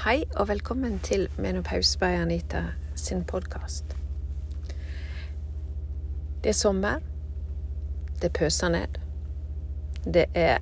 Hei 0.00 0.22
og 0.40 0.48
velkommen 0.48 0.94
til 1.04 1.26
Menopause 1.36 1.98
by 2.00 2.16
Anita 2.22 2.62
sin 2.96 3.20
podkast. 3.24 3.84
Det 6.40 6.48
er 6.48 6.52
sommer. 6.56 6.98
Det 8.22 8.32
pøser 8.32 8.68
ned. 8.72 8.88
Det 10.14 10.24
er 10.34 10.58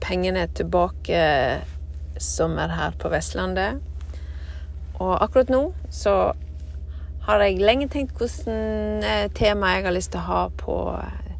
pengene 0.00 0.46
tilbake-sommer 0.56 2.68
her 2.72 2.90
på 2.96 3.08
Vestlandet. 3.12 3.80
Og 4.94 5.20
akkurat 5.20 5.48
nå 5.52 5.74
så 5.90 6.32
har 7.26 7.40
jeg 7.44 7.60
lenge 7.60 7.88
tenkt 7.92 8.16
hvordan 8.16 9.04
eh, 9.04 9.28
tema 9.36 9.66
jeg 9.74 9.84
har 9.84 9.92
lyst 9.98 10.12
til 10.16 10.22
å 10.22 10.28
ha 10.30 10.48
på 10.48 10.96
eh, 10.96 11.36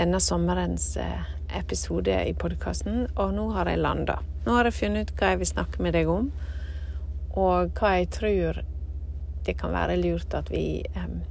denne 0.00 0.20
sommerens 0.24 0.96
eh, 0.96 1.20
episode 1.52 2.16
i 2.24 2.32
podkasten, 2.32 3.12
og 3.12 3.36
nå 3.36 3.52
har 3.58 3.68
jeg 3.68 3.84
landa. 3.84 4.24
Nå 4.46 4.56
har 4.56 4.64
jeg 4.64 4.80
funnet 4.80 5.12
ut 5.12 5.18
hva 5.20 5.34
jeg 5.34 5.44
vil 5.44 5.52
snakke 5.52 5.76
med 5.84 5.92
deg 6.00 6.08
om, 6.08 6.32
og 7.32 7.72
hva 7.78 7.96
jeg 7.98 8.10
tror 8.12 8.62
det 9.46 9.56
kan 9.58 9.72
være 9.74 9.98
lurt 9.98 10.34
at 10.36 10.50
vi 10.52 10.82
um, 10.96 11.22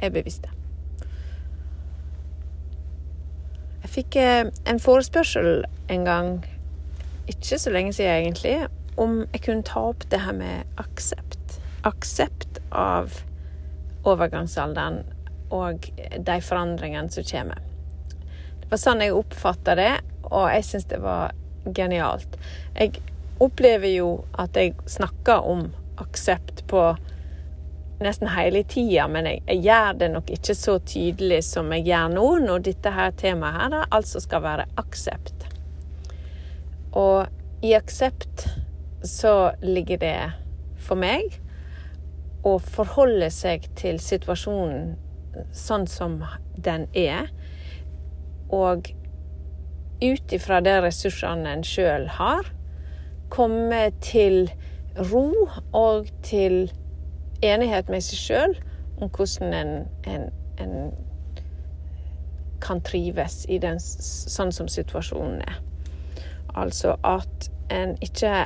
er 0.00 0.12
bevisste. 0.14 0.48
Jeg 3.82 3.90
fikk 3.92 4.16
uh, 4.22 4.52
en 4.70 4.80
forespørsel 4.80 5.64
en 5.92 6.06
gang, 6.06 6.30
ikke 7.28 7.58
så 7.58 7.72
lenge 7.74 7.92
siden 7.92 8.14
egentlig, 8.22 8.56
om 8.96 9.22
jeg 9.32 9.42
kunne 9.44 9.66
ta 9.66 9.88
opp 9.90 10.06
det 10.10 10.22
her 10.22 10.36
med 10.36 10.80
aksept. 10.80 11.58
Aksept 11.84 12.60
av 12.70 13.12
overgangsalderen 14.08 15.02
og 15.52 15.90
de 16.16 16.40
forandringene 16.40 17.12
som 17.12 17.26
kommer. 17.28 17.60
Det 18.62 18.70
var 18.70 18.80
sånn 18.80 19.04
jeg 19.04 19.14
oppfatta 19.16 19.76
det, 19.76 19.92
og 20.30 20.48
jeg 20.48 20.64
syns 20.64 20.88
det 20.88 21.00
var 21.02 21.34
genialt. 21.76 22.38
Jeg 22.78 23.02
opplever 23.42 23.90
jo 23.92 24.10
at 24.38 24.56
jeg 24.58 24.76
snakker 24.90 25.46
om 25.48 25.66
aksept 26.02 26.64
på 26.70 26.84
nesten 28.02 28.30
hele 28.34 28.64
tida, 28.66 29.06
men 29.08 29.28
jeg, 29.28 29.42
jeg, 29.46 29.62
gjør 29.66 29.98
det 30.00 30.08
nok 30.14 30.30
ikke 30.34 30.56
så 30.58 30.78
tydelig 30.86 31.42
som 31.46 31.70
jeg 31.76 31.86
gjør 31.90 32.14
nå, 32.16 32.26
når 32.46 32.64
dette 32.68 32.94
her 32.94 33.14
temaet 33.18 33.58
her 33.60 33.72
da, 33.74 33.82
altså 33.94 34.22
skal 34.22 34.42
være 34.44 34.66
aksept. 34.80 35.46
Og 36.98 37.28
i 37.62 37.74
aksept 37.78 38.48
så 39.06 39.52
ligger 39.62 40.02
det 40.02 40.18
for 40.82 40.98
meg 40.98 41.38
å 42.46 42.56
forholde 42.58 43.30
seg 43.30 43.68
til 43.78 44.00
situasjonen 44.02 44.96
sånn 45.56 45.86
som 45.88 46.18
den 46.58 46.88
er, 46.98 47.30
og 48.52 48.90
ut 50.02 50.34
ifra 50.34 50.58
de 50.60 50.74
ressursene 50.82 51.54
en 51.54 51.62
sjøl 51.64 52.08
har, 52.18 52.50
komme 53.32 53.90
til 54.04 54.50
ro 55.12 55.48
og 55.72 56.10
til 56.22 56.66
enighet 57.42 57.88
med 57.88 58.04
seg 58.04 58.20
sjøl 58.20 58.56
om 59.00 59.08
hvordan 59.08 59.54
en, 59.56 59.72
en, 60.06 60.28
en, 60.60 60.74
kan 62.62 62.78
trives 62.86 63.42
i 63.50 63.58
den, 63.58 63.80
sånn 63.82 64.52
som 64.54 64.68
situasjonen 64.70 65.40
er. 65.42 65.56
Altså 66.54 66.94
at 67.02 67.48
en 67.72 67.96
ikke 68.04 68.44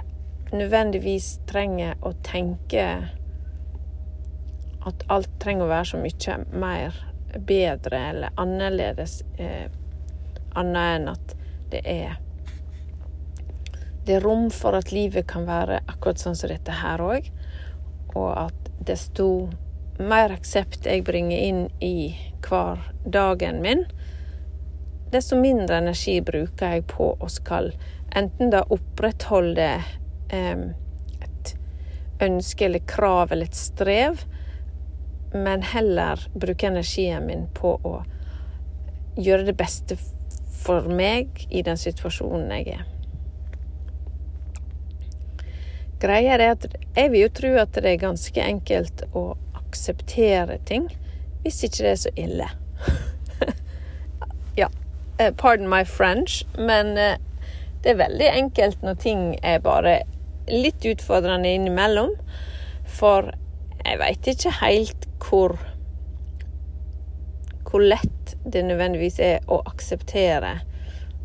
nødvendigvis 0.54 1.34
trenger 1.50 1.98
å 2.00 2.14
tenke 2.24 2.86
at 4.86 5.02
alt 5.12 5.32
trenger 5.42 5.66
å 5.66 5.72
være 5.74 5.90
så 5.90 6.00
mye 6.00 6.38
mer 6.54 7.00
bedre 7.36 8.00
eller 8.12 8.38
annerledes, 8.40 9.18
eh, 9.36 9.66
annet 10.56 11.00
enn 11.00 11.10
at 11.12 11.34
det 11.74 11.82
er 11.84 12.14
det 14.06 14.18
er 14.18 14.22
rom 14.22 14.50
for 14.54 14.76
at 14.78 14.92
livet 14.94 15.26
kan 15.26 15.48
være 15.48 15.80
akkurat 15.90 16.20
sånn 16.22 16.36
som 16.38 16.50
dette 16.52 16.74
her 16.80 17.02
òg, 17.02 17.26
og 18.14 18.30
at 18.46 18.70
desto 18.86 19.48
mer 19.98 20.34
aksept 20.36 20.86
jeg 20.86 21.02
bringer 21.06 21.42
inn 21.42 21.62
i 21.82 22.14
hver 22.46 22.84
dagen 23.02 23.58
min, 23.64 23.82
desto 25.10 25.38
mindre 25.40 25.80
energi 25.82 26.20
bruker 26.22 26.76
jeg 26.76 26.86
på 26.92 27.12
å 27.18 27.30
skal 27.32 27.72
enten 28.16 28.52
da 28.54 28.62
opprettholde 28.72 29.68
eh, 30.30 30.66
et 31.26 31.54
ønske 32.22 32.68
eller 32.68 32.86
krav 32.86 33.32
eller 33.34 33.50
et 33.50 33.58
strev, 33.58 34.22
men 35.34 35.66
heller 35.66 36.22
bruke 36.34 36.70
energien 36.70 37.26
min 37.26 37.48
på 37.54 37.74
å 37.82 37.96
gjøre 39.16 39.48
det 39.48 39.56
beste 39.58 39.98
for 40.62 40.86
meg 40.90 41.46
i 41.50 41.64
den 41.66 41.78
situasjonen 41.80 42.52
jeg 42.58 42.78
er. 42.78 42.84
Greia 46.00 46.36
er 46.36 46.50
at 46.52 46.66
jeg 46.96 47.10
vil 47.12 47.26
jo 47.26 47.32
tro 47.40 47.52
at 47.60 47.76
det 47.76 47.92
er 47.92 48.02
ganske 48.02 48.42
enkelt 48.42 49.04
å 49.16 49.30
akseptere 49.56 50.58
ting 50.68 50.90
hvis 51.44 51.62
ikke 51.64 51.84
det 51.84 51.92
er 51.92 52.00
så 52.02 52.12
ille. 52.18 52.48
ja, 54.60 54.68
eh, 55.18 55.30
pardon 55.30 55.70
my 55.70 55.84
French, 55.86 56.42
men 56.58 56.96
eh, 56.98 57.16
det 57.84 57.92
er 57.92 58.00
veldig 58.00 58.28
enkelt 58.32 58.82
når 58.82 58.98
ting 59.04 59.24
er 59.46 59.62
bare 59.62 60.00
litt 60.50 60.82
utfordrende 60.86 61.52
innimellom. 61.54 62.16
For 62.98 63.30
jeg 63.84 64.00
veit 64.02 64.30
ikke 64.32 64.56
helt 64.60 65.06
hvor 65.22 65.54
hvor 67.66 67.82
lett 67.82 68.36
det 68.46 68.62
nødvendigvis 68.64 69.18
er 69.22 69.48
å 69.50 69.58
akseptere 69.66 70.52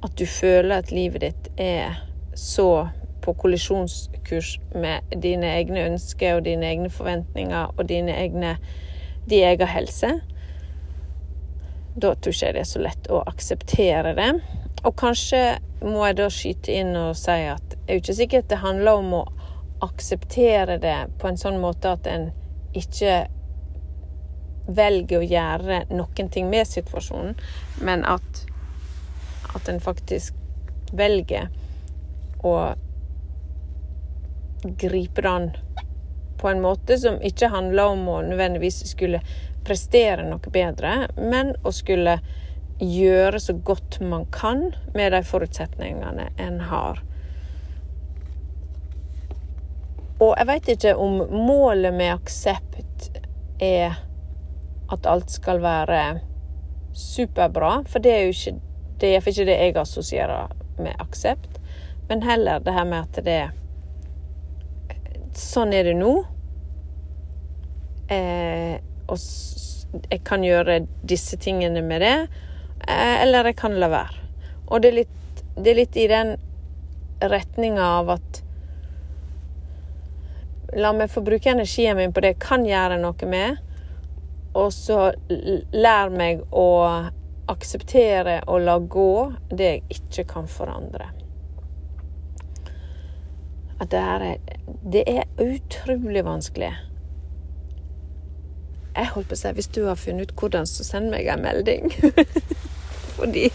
at 0.01 0.15
du 0.17 0.25
føler 0.25 0.81
at 0.81 0.89
livet 0.91 1.21
ditt 1.21 1.49
er 1.61 1.99
så 2.37 2.89
på 3.21 3.33
kollisjonskurs 3.37 4.55
med 4.73 5.13
dine 5.23 5.49
egne 5.59 5.85
ønsker 5.91 6.39
og 6.39 6.45
dine 6.45 6.69
egne 6.69 6.89
forventninger 6.93 7.75
og 7.77 7.85
dine 7.89 8.15
egne 8.17 8.55
din 9.29 9.43
egen 9.43 9.67
helse, 9.67 10.19
da 11.95 12.15
tror 12.15 12.43
jeg 12.43 12.55
det 12.55 12.63
er 12.63 12.69
så 12.69 12.81
lett 12.81 13.09
å 13.11 13.21
akseptere 13.27 14.15
det. 14.17 14.31
Og 14.87 14.95
kanskje 14.97 15.59
må 15.83 16.05
jeg 16.07 16.17
da 16.17 16.29
skyte 16.33 16.73
inn 16.73 16.95
og 16.97 17.13
si 17.19 17.35
at 17.51 17.75
jeg 17.75 17.97
er 17.97 18.01
ikke 18.01 18.17
sikkert 18.17 18.49
det 18.49 18.61
handler 18.63 19.01
om 19.01 19.13
å 19.19 19.25
akseptere 19.85 20.77
det 20.81 20.97
på 21.21 21.29
en 21.29 21.39
sånn 21.41 21.59
måte 21.61 21.91
at 21.91 22.07
en 22.09 22.29
ikke 22.77 23.25
velger 24.71 25.19
å 25.19 25.27
gjøre 25.27 25.79
noen 25.91 26.29
ting 26.31 26.49
med 26.49 26.69
situasjonen, 26.69 27.35
men 27.81 28.05
at, 28.07 28.45
at 29.57 29.69
en 29.69 29.81
faktisk 29.83 30.37
velger 30.95 31.49
å 32.45 32.55
gripe 34.63 35.22
det 35.22 35.29
an 35.29 35.51
på 36.41 36.49
en 36.49 36.61
måte 36.61 36.97
som 36.97 37.19
ikke 37.22 37.51
handler 37.53 37.94
om 37.94 38.07
å 38.09 38.22
nødvendigvis 38.25 38.81
skulle 38.89 39.22
prestere 39.66 40.25
noe 40.25 40.53
bedre, 40.53 41.07
men 41.17 41.53
å 41.61 41.73
skulle 41.75 42.17
gjøre 42.81 43.39
så 43.39 43.53
godt 43.53 43.99
man 44.01 44.25
kan 44.33 44.72
med 44.95 45.13
de 45.13 45.22
forutsetningene 45.25 46.31
en 46.41 46.59
har. 46.66 47.03
Og 50.22 50.33
jeg 50.38 50.49
veit 50.49 50.73
ikke 50.73 50.95
om 51.01 51.22
målet 51.29 51.93
med 51.93 52.16
aksept 52.16 53.19
er 53.61 54.01
at 54.91 55.07
alt 55.07 55.29
skal 55.33 55.61
være 55.61 56.01
superbra, 56.97 57.79
for 57.89 58.03
det 58.03 58.11
er 58.17 58.28
jo 58.28 58.35
ikke 58.35 58.57
det 59.01 59.16
er 59.16 59.23
ikke 59.25 59.45
det 59.47 59.55
jeg 59.57 59.78
assosierer 59.81 60.51
med 60.78 60.99
aksept, 61.01 61.57
men 62.09 62.22
heller 62.22 62.59
det 62.61 62.73
her 62.75 62.85
med 62.85 63.07
at 63.07 63.25
det 63.25 63.33
er 63.33 63.55
sånn 65.37 65.73
er 65.75 65.89
det 65.89 65.95
nå. 65.99 66.13
Eh, 68.11 68.77
og 69.07 69.19
jeg 70.09 70.21
kan 70.27 70.43
gjøre 70.43 70.81
disse 71.07 71.39
tingene 71.41 71.83
med 71.85 72.03
det, 72.03 72.15
eh, 72.87 73.17
eller 73.23 73.51
jeg 73.51 73.59
kan 73.59 73.79
la 73.79 73.91
være. 73.91 74.22
Og 74.67 74.81
det 74.81 74.91
er 74.91 74.97
litt, 75.01 75.43
det 75.57 75.72
er 75.72 75.79
litt 75.81 75.97
i 75.99 76.07
den 76.11 76.37
retninga 77.22 77.91
av 77.99 78.16
at 78.17 78.43
La 80.72 80.93
meg 80.95 81.09
få 81.11 81.19
bruke 81.19 81.51
energien 81.51 81.97
min 81.97 82.13
på 82.16 82.22
det 82.23 82.29
jeg 82.29 82.37
kan 82.45 82.61
gjøre 82.63 82.95
noe 83.01 83.27
med, 83.27 83.57
og 84.55 84.69
så 84.72 85.09
lær 85.75 86.13
meg 86.16 86.45
å 86.55 86.67
akseptere 87.51 88.37
og 88.47 88.63
la 88.63 88.77
gå 88.79 89.11
det 89.51 89.67
jeg 89.67 89.99
ikke 89.99 90.29
kan 90.31 90.47
forandre 90.47 91.09
at 93.81 93.91
det 93.91 93.99
er 93.99 94.37
Det 94.91 95.03
er 95.07 95.23
utrolig 95.39 96.25
vanskelig. 96.25 96.73
Jeg 98.95 99.07
holdt 99.13 99.28
på 99.29 99.33
å 99.33 99.39
si 99.39 99.51
hvis 99.55 99.67
du 99.67 99.85
har 99.87 99.95
funnet 99.95 100.31
ut 100.31 100.39
hvordan, 100.39 100.66
så 100.67 100.83
send 100.83 101.09
meg 101.13 101.28
en 101.28 101.41
melding. 101.41 101.91
Fordi 103.17 103.49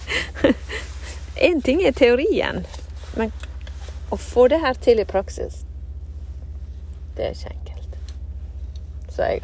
Én 1.47 1.61
ting 1.63 1.83
er 1.85 1.93
teorien, 1.93 2.65
men 3.17 3.33
å 4.11 4.17
få 4.17 4.49
det 4.49 4.63
her 4.63 4.75
til 4.81 5.01
i 5.03 5.05
praksis, 5.05 5.67
det 7.17 7.25
er 7.27 7.31
ikke 7.35 7.51
enkelt. 7.53 7.99
Så 9.13 9.23
jeg, 9.23 9.43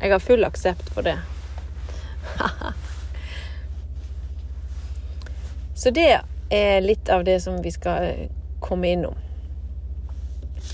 jeg 0.00 0.10
har 0.14 0.22
full 0.24 0.44
aksept 0.48 0.88
for 0.94 1.02
det. 1.04 1.18
Så 5.82 5.90
det 5.90 6.08
er 6.50 6.80
litt 6.80 7.08
av 7.12 7.24
det 7.28 7.40
som 7.44 7.60
vi 7.62 7.70
skal 7.74 8.28
komme 8.64 8.88
innom. 8.96 9.23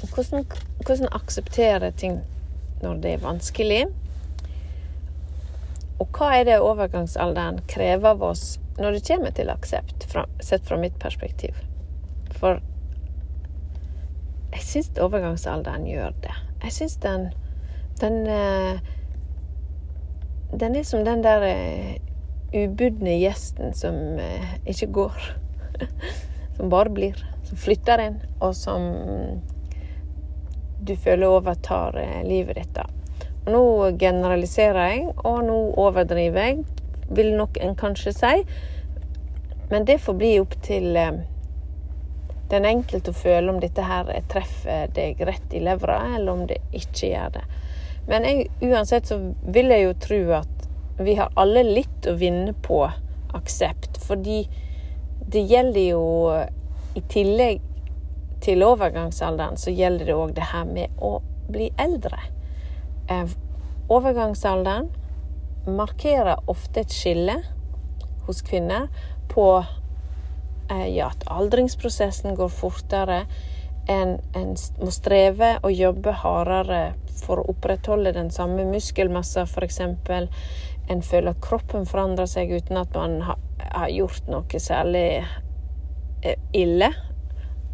Hvordan, 0.07 0.47
hvordan 0.87 1.13
akseptere 1.13 1.91
ting 1.93 2.21
når 2.83 3.03
det 3.03 3.13
er 3.13 3.25
vanskelig. 3.25 3.83
Og 6.01 6.09
hva 6.17 6.31
er 6.39 6.47
det 6.49 6.61
overgangsalderen 6.65 7.61
krever 7.69 8.15
av 8.15 8.23
oss 8.25 8.55
når 8.81 8.97
det 8.97 9.07
kommer 9.09 9.35
til 9.37 9.53
aksept, 9.53 10.07
sett 10.41 10.65
fra 10.65 10.79
mitt 10.81 10.97
perspektiv? 11.03 11.59
For 12.41 12.63
jeg 14.55 14.65
syns 14.67 14.91
overgangsalderen 14.99 15.85
gjør 15.87 16.17
det. 16.25 16.37
Jeg 16.65 16.77
syns 16.79 16.97
den 17.05 17.29
Den 18.01 18.27
eh, 18.27 18.81
Den 20.61 20.77
er 20.77 20.83
som 20.83 21.05
den 21.05 21.23
der 21.23 21.45
eh, 21.47 22.01
ubudne 22.55 23.19
gjesten 23.21 23.75
som 23.75 23.95
eh, 24.19 24.57
ikke 24.67 24.87
går. 24.87 25.37
Som 26.57 26.71
bare 26.71 26.91
blir. 26.91 27.17
Som 27.45 27.57
flytter 27.57 28.01
inn, 28.05 28.17
og 28.41 28.55
som 28.55 28.83
du 30.81 30.97
føler 30.97 31.29
overtar 31.29 31.97
livet 32.25 32.57
ditt. 32.57 32.79
Og 33.47 33.51
nå 33.55 33.65
generaliserer 34.01 34.93
jeg, 34.93 35.09
og 35.25 35.43
nå 35.47 35.59
overdriver 35.81 36.51
jeg, 36.51 36.63
vil 37.11 37.35
nok 37.37 37.59
en 37.61 37.75
kanskje 37.79 38.15
si. 38.15 38.37
Men 39.71 39.87
det 39.87 40.01
får 40.03 40.17
bli 40.19 40.33
opp 40.43 40.57
til 40.67 40.97
den 42.51 42.67
enkelte 42.67 43.13
å 43.13 43.17
føle 43.17 43.53
om 43.53 43.61
dette 43.63 43.85
her 43.87 44.11
treffer 44.31 44.91
deg 44.95 45.21
rett 45.27 45.55
i 45.55 45.63
levra, 45.63 46.01
eller 46.17 46.33
om 46.33 46.47
det 46.51 46.59
ikke 46.75 47.13
gjør 47.13 47.37
det. 47.37 47.45
Men 48.11 48.27
jeg, 48.27 48.49
uansett 48.67 49.07
så 49.11 49.21
vil 49.55 49.71
jeg 49.71 49.87
jo 49.87 49.95
tro 50.03 50.21
at 50.41 50.67
vi 51.01 51.15
har 51.17 51.31
alle 51.39 51.63
litt 51.65 52.09
å 52.11 52.17
vinne 52.19 52.53
på 52.67 52.83
aksept. 53.37 54.01
Fordi 54.05 54.43
det 55.31 55.45
gjelder 55.47 55.85
jo 55.93 56.05
I 56.99 57.03
tillegg 57.07 57.61
til 58.41 58.65
overgangsalderen 58.65 59.59
så 59.61 59.73
gjelder 59.75 60.11
det 60.11 60.17
òg 60.17 60.35
det 60.37 60.51
her 60.53 60.69
med 60.69 61.03
å 61.03 61.19
bli 61.51 61.71
eldre. 61.81 62.19
Eh, 63.11 63.33
overgangsalderen 63.91 64.89
markerer 65.67 66.41
ofte 66.49 66.85
et 66.85 66.95
skille 66.95 67.41
hos 68.27 68.41
kvinner 68.47 68.89
på 69.29 69.51
Eh, 70.71 70.97
ja, 70.97 71.07
at 71.07 71.25
aldringsprosessen 71.27 72.35
går 72.35 72.49
fortere. 72.49 73.25
En, 73.89 74.19
en, 74.37 74.55
må 74.79 74.91
streve 74.95 75.57
og 75.65 75.73
jobbe 75.75 76.13
hardere 76.23 76.83
for 77.25 77.41
å 77.41 77.49
opprettholde 77.51 78.13
den 78.15 78.31
samme 78.31 78.67
muskelmassa, 78.69 79.47
f.eks. 79.49 79.81
En 80.91 81.03
føler 81.03 81.33
at 81.33 81.43
kroppen 81.43 81.89
forandrer 81.91 82.29
seg 82.31 82.53
uten 82.55 82.79
at 82.79 82.95
man 82.95 83.21
har, 83.27 83.41
har 83.73 83.91
gjort 83.95 84.31
noe 84.31 84.63
særlig 84.63 85.07
eh, 86.23 86.39
ille. 86.55 86.93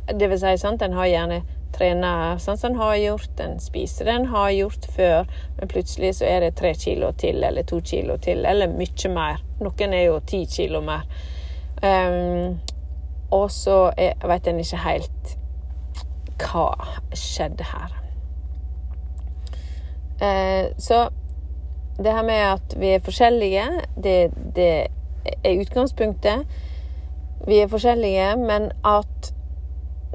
Det 0.06 0.28
vil 0.30 0.38
si, 0.38 0.52
sant, 0.60 0.82
en 0.82 0.94
har 0.94 1.08
gjerne 1.10 1.40
trena 1.76 2.10
sånn 2.40 2.58
som 2.58 2.72
en 2.72 2.80
har 2.80 2.94
gjort, 2.96 3.40
en 3.42 3.58
spiser 3.60 4.06
det 4.06 4.14
en 4.14 4.28
har 4.32 4.50
gjort 4.54 4.86
før, 4.94 5.26
men 5.58 5.70
plutselig 5.72 6.14
så 6.20 6.28
er 6.28 6.46
det 6.46 6.54
tre 6.56 6.72
kilo 6.78 7.10
til, 7.18 7.42
eller 7.44 7.66
to 7.68 7.80
kilo 7.84 8.16
til, 8.22 8.46
eller 8.46 8.70
mye 8.72 9.10
mer. 9.12 9.42
Noen 9.60 9.96
er 9.96 10.06
jo 10.06 10.22
ti 10.24 10.44
kilo 10.50 10.80
mer. 10.84 11.04
Um, 11.82 12.56
og 13.34 13.50
så 13.50 13.90
vet 14.24 14.48
en 14.48 14.62
ikke 14.62 14.80
helt 14.86 15.36
hva 16.40 16.70
skjedde 17.16 17.66
her. 17.66 17.94
Eh, 20.22 20.72
så 20.78 21.08
det 21.98 22.12
her 22.12 22.22
med 22.24 22.34
at 22.34 22.76
vi 22.76 22.92
er 22.94 23.04
forskjellige, 23.04 23.64
det, 24.04 24.30
det 24.56 24.70
er 25.44 25.60
utgangspunktet. 25.60 26.46
Vi 27.46 27.58
er 27.58 27.68
forskjellige, 27.68 28.36
men 28.36 28.70
at 28.84 29.32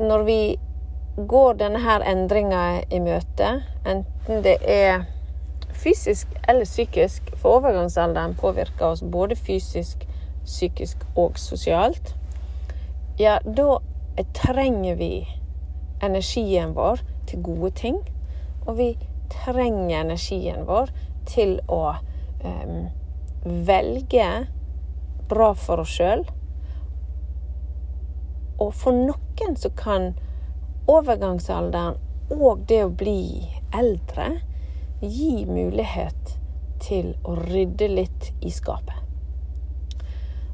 når 0.02 0.24
vi 0.28 0.40
går 1.28 1.60
denne 1.60 1.82
her 1.84 2.04
endringa 2.08 2.62
i 2.90 3.02
møte, 3.04 3.52
enten 3.86 4.44
det 4.46 4.58
er 4.64 5.04
fysisk 5.72 6.28
eller 6.50 6.66
psykisk, 6.66 7.34
for 7.36 7.60
overgangsalderen 7.60 8.36
påvirker 8.40 8.94
oss 8.94 9.04
både 9.04 9.36
fysisk, 9.36 10.08
psykisk 10.46 11.06
og 11.16 11.38
sosialt 11.40 12.16
ja, 13.22 13.40
da 13.46 13.80
trenger 14.34 14.96
vi 14.96 15.28
energien 16.04 16.74
vår 16.76 17.02
til 17.30 17.44
gode 17.44 17.72
ting. 17.78 18.00
Og 18.66 18.78
vi 18.78 18.90
trenger 19.32 20.02
energien 20.02 20.66
vår 20.68 20.90
til 21.30 21.60
å 21.70 21.84
um, 22.44 22.88
velge 23.46 24.30
bra 25.30 25.52
for 25.54 25.84
oss 25.84 25.94
sjøl. 26.00 26.26
Og 28.62 28.74
for 28.78 28.94
noen 28.94 29.58
så 29.58 29.72
kan 29.78 30.12
overgangsalderen 30.92 31.98
og 32.32 32.66
det 32.70 32.84
å 32.86 32.94
bli 32.94 33.50
eldre 33.76 34.28
gi 35.02 35.46
mulighet 35.50 36.36
til 36.82 37.14
å 37.28 37.36
rydde 37.42 37.90
litt 37.92 38.32
i 38.42 38.52
skapet. 38.54 38.98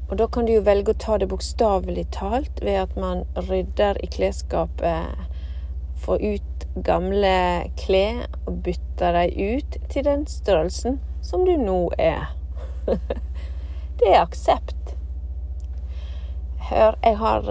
Og 0.08 0.16
da 0.16 0.26
kan 0.32 0.46
du 0.48 0.54
jo 0.54 0.64
velge 0.64 0.94
å 0.94 1.00
ta 1.04 1.18
det 1.20 1.28
bokstavelig 1.28 2.06
talt 2.16 2.62
ved 2.64 2.80
at 2.80 2.94
man 2.96 3.26
rydder 3.48 4.00
i 4.04 4.08
klesskapet, 4.12 5.12
får 6.00 6.22
ut 6.22 6.66
gamle 6.86 7.68
klær 7.76 8.24
og 8.46 8.62
bytter 8.64 9.18
dem 9.18 9.58
ut 9.58 9.78
til 9.92 10.06
den 10.06 10.24
størrelsen 10.30 11.00
som 11.20 11.44
du 11.44 11.56
nå 11.60 11.80
er. 11.98 12.30
det 13.98 14.08
er 14.14 14.22
aksept. 14.22 14.94
Hør, 16.70 16.96
jeg 17.04 17.16
har 17.18 17.50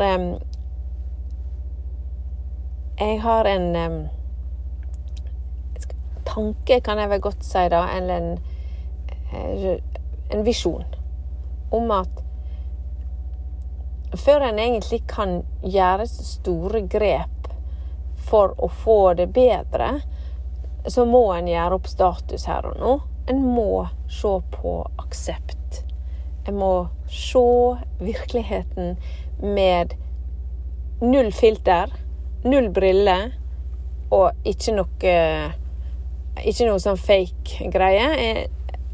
Jeg 3.00 3.20
har 3.22 3.46
en 3.46 3.76
um, 3.76 3.98
tanke, 6.26 6.80
kan 6.82 6.98
jeg 6.98 7.10
vel 7.12 7.22
godt 7.22 7.44
si, 7.46 7.66
da, 7.70 7.84
eller 7.94 8.16
en, 8.18 8.40
eh, 9.34 9.76
en 10.34 10.46
visjon 10.46 10.86
om 11.72 11.92
at 11.92 12.24
før 14.18 14.48
en 14.48 14.60
egentlig 14.60 15.04
kan 15.10 15.42
gjøre 15.62 16.08
store 16.10 16.82
grep 16.90 17.50
for 18.30 18.56
å 18.58 18.70
få 18.72 19.14
det 19.20 19.28
bedre, 19.36 20.00
så 20.88 21.06
må 21.06 21.22
en 21.36 21.52
gjøre 21.52 21.78
opp 21.78 21.92
status 21.92 22.48
her 22.50 22.66
og 22.72 22.82
nå. 22.82 22.96
En 23.28 23.44
må 23.44 23.86
se 24.10 24.32
på 24.56 24.74
aksept. 25.04 25.84
En 26.48 26.58
må 26.58 26.72
se 27.12 27.46
virkeligheten 28.00 28.96
med 29.44 29.94
null 31.04 31.34
filter, 31.36 31.92
null 32.48 32.70
briller 32.74 33.32
og 34.14 34.48
ikke 34.48 34.76
noe 34.78 35.14
Ikke 36.38 36.68
noe 36.68 36.80
sånn 36.80 37.00
fake 37.02 37.72
greie. 37.74 38.48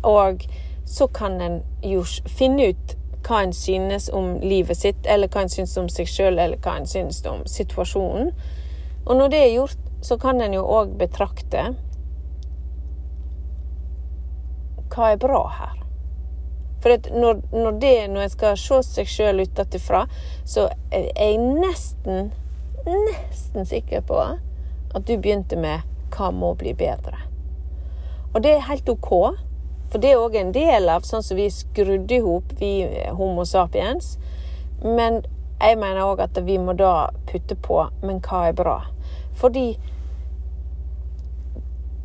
Og 0.07 0.45
så 0.87 1.07
kan 1.11 1.41
en 1.43 1.57
jo 1.83 2.03
finne 2.27 2.69
ut 2.71 2.93
hva 3.23 3.41
en 3.43 3.53
synes 3.55 4.09
om 4.13 4.37
livet 4.43 4.77
sitt, 4.79 5.05
eller 5.07 5.31
hva 5.31 5.43
en 5.43 5.51
synes 5.51 5.75
om 5.79 5.89
seg 5.91 6.09
sjøl, 6.11 6.39
eller 6.39 6.59
hva 6.63 6.77
en 6.79 6.87
synes 6.87 7.21
om 7.27 7.43
situasjonen. 7.47 8.31
Og 9.05 9.17
når 9.19 9.31
det 9.31 9.41
er 9.43 9.53
gjort, 9.57 9.79
så 10.03 10.17
kan 10.19 10.41
en 10.41 10.55
jo 10.55 10.63
òg 10.67 10.95
betrakte 10.99 11.69
hva 14.93 15.13
er 15.13 15.21
bra 15.21 15.41
her. 15.59 15.79
For 16.83 17.09
når, 17.15 17.39
når, 17.55 17.77
det, 17.79 17.93
når 18.11 18.25
en 18.25 18.33
skal 18.33 18.57
se 18.59 18.81
seg 18.83 19.07
sjøl 19.09 19.43
utenfra, 19.45 20.03
så 20.45 20.67
er 20.91 21.07
jeg 21.15 21.39
nesten, 21.39 22.33
nesten 22.85 23.65
sikker 23.65 24.01
på 24.01 24.19
at 24.93 25.07
du 25.07 25.17
begynte 25.17 25.55
med 25.55 25.81
'hva 26.11 26.31
må 26.31 26.53
bli 26.53 26.73
bedre'. 26.73 27.21
Og 28.33 28.43
det 28.43 28.51
er 28.51 28.59
helt 28.59 28.89
OK. 28.89 29.09
For 29.89 30.01
det 30.01 30.11
er 30.11 30.17
òg 30.17 30.35
en 30.35 30.51
del 30.51 30.89
av 30.89 31.01
sånn 31.01 31.23
som 31.23 31.37
vi 31.37 31.49
skrudde 31.49 32.15
i 32.15 32.19
hop, 32.19 32.43
vi 32.59 32.87
Homo 33.13 33.45
sapiens. 33.45 34.17
Men 34.83 35.21
jeg 35.61 35.77
mener 35.77 36.01
òg 36.01 36.19
at 36.19 36.39
vi 36.45 36.57
må 36.57 36.73
da 36.73 37.09
putte 37.29 37.55
på 37.55 37.89
Men 38.01 38.19
hva 38.19 38.47
er 38.47 38.53
bra? 38.57 38.79
Fordi 39.33 39.77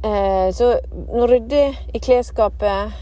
eh, 0.05 0.53
Så 0.53 0.81
rydde 1.11 1.75
i 1.95 1.99
klesskapet. 1.99 2.93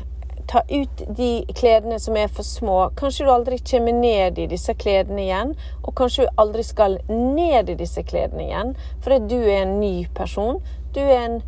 Ta 0.47 0.63
ut 0.71 1.03
de 1.17 1.31
kledene 1.59 1.99
som 2.01 2.17
er 2.17 2.29
for 2.31 2.47
små. 2.47 2.79
Kanskje 2.99 3.27
du 3.27 3.33
aldri 3.33 3.59
kommer 3.59 3.93
ned 3.93 4.39
i 4.39 4.47
disse 4.51 4.75
kledene 4.79 5.25
igjen. 5.25 5.55
Og 5.83 5.95
kanskje 5.99 6.27
du 6.27 6.43
aldri 6.43 6.63
skal 6.67 6.99
ned 7.11 7.73
i 7.73 7.79
disse 7.79 8.05
kledene 8.07 8.47
igjen, 8.47 8.75
fordi 9.03 9.21
du 9.33 9.41
er 9.43 9.65
en 9.65 9.79
ny 9.81 10.07
person. 10.15 10.61
Du 10.95 11.03
er 11.03 11.25
en 11.25 11.41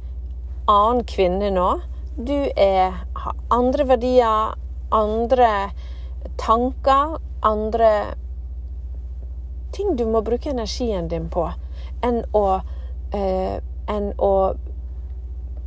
annen 0.68 1.04
kvinne 1.08 1.52
nå. 1.54 1.68
Du 2.18 2.34
er, 2.34 2.98
har 3.14 3.36
andre 3.54 3.86
verdier, 3.88 4.56
andre 4.90 5.70
tanker, 6.38 7.18
andre 7.42 7.90
ting 9.72 9.96
du 9.96 10.06
må 10.06 10.22
bruke 10.22 10.50
energien 10.50 11.08
din 11.08 11.28
på, 11.30 11.44
enn 12.02 12.22
å, 12.34 12.60
eh, 13.14 13.60
enn 13.88 14.12
å 14.18 14.32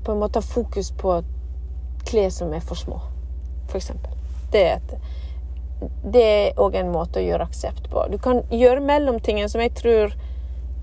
på 0.04 0.12
en 0.12 0.20
måte 0.20 0.42
ha 0.42 0.46
fokus 0.46 0.92
på 0.92 1.22
klær 2.08 2.32
som 2.34 2.54
er 2.54 2.64
for 2.66 2.76
små, 2.76 3.00
f.eks. 3.72 3.92
Det 4.52 4.68
er 4.68 4.80
et 4.80 4.96
det 6.04 6.22
er 6.22 6.60
òg 6.62 6.76
en 6.78 6.92
måte 6.94 7.18
å 7.18 7.26
gjøre 7.26 7.48
aksept 7.48 7.88
på. 7.90 8.04
Du 8.12 8.20
kan 8.22 8.44
gjøre 8.54 8.84
mellomtingen 8.86 9.50
som 9.50 9.64
jeg 9.64 9.74
tror 9.80 10.14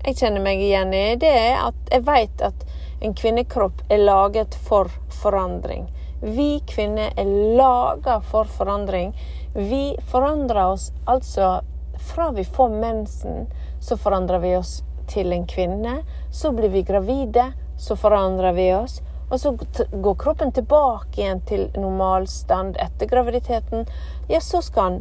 jeg 0.03 0.17
kjenner 0.19 0.43
meg 0.43 0.61
igjen 0.63 0.93
i, 0.95 1.15
det 1.19 1.29
er 1.29 1.61
at 1.69 1.91
jeg 1.91 2.05
vet 2.07 2.43
at 2.43 2.65
en 3.03 3.15
kvinnekropp 3.15 3.83
er 3.91 4.03
laget 4.03 4.55
for 4.67 4.91
forandring. 5.21 5.87
Vi 6.21 6.59
kvinner 6.67 7.13
er 7.19 7.31
laga 7.55 8.19
for 8.27 8.47
forandring. 8.51 9.13
Vi 9.55 9.95
forandrer 10.11 10.65
oss 10.75 10.91
altså 11.07 11.59
Fra 11.99 12.29
vi 12.31 12.45
får 12.45 12.69
mensen, 12.69 13.47
så 13.83 13.97
forandrer 13.99 14.39
vi 14.39 14.53
oss 14.55 14.77
til 15.11 15.33
en 15.35 15.43
kvinne. 15.47 15.97
Så 16.31 16.53
blir 16.55 16.71
vi 16.71 16.85
gravide, 16.87 17.49
så 17.75 17.97
forandrer 17.99 18.55
vi 18.55 18.69
oss. 18.73 19.01
Og 19.29 19.39
så 19.39 19.53
går 19.91 20.15
kroppen 20.17 20.51
tilbake 20.51 21.21
igjen 21.21 21.41
til 21.45 21.67
normalstand 21.77 22.79
etter 22.81 23.09
graviditeten. 23.09 23.85
Ja, 24.29 24.41
så 24.41 24.61
skal 24.65 24.83
han 24.83 24.99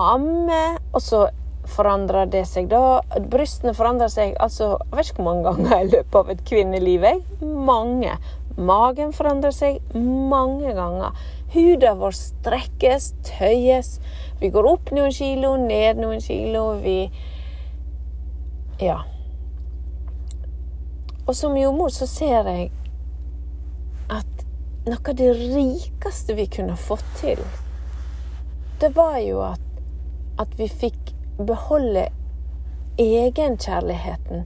amme, 0.00 0.78
og 0.94 1.02
så 1.04 1.26
forandrer 1.70 2.30
det 2.30 2.46
seg 2.48 2.70
da. 2.70 3.00
Brystene 3.30 3.74
forandrer 3.76 4.10
seg 4.12 4.32
altså 4.40 4.72
Jeg 4.78 4.96
vet 4.96 5.10
ikke 5.10 5.22
hvor 5.22 5.28
mange 5.28 5.44
ganger 5.50 5.74
i 5.76 5.90
løpet 5.90 6.20
av 6.22 6.32
et 6.32 6.44
kvinneliv. 6.48 7.04
Jeg. 7.04 7.20
Mange. 7.70 8.16
Magen 8.56 9.12
forandrer 9.16 9.54
seg 9.54 9.78
mange 9.94 10.72
ganger. 10.76 11.14
Huden 11.54 12.00
vår 12.00 12.16
strekkes, 12.16 13.12
tøyes. 13.26 13.98
Vi 14.40 14.50
går 14.52 14.68
opp 14.72 14.90
noen 14.96 15.12
kilo, 15.14 15.54
ned 15.60 16.00
noen 16.00 16.24
kilo. 16.24 16.72
Vi 16.80 16.98
Ja. 18.80 19.02
Og 21.28 21.36
som 21.36 21.56
jordmor 21.56 21.92
så 21.94 22.06
ser 22.08 22.48
jeg 22.48 22.70
noe 24.90 25.12
av 25.12 25.16
det 25.16 25.32
rikeste 25.38 26.34
vi 26.34 26.46
kunne 26.50 26.76
fått 26.76 27.06
til, 27.20 27.40
det 28.80 28.92
var 28.96 29.18
jo 29.22 29.42
at, 29.44 29.66
at 30.40 30.56
vi 30.58 30.68
fikk 30.68 31.12
beholde 31.46 32.08
egenkjærligheten 33.00 34.44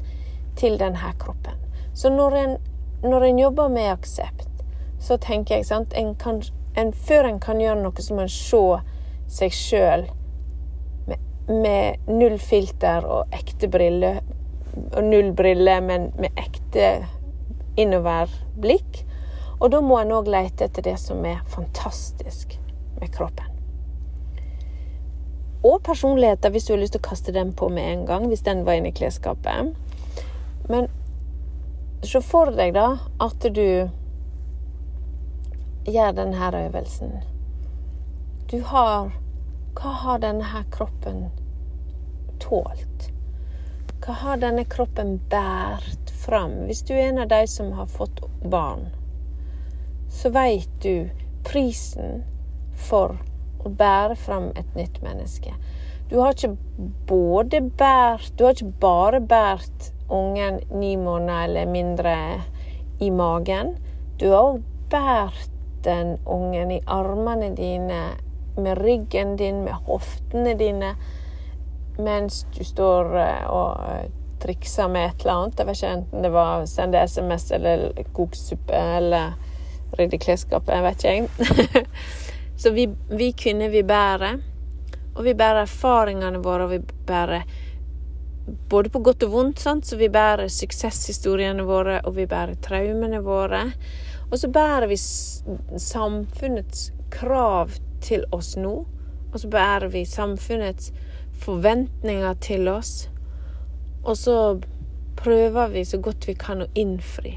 til 0.56 0.78
denne 0.78 1.12
kroppen. 1.18 1.58
Så 1.94 2.10
når 2.10 2.36
en, 2.36 2.56
når 3.02 3.22
en 3.28 3.38
jobber 3.38 3.68
med 3.68 3.92
aksept, 3.92 4.48
så 5.00 5.16
tenker 5.16 5.56
jeg 5.56 5.66
sant, 5.68 5.94
en 5.94 6.14
kan, 6.14 6.42
en, 6.76 6.92
Før 6.92 7.28
en 7.28 7.40
kan 7.40 7.60
gjøre 7.60 7.82
noe, 7.82 8.02
så 8.02 8.14
må 8.14 8.24
en 8.24 8.32
se 8.32 8.62
seg 9.30 9.54
sjøl 9.54 10.06
med, 11.06 11.18
med, 11.48 12.08
null 12.08 12.38
filter 12.38 13.06
og 13.06 13.34
ekte 13.34 13.68
briller. 13.70 14.22
Og 14.96 15.04
null 15.04 15.32
briller, 15.36 15.82
men 15.84 16.10
med 16.18 16.34
ekte 16.40 17.06
innoverblikk. 17.78 19.03
Og 19.64 19.72
da 19.72 19.80
må 19.80 19.96
en 19.96 20.12
òg 20.12 20.28
lete 20.28 20.68
etter 20.68 20.84
det 20.84 20.98
som 21.00 21.24
er 21.24 21.40
fantastisk 21.48 22.58
med 23.00 23.08
kroppen 23.16 23.54
og 25.64 25.82
personligheter, 25.82 26.50
hvis 26.50 26.64
du 26.64 26.72
har 26.74 26.80
lyst 26.82 26.92
til 26.92 27.00
å 27.00 27.08
kaste 27.08 27.32
den 27.32 27.52
på 27.56 27.70
med 27.72 27.88
en 27.88 28.04
gang, 28.06 28.26
hvis 28.28 28.44
den 28.44 28.64
var 28.66 28.76
inne 28.76 28.90
i 28.92 28.96
klesskapet. 28.96 29.72
Men 30.68 30.90
se 32.04 32.20
for 32.20 32.52
deg 32.52 32.74
da 32.76 32.98
at 33.24 33.46
du 33.56 33.88
gjør 35.88 36.16
denne 36.18 36.50
øvelsen. 36.60 37.20
Du 38.52 38.60
har 38.72 39.12
Hva 39.74 39.90
har 40.04 40.20
denne 40.22 40.60
kroppen 40.70 41.24
tålt? 42.38 43.08
Hva 44.04 44.14
har 44.20 44.36
denne 44.38 44.62
kroppen 44.70 45.16
båret 45.32 46.12
fram? 46.22 46.52
Hvis 46.68 46.84
du 46.86 46.92
er 46.94 47.08
en 47.08 47.18
av 47.24 47.32
de 47.32 47.40
som 47.50 47.72
har 47.74 47.88
fått 47.90 48.20
barn, 48.44 48.86
så 50.14 50.30
veit 50.30 50.70
du 50.82 51.10
prisen 51.44 52.22
for 52.88 53.16
å 53.64 53.72
bære 53.72 54.16
fram 54.20 54.50
et 54.54 54.76
nytt 54.78 55.00
menneske. 55.02 55.54
Du 56.10 56.20
har 56.20 56.34
ikke 56.34 56.56
både 57.08 57.62
bært 57.78 58.34
Du 58.36 58.44
har 58.44 58.54
ikke 58.54 58.80
bare 58.80 59.20
båret 59.20 59.90
ungen 60.12 60.60
ni 60.70 60.96
måneder 61.00 61.48
eller 61.48 61.66
mindre 61.66 62.14
i 63.00 63.10
magen. 63.10 63.74
Du 64.20 64.28
har 64.30 64.52
òg 64.52 64.60
båret 64.92 65.50
den 65.84 66.18
ungen 66.26 66.70
i 66.70 66.82
armene 66.86 67.50
dine, 67.56 68.02
med 68.56 68.78
ryggen 68.78 69.36
din, 69.36 69.64
med 69.64 69.74
hoftene 69.88 70.54
dine, 70.54 70.94
mens 71.98 72.44
du 72.54 72.62
står 72.64 73.16
eh, 73.18 73.48
og 73.50 73.82
eh, 73.90 74.06
trikser 74.44 74.88
med 74.88 75.08
et 75.08 75.24
eller 75.24 75.34
annet. 75.34 75.58
Jeg 75.58 75.66
vet 75.66 75.80
ikke 75.80 75.92
enten 75.96 76.22
det 76.22 76.32
var 76.32 76.68
sende 76.70 77.02
SMS 77.08 77.50
eller 77.58 77.88
koke 78.12 78.38
suppe 78.38 78.84
eller 79.00 79.34
rydde 79.98 80.18
klesskapet, 80.22 80.82
vet 80.84 81.04
ikke 81.04 81.14
jeg. 81.14 81.86
Så 82.62 82.70
vi, 82.70 82.88
vi, 83.10 83.32
kvinner, 83.32 83.68
vi 83.68 83.82
bærer. 83.82 84.40
Og 85.14 85.24
vi 85.24 85.34
bærer 85.34 85.62
erfaringene 85.62 86.42
våre, 86.42 86.66
og 86.66 86.70
vi 86.70 86.80
bærer 87.06 87.44
både 88.70 88.90
på 88.90 88.98
godt 88.98 89.22
og 89.26 89.32
vondt. 89.32 89.60
Sant? 89.60 89.86
Så 89.86 89.96
vi 89.96 90.08
bærer 90.08 90.48
suksesshistoriene 90.48 91.66
våre, 91.66 92.00
og 92.04 92.16
vi 92.16 92.26
bærer 92.30 92.58
traumene 92.62 93.22
våre. 93.24 93.64
Og 94.30 94.38
så 94.38 94.50
bærer 94.50 94.86
vi 94.90 94.98
samfunnets 94.98 96.92
krav 97.10 97.70
til 98.02 98.24
oss 98.32 98.56
nå. 98.56 98.74
Og 99.32 99.40
så 99.40 99.48
bærer 99.50 99.88
vi 99.88 100.04
samfunnets 100.04 100.92
forventninger 101.42 102.34
til 102.34 102.68
oss. 102.68 103.10
Og 104.04 104.16
så 104.16 104.60
prøver 105.16 105.68
vi 105.68 105.84
så 105.84 105.98
godt 105.98 106.28
vi 106.28 106.34
kan 106.38 106.62
å 106.62 106.70
innfri. 106.74 107.36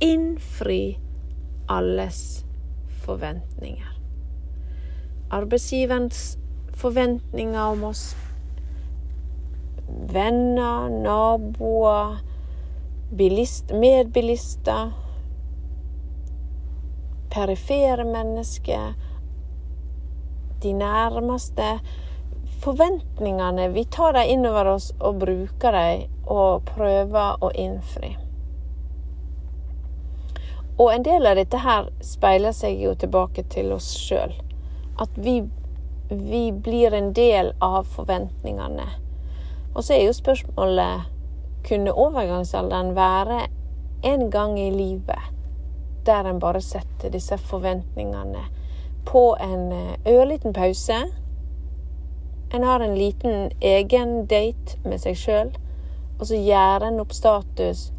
Innfri 0.00 0.98
alles 1.70 2.42
forventninger 3.04 4.00
arbeidsgiverens 5.30 6.38
forventninger 6.74 7.66
om 7.66 7.84
oss. 7.84 8.16
Venner, 9.88 10.88
naboer, 10.88 12.18
bilist, 13.10 13.72
medbilister. 13.72 14.92
Perifere 17.30 18.04
mennesker. 18.04 18.94
De 20.62 20.72
nærmeste. 20.72 21.78
Forventningene, 22.60 23.68
vi 23.68 23.84
tar 23.84 24.12
dem 24.12 24.28
innover 24.28 24.74
oss 24.74 24.90
og 24.98 25.22
bruker 25.22 25.72
dem 25.72 26.02
og 26.26 26.66
prøver 26.74 27.38
å 27.40 27.54
innfri. 27.54 28.16
Og 30.80 30.94
en 30.94 31.04
del 31.04 31.26
av 31.28 31.36
dette 31.36 31.60
her 31.60 31.90
speiler 32.04 32.54
seg 32.56 32.80
jo 32.80 32.94
tilbake 32.96 33.44
til 33.52 33.72
oss 33.74 33.90
sjøl 34.00 34.32
at 35.00 35.16
vi, 35.16 35.42
vi 36.08 36.50
blir 36.52 36.94
en 36.96 37.12
del 37.16 37.52
av 37.64 37.88
forventningene. 37.88 38.86
Og 39.74 39.84
så 39.84 39.94
er 39.96 40.06
jo 40.06 40.16
spørsmålet 40.16 41.08
kunne 41.68 41.92
overgangsalderen 41.92 42.94
være 42.96 43.42
en 44.08 44.26
gang 44.32 44.56
i 44.60 44.70
livet 44.72 45.36
der 46.06 46.24
en 46.24 46.40
bare 46.40 46.60
setter 46.64 47.12
disse 47.12 47.36
forventningene 47.38 48.46
på 49.08 49.36
en 49.40 49.72
eh, 49.72 49.96
ørliten 50.08 50.56
pause. 50.56 50.96
En 52.54 52.64
har 52.64 52.80
en 52.80 52.96
liten 52.96 53.50
egen 53.60 54.24
date 54.26 54.80
med 54.84 55.00
seg 55.04 55.16
sjøl, 55.20 55.52
og 56.18 56.26
så 56.26 56.40
gjør 56.40 56.88
en 56.88 57.00
opp 57.04 57.12
status 57.16 57.90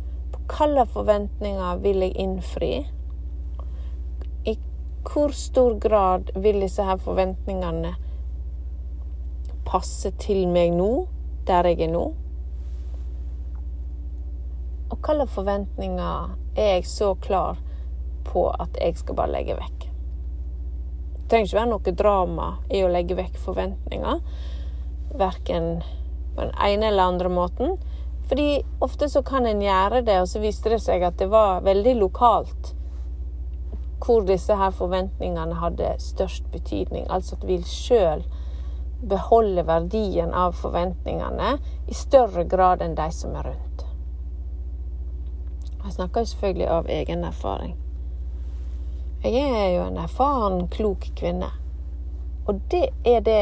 hvilke 0.50 0.86
forventninger 0.94 1.82
vil 1.84 2.06
jeg 2.06 2.18
innfri 2.20 2.72
I 4.48 4.56
hvor 5.08 5.34
stor 5.36 5.76
grad 5.82 6.32
vil 6.36 6.62
disse 6.62 6.86
her 6.86 7.00
forventningene 7.02 7.96
passe 9.68 10.12
til 10.20 10.48
meg 10.52 10.74
nå, 10.76 10.90
der 11.48 11.70
jeg 11.70 11.86
er 11.88 11.94
nå? 11.94 12.04
Og 14.92 14.98
hvilke 15.00 15.28
forventninger 15.32 16.36
er 16.60 16.74
jeg 16.76 16.90
så 16.90 17.14
klar 17.24 17.62
på 18.28 18.50
at 18.52 18.76
jeg 18.82 18.98
skal 19.00 19.18
bare 19.18 19.32
legge 19.38 19.56
vekk? 19.56 19.88
Det 21.16 21.30
trenger 21.32 21.48
ikke 21.48 21.60
være 21.62 21.72
noe 21.72 21.96
drama 21.96 22.48
i 22.68 22.82
å 22.84 22.92
legge 22.92 23.16
vekk 23.16 23.38
forventninger. 23.40 24.20
Verken 25.16 25.70
på 26.36 26.44
den 26.44 26.52
ene 26.60 26.90
eller 26.92 27.14
andre 27.14 27.32
måten. 27.32 27.78
Fordi 28.32 28.62
ofte 28.80 29.10
så 29.10 29.24
kan 29.28 29.46
en 29.46 29.60
gjøre 29.60 30.06
det, 30.08 30.22
og 30.22 30.28
så 30.32 30.40
viste 30.40 30.72
det 30.72 30.78
seg 30.80 31.04
at 31.04 31.18
det 31.20 31.28
var 31.28 31.66
veldig 31.66 31.98
lokalt 32.00 32.70
hvor 34.02 34.24
disse 34.24 34.56
her 34.56 34.72
forventningene 34.72 35.58
hadde 35.60 35.90
størst 36.00 36.48
betydning. 36.54 37.04
Altså 37.12 37.36
at 37.36 37.44
vi 37.48 37.60
sjøl 37.68 38.24
beholde 39.04 39.68
verdien 39.68 40.32
av 40.32 40.56
forventningene 40.58 41.58
i 41.92 42.00
større 42.00 42.48
grad 42.48 42.82
enn 42.82 42.96
de 42.96 43.12
som 43.12 43.36
er 43.36 43.52
rundt. 43.52 43.86
Jeg 45.84 46.00
snakker 46.00 46.24
selvfølgelig 46.32 46.68
av 46.80 46.90
egen 47.02 47.28
erfaring. 47.28 47.76
Jeg 49.28 49.44
er 49.44 49.72
jo 49.76 49.86
en 49.90 50.00
erfaren, 50.08 50.70
klok 50.72 51.12
kvinne. 51.20 51.52
Og 52.48 52.64
det 52.72 52.88
er 53.04 53.20
det 53.28 53.42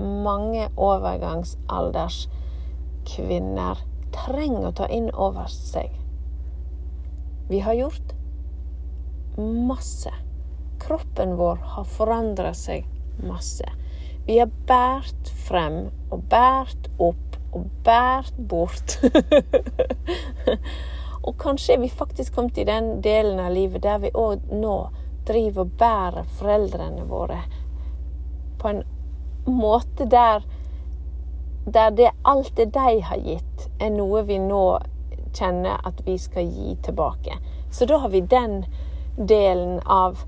mange 0.00 0.70
overgangsalders 0.76 2.24
kvinner 3.04 3.84
trenger 4.14 4.68
å 4.70 4.76
ta 4.80 4.88
inn 4.88 5.10
over 5.10 5.50
seg. 5.50 5.92
Vi 7.48 7.60
har 7.60 7.76
gjort 7.76 8.14
masse. 9.36 10.12
Kroppen 10.80 11.36
vår 11.36 11.56
har 11.74 11.84
forandra 11.84 12.54
seg 12.54 12.86
masse. 13.24 13.66
Vi 14.26 14.38
har 14.38 14.50
båret 14.68 15.30
frem 15.46 15.78
og 16.10 16.24
båret 16.32 16.88
opp 16.98 17.38
og 17.54 17.68
båret 17.84 18.38
bort. 18.50 18.96
og 21.26 21.36
kanskje 21.40 21.76
er 21.76 21.84
vi 21.84 21.92
faktisk 21.92 22.34
kommet 22.34 22.58
i 22.58 22.66
den 22.68 22.98
delen 23.04 23.40
av 23.40 23.52
livet 23.54 23.84
der 23.84 24.00
vi 24.02 24.14
òg 24.14 24.48
nå 24.52 24.78
driver 25.28 25.64
og 25.64 25.76
bærer 25.80 26.32
foreldrene 26.38 27.04
våre 27.08 27.38
på 28.60 28.72
en 28.72 28.82
måte 29.46 30.08
der 30.08 30.44
der 31.64 31.90
det 31.90 32.10
alt 32.22 32.56
det 32.56 32.72
de 32.74 33.00
har 33.00 33.16
gitt, 33.16 33.68
er 33.80 33.90
noe 33.90 34.22
vi 34.28 34.38
nå 34.38 34.78
kjenner 35.34 35.80
at 35.84 36.02
vi 36.06 36.18
skal 36.18 36.46
gi 36.46 36.76
tilbake. 36.84 37.38
Så 37.72 37.86
da 37.86 37.98
har 37.98 38.12
vi 38.12 38.20
den 38.20 38.64
delen 39.16 39.80
av 39.84 40.20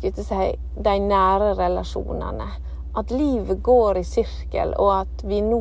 skal 0.00 0.12
jeg 0.16 0.24
si, 0.24 0.46
de 0.80 0.96
nære 1.04 1.54
relasjonene. 1.58 2.48
At 2.96 3.10
livet 3.12 3.60
går 3.62 4.00
i 4.00 4.06
sirkel, 4.06 4.72
og 4.78 5.02
at 5.02 5.24
vi 5.28 5.42
nå, 5.44 5.60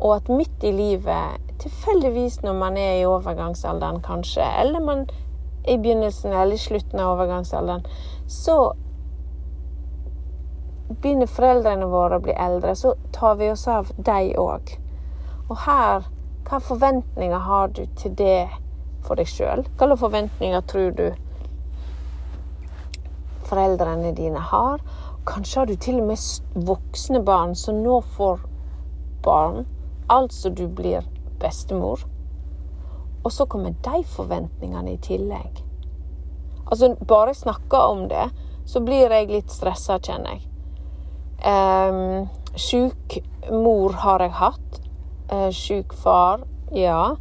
og 0.00 0.12
at 0.14 0.28
midt 0.28 0.64
i 0.68 0.72
livet, 0.74 1.40
tilfeldigvis 1.60 2.42
når 2.44 2.58
man 2.60 2.76
er 2.76 3.00
i 3.00 3.08
overgangsalderen 3.08 4.02
kanskje, 4.04 4.44
eller 4.60 4.84
man 4.84 5.08
i 5.68 5.76
begynnelsen 5.76 6.32
eller 6.32 6.56
i 6.56 6.60
slutten 6.60 7.00
av 7.00 7.14
overgangsalderen, 7.14 7.82
så 8.28 8.72
begynner 10.90 11.30
foreldrene 11.30 11.86
våre 11.90 12.18
å 12.18 12.24
bli 12.24 12.34
eldre, 12.34 12.74
så 12.76 12.94
tar 13.14 13.36
vi 13.40 13.50
oss 13.50 13.68
av 13.70 13.92
dem 13.96 14.32
òg. 14.40 14.74
Og 15.50 15.58
her 15.66 16.08
hva 16.50 16.58
forventninger 16.58 17.38
har 17.46 17.68
du 17.68 17.84
til 17.94 18.14
det 18.18 18.48
for 19.06 19.14
deg 19.14 19.28
sjøl? 19.30 19.60
Hvilke 19.78 19.98
forventninger 20.00 20.64
tror 20.66 20.88
du 20.98 21.04
foreldrene 23.46 24.10
dine 24.18 24.42
har? 24.50 24.82
Kanskje 25.30 25.60
har 25.60 25.70
du 25.70 25.76
til 25.76 26.00
og 26.00 26.08
med 26.08 26.64
voksne 26.66 27.22
barn 27.22 27.54
som 27.54 27.78
nå 27.84 28.00
får 28.16 28.42
barn, 29.22 29.62
altså 30.10 30.50
du 30.50 30.66
blir 30.66 31.06
bestemor. 31.38 32.02
Og 33.22 33.30
så 33.32 33.46
kommer 33.46 33.76
de 33.86 34.02
forventningene 34.16 34.96
i 34.96 35.02
tillegg. 35.06 35.62
Altså, 36.66 36.96
bare 37.06 37.30
jeg 37.30 37.44
snakker 37.44 37.92
om 37.94 38.08
det, 38.10 38.26
så 38.66 38.82
blir 38.82 39.12
jeg 39.12 39.30
litt 39.30 39.54
stressa, 39.54 40.00
kjenner 40.02 40.34
jeg. 40.34 40.49
Um, 41.44 42.28
sjuk 42.56 43.18
mor 43.50 43.92
har 44.02 44.20
jeg 44.20 44.36
hatt. 44.36 44.80
Uh, 45.32 45.48
sjuk 45.54 45.94
far, 45.94 46.44
ja. 46.74 47.16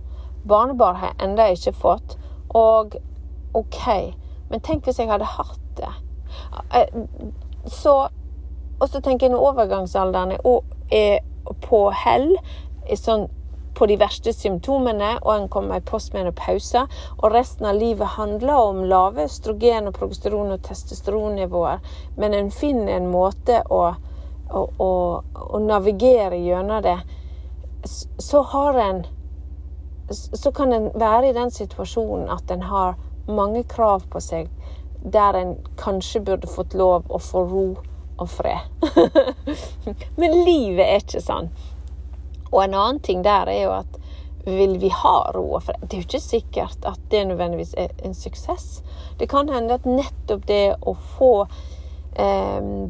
Barnebarn 0.48 1.00
har 1.00 1.14
jeg 1.14 1.28
ennå 1.28 1.50
ikke 1.56 1.76
fått. 1.78 2.18
Og 2.50 2.98
OK, 3.54 3.86
men 4.50 4.64
tenk 4.66 4.86
hvis 4.86 5.00
jeg 5.00 5.12
hadde 5.12 5.28
hatt 5.38 5.66
det. 5.80 5.94
Uh, 6.74 7.30
så 7.66 8.10
Og 8.80 8.88
så 8.88 9.02
tenker 9.04 9.28
jeg 9.28 9.34
når 9.34 9.44
overgangsalderen 9.44 10.38
er 10.96 11.20
på 11.68 11.80
hell, 11.92 12.30
sånn 12.96 13.26
på 13.76 13.88
de 13.92 13.96
verste 14.00 14.32
symptomene, 14.34 15.18
og 15.22 15.34
en 15.34 15.50
kommer 15.52 15.80
i 15.80 15.86
postmenopause, 15.86 16.86
og 17.18 17.34
resten 17.34 17.68
av 17.70 17.76
livet 17.76 18.16
handler 18.16 18.56
om 18.70 18.82
lave 18.88 19.24
østrogen, 19.28 19.88
og 19.88 19.96
progesteron 19.96 20.52
og 20.56 20.64
testosteronnivåer, 20.64 21.80
men 22.18 22.36
en 22.36 22.52
finner 22.52 22.98
en 22.98 23.12
måte 23.12 23.62
å 23.72 23.82
å, 24.50 25.24
å, 25.34 25.60
navigere 25.60 26.40
gjennom 26.42 26.82
det, 26.84 26.98
så 28.20 28.44
har 28.54 28.80
en 28.84 29.06
Så 30.10 30.52
kan 30.52 30.74
en 30.74 30.88
være 30.98 31.30
i 31.30 31.34
den 31.34 31.52
situasjonen 31.54 32.32
at 32.34 32.50
en 32.52 32.64
har 32.66 32.96
mange 33.28 33.62
krav 33.70 34.08
på 34.10 34.18
seg 34.20 34.48
der 35.04 35.38
en 35.38 35.52
kanskje 35.78 36.22
burde 36.26 36.50
fått 36.50 36.74
lov 36.74 37.06
å 37.14 37.20
få 37.22 37.44
ro 37.46 37.68
og 38.18 38.30
fred. 38.30 38.66
Men 40.20 40.34
livet 40.44 40.82
er 40.86 41.04
ikke 41.04 41.22
sånn. 41.22 41.52
Og 42.50 42.64
en 42.64 42.74
annen 42.74 43.00
ting 43.06 43.22
der 43.24 43.52
er 43.54 43.62
jo 43.62 43.76
at 43.78 44.00
vil 44.50 44.78
vi 44.82 44.90
ha 44.90 45.32
ro 45.36 45.46
og 45.60 45.64
fred? 45.68 45.86
Det 45.86 45.94
er 45.94 46.02
jo 46.02 46.08
ikke 46.08 46.24
sikkert 46.24 46.88
at 46.90 47.00
det 47.12 47.26
nødvendigvis 47.30 47.76
er 47.78 47.94
en 48.04 48.18
suksess. 48.18 48.82
Det 49.20 49.30
kan 49.30 49.50
hende 49.54 49.78
at 49.78 49.88
nettopp 49.88 50.48
det 50.50 50.64
å 50.82 50.96
få 51.18 51.34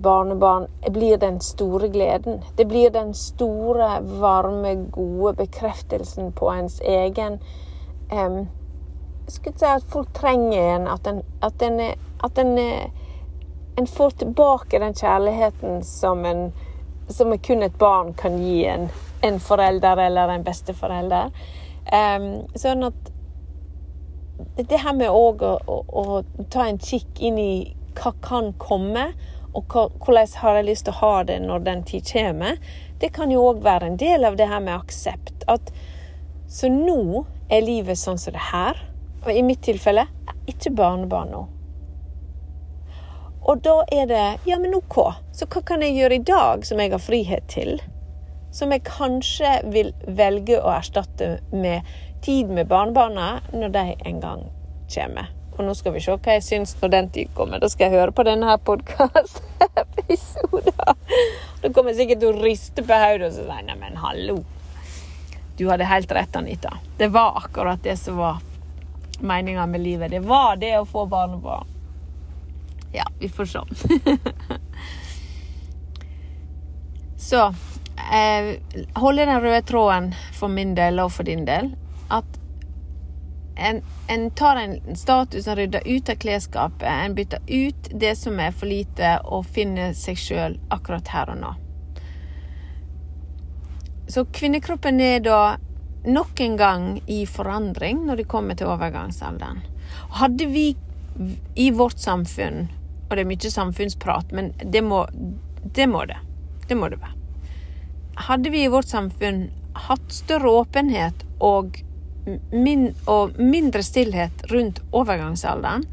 barnebarn 0.01 0.67
blir 0.89 1.17
den 1.17 1.39
store 1.39 1.87
gleden. 1.87 2.43
Det 2.55 2.65
blir 2.65 2.89
den 2.89 3.13
store, 3.13 3.99
varme, 4.01 4.75
gode 4.91 5.33
bekreftelsen 5.33 6.31
på 6.31 6.51
ens 6.51 6.79
egen 6.81 7.39
eh, 8.11 8.45
Skulle 9.27 9.59
si 9.59 9.65
at 9.65 9.85
folk 9.85 10.13
trenger 10.13 10.75
en, 10.75 10.87
at 10.87 11.07
en, 11.07 11.21
at 11.41 11.61
en, 11.61 11.81
at 12.23 12.37
en, 12.41 12.57
en 13.77 13.87
får 13.87 14.09
tilbake 14.09 14.79
den 14.79 14.93
kjærligheten 14.93 15.83
som, 15.85 16.25
som 17.07 17.37
kun 17.37 17.63
et 17.63 17.77
barn 17.77 18.13
kan 18.13 18.39
gi 18.41 18.65
en, 18.65 18.89
en 19.21 19.39
forelder 19.39 19.97
eller 20.07 20.33
en 20.33 20.43
besteforelder. 20.43 21.29
Um, 21.93 22.25
sånn 22.57 22.83
at 22.89 23.13
det 24.55 24.79
her 24.81 24.93
med 24.95 25.09
å, 25.09 25.53
å, 25.67 25.77
å, 25.87 26.03
ta 26.51 26.67
en 26.67 26.79
kikk 26.81 27.21
inn 27.25 27.37
i 27.41 27.53
hva 27.99 28.13
kan 28.23 28.53
komme, 28.61 29.11
og 29.53 29.65
hvordan 29.73 30.27
har 30.41 30.59
jeg 30.59 30.67
lyst 30.67 30.85
til 30.87 30.95
å 30.95 31.01
ha 31.01 31.23
det 31.27 31.39
når 31.43 31.65
den 31.65 31.83
tid 31.83 32.05
kommer, 32.11 32.59
det 33.01 33.11
kan 33.15 33.31
jo 33.31 33.45
òg 33.49 33.63
være 33.65 33.89
en 33.89 33.99
del 33.99 34.27
av 34.27 34.37
det 34.37 34.49
her 34.49 34.61
med 34.63 34.75
aksept. 34.75 35.45
At 35.47 35.71
så 36.49 36.69
nå 36.71 37.25
er 37.49 37.65
livet 37.65 37.99
sånn 37.99 38.19
som 38.21 38.35
det 38.35 38.49
her. 38.51 38.77
Og 39.25 39.31
i 39.33 39.43
mitt 39.45 39.63
tilfelle 39.65 40.05
ikke 40.49 40.73
barnebarn 40.75 41.33
nå. 41.33 41.45
Og 43.49 43.63
da 43.65 43.79
er 43.91 44.05
det 44.09 44.25
Ja, 44.45 44.59
men 44.59 44.75
OK. 44.77 44.99
Så 45.33 45.47
hva 45.49 45.63
kan 45.65 45.81
jeg 45.81 45.97
gjøre 45.97 46.19
i 46.19 46.27
dag 46.27 46.67
som 46.67 46.81
jeg 46.81 46.93
har 46.93 47.01
frihet 47.01 47.47
til? 47.49 47.79
Som 48.53 48.73
jeg 48.73 48.85
kanskje 48.87 49.59
vil 49.73 49.93
velge 50.05 50.59
å 50.59 50.71
erstatte 50.73 51.37
med 51.51 51.87
tid 52.25 52.51
med 52.51 52.69
barnebarna 52.69 53.39
når 53.53 53.75
de 53.75 53.85
en 54.11 54.23
gang 54.23 54.47
kommer. 54.93 55.29
Og 55.59 55.65
nå 55.67 55.73
skal 55.75 55.91
vi 55.91 55.99
se 55.99 56.13
hva 56.15 56.37
jeg 56.37 56.43
syns 56.45 56.71
når 56.79 56.91
den 56.93 57.09
tid 57.11 57.27
kommer. 57.35 57.59
Da 57.59 57.67
skal 57.67 57.89
jeg 57.89 57.99
høre 57.99 58.15
på 58.15 58.23
denne 58.23 58.55
podkast-episoden. 58.63 60.71
Da 61.59 61.67
kommer 61.75 61.91
jeg 61.91 61.97
sikkert 61.97 62.21
til 62.21 62.31
å 62.31 62.39
riste 62.39 62.79
på 62.87 62.95
hodet 62.95 63.27
og 63.27 63.35
si 63.35 63.43
nei, 63.43 63.75
men 63.75 63.99
hallo. 63.99 64.47
Du 65.59 65.67
hadde 65.67 65.83
helt 65.89 66.07
rett, 66.15 66.31
Anita. 66.39 66.79
Det 66.95 67.11
var 67.11 67.35
akkurat 67.41 67.83
det 67.83 67.97
som 67.99 68.15
var 68.15 68.39
meninga 69.19 69.67
med 69.67 69.83
livet. 69.83 70.15
Det 70.15 70.23
var 70.23 70.55
det 70.55 70.79
å 70.79 70.87
få 70.87 71.03
barnebarn. 71.11 71.67
Ja, 72.95 73.03
vi 73.19 73.27
får 73.27 73.51
se. 73.51 73.59
Så 77.29 77.51
eh, 78.15 78.63
holde 78.95 79.27
den 79.27 79.43
røde 79.43 79.59
tråden 79.67 80.15
for 80.39 80.47
min 80.47 80.71
del 80.79 81.03
og 81.03 81.11
for 81.11 81.27
din 81.27 81.43
del. 81.43 81.75
At 82.07 82.38
en, 83.59 83.81
en, 84.07 84.31
tar 84.31 84.55
en 84.55 84.95
status, 84.95 85.47
en 85.47 85.55
rydder 85.55 85.81
ut 85.85 86.09
av 86.09 86.15
klesskapet, 86.15 86.87
en 86.87 87.15
bytter 87.15 87.39
ut 87.47 87.89
det 87.91 88.15
som 88.15 88.39
er 88.39 88.53
for 88.55 88.71
lite, 88.71 89.17
og 89.25 89.47
finner 89.47 89.93
seg 89.97 90.19
sjøl 90.19 90.59
akkurat 90.73 91.11
her 91.13 91.33
og 91.33 91.41
nå. 91.43 91.55
Så 94.09 94.25
kvinnekroppen 94.33 95.01
er 95.05 95.19
da 95.21 95.57
nok 96.07 96.39
en 96.41 96.55
gang 96.57 96.85
i 97.07 97.25
forandring 97.29 98.05
når 98.07 98.21
det 98.21 98.29
kommer 98.31 98.57
til 98.57 98.71
overgangsalderen. 98.71 99.61
Hadde 100.17 100.47
vi 100.49 100.71
i 101.55 101.69
vårt 101.75 101.99
samfunn, 101.99 102.67
og 103.09 103.15
det 103.15 103.25
er 103.25 103.29
mye 103.29 103.51
samfunnsprat, 103.51 104.31
men 104.31 104.53
det 104.63 104.81
må 104.85 105.05
det. 105.11 105.87
Må 105.87 106.05
det. 106.07 106.17
det 106.67 106.77
må 106.77 106.87
det 106.89 107.01
være. 107.01 107.15
Hadde 108.29 108.49
vi 108.49 108.63
i 108.63 108.71
vårt 108.71 108.87
samfunn 108.87 109.49
hatt 109.87 110.11
større 110.13 110.51
åpenhet 110.63 111.23
og 111.43 111.77
min, 112.51 112.93
og 113.07 113.37
mindre 113.39 113.83
stillhet 113.85 114.45
rundt 114.51 114.81
overgangsalderen, 114.91 115.85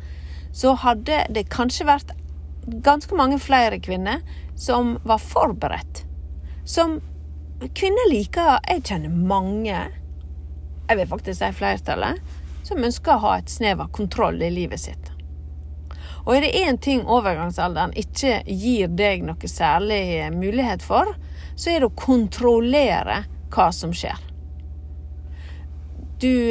så 0.52 0.74
hadde 0.80 1.24
det 1.32 1.48
kanskje 1.52 1.88
vært 1.88 2.14
ganske 2.66 3.14
mange 3.14 3.38
flere 3.38 3.78
kvinner 3.82 4.22
som 4.58 4.96
var 5.04 5.20
forberedt. 5.22 6.04
Som 6.64 7.00
kvinner 7.76 8.10
liker 8.10 8.58
Jeg 8.66 8.82
kjenner 8.88 9.12
mange, 9.12 9.82
jeg 10.88 10.98
vil 10.98 11.10
faktisk 11.10 11.40
si 11.40 11.52
flertallet, 11.56 12.18
som 12.66 12.82
ønsker 12.82 13.14
å 13.14 13.22
ha 13.22 13.36
et 13.38 13.52
snev 13.52 13.84
av 13.84 13.92
kontroll 13.94 14.40
i 14.42 14.50
livet 14.50 14.82
sitt. 14.82 15.12
Og 16.26 16.34
er 16.34 16.42
det 16.42 16.58
én 16.58 16.78
ting 16.82 17.04
overgangsalderen 17.06 17.94
ikke 17.94 18.40
gir 18.50 18.90
deg 18.90 19.22
noe 19.22 19.50
særlig 19.50 20.26
mulighet 20.34 20.82
for, 20.82 21.12
så 21.54 21.70
er 21.70 21.80
det 21.80 21.90
å 21.92 21.98
kontrollere 22.00 23.22
hva 23.54 23.68
som 23.72 23.94
skjer. 23.94 24.25
Du, 26.18 26.48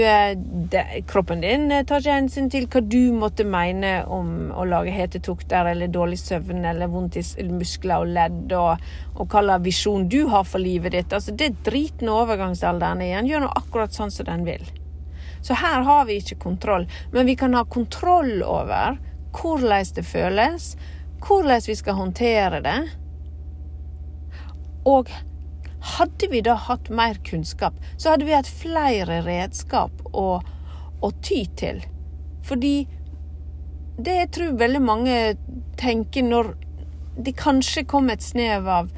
de, 0.72 0.82
kroppen 1.10 1.42
din 1.42 1.72
eh, 1.74 1.82
tar 1.90 2.04
ikke 2.04 2.14
hensyn 2.20 2.52
til 2.54 2.68
hva 2.70 2.84
du 2.86 3.10
måtte 3.18 3.48
mene 3.50 3.96
om 4.14 4.52
å 4.54 4.62
lage 4.70 4.94
hetetokter 4.94 5.72
eller 5.72 5.90
dårlig 5.90 6.20
søvn 6.22 6.68
eller 6.70 6.92
vondt 6.94 7.18
i 7.18 7.46
muskler 7.50 8.06
og 8.06 8.12
ledd, 8.14 8.54
og, 8.54 8.84
og 9.16 9.26
hva 9.26 9.42
slags 9.42 9.66
visjon 9.66 10.06
du 10.06 10.20
har 10.30 10.46
for 10.46 10.62
livet 10.62 10.94
ditt. 10.94 11.18
Altså, 11.18 11.34
det 11.34 11.64
driter 11.66 12.06
nå 12.06 12.20
overgangsalderen 12.28 13.02
i. 13.02 13.10
Den 13.18 13.32
gjør 13.32 13.48
nå 13.48 13.52
akkurat 13.58 13.98
sånn 13.98 14.14
som 14.14 14.30
den 14.30 14.46
vil. 14.46 14.70
Så 15.42 15.58
her 15.58 15.82
har 15.86 16.06
vi 16.06 16.20
ikke 16.22 16.44
kontroll, 16.46 16.86
men 17.14 17.26
vi 17.26 17.36
kan 17.38 17.58
ha 17.58 17.66
kontroll 17.66 18.44
over 18.46 19.00
hvordan 19.34 19.94
det 19.98 20.06
føles, 20.06 20.76
hvordan 21.26 21.66
vi 21.66 21.76
skal 21.82 21.98
håndtere 22.04 22.62
det. 22.66 22.80
Og 24.86 25.10
Hadde 25.86 26.30
vi 26.32 26.42
da 26.46 26.56
hatt 26.58 26.90
mer 26.90 27.20
kunnskap, 27.28 27.78
så 27.98 28.14
hadde 28.14 28.28
vi 28.28 28.36
hatt 28.36 28.50
flere 28.50 29.22
redskap 29.26 30.02
å, 30.12 30.28
å 31.02 31.12
ty 31.22 31.44
til. 31.60 31.84
Fordi 32.46 32.76
det 33.96 34.16
jeg 34.20 34.32
tror 34.36 34.58
veldig 34.60 34.82
mange 34.84 35.18
tenker 35.80 36.26
når 36.26 36.56
det 37.16 37.36
kanskje 37.40 37.86
kommer 37.88 38.18
et 38.18 38.26
snev 38.26 38.68
av 38.68 38.90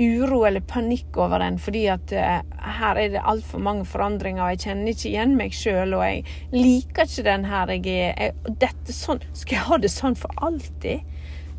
uro 0.00 0.44
eller 0.48 0.64
panikk 0.64 1.16
over 1.20 1.42
en 1.44 1.58
fordi 1.60 1.82
at 1.92 2.12
uh, 2.16 2.38
her 2.78 3.00
er 3.00 3.10
det 3.12 3.24
altfor 3.32 3.60
mange 3.60 3.84
forandringer, 3.88 4.42
og 4.44 4.54
jeg 4.54 4.62
kjenner 4.64 4.94
ikke 4.94 5.08
igjen 5.10 5.36
meg 5.36 5.56
sjøl, 5.56 5.96
og 5.98 6.04
jeg 6.06 6.22
liker 6.54 7.08
ikke 7.08 7.26
den 7.26 7.46
her 7.50 7.74
jeg 7.74 7.84
er. 7.90 8.14
Jeg, 8.16 8.56
dette 8.62 8.96
sånn, 8.96 9.20
Skal 9.36 9.58
jeg 9.58 9.66
ha 9.68 9.80
det 9.82 9.92
sånn 9.92 10.16
for 10.18 10.44
alltid? 10.48 11.04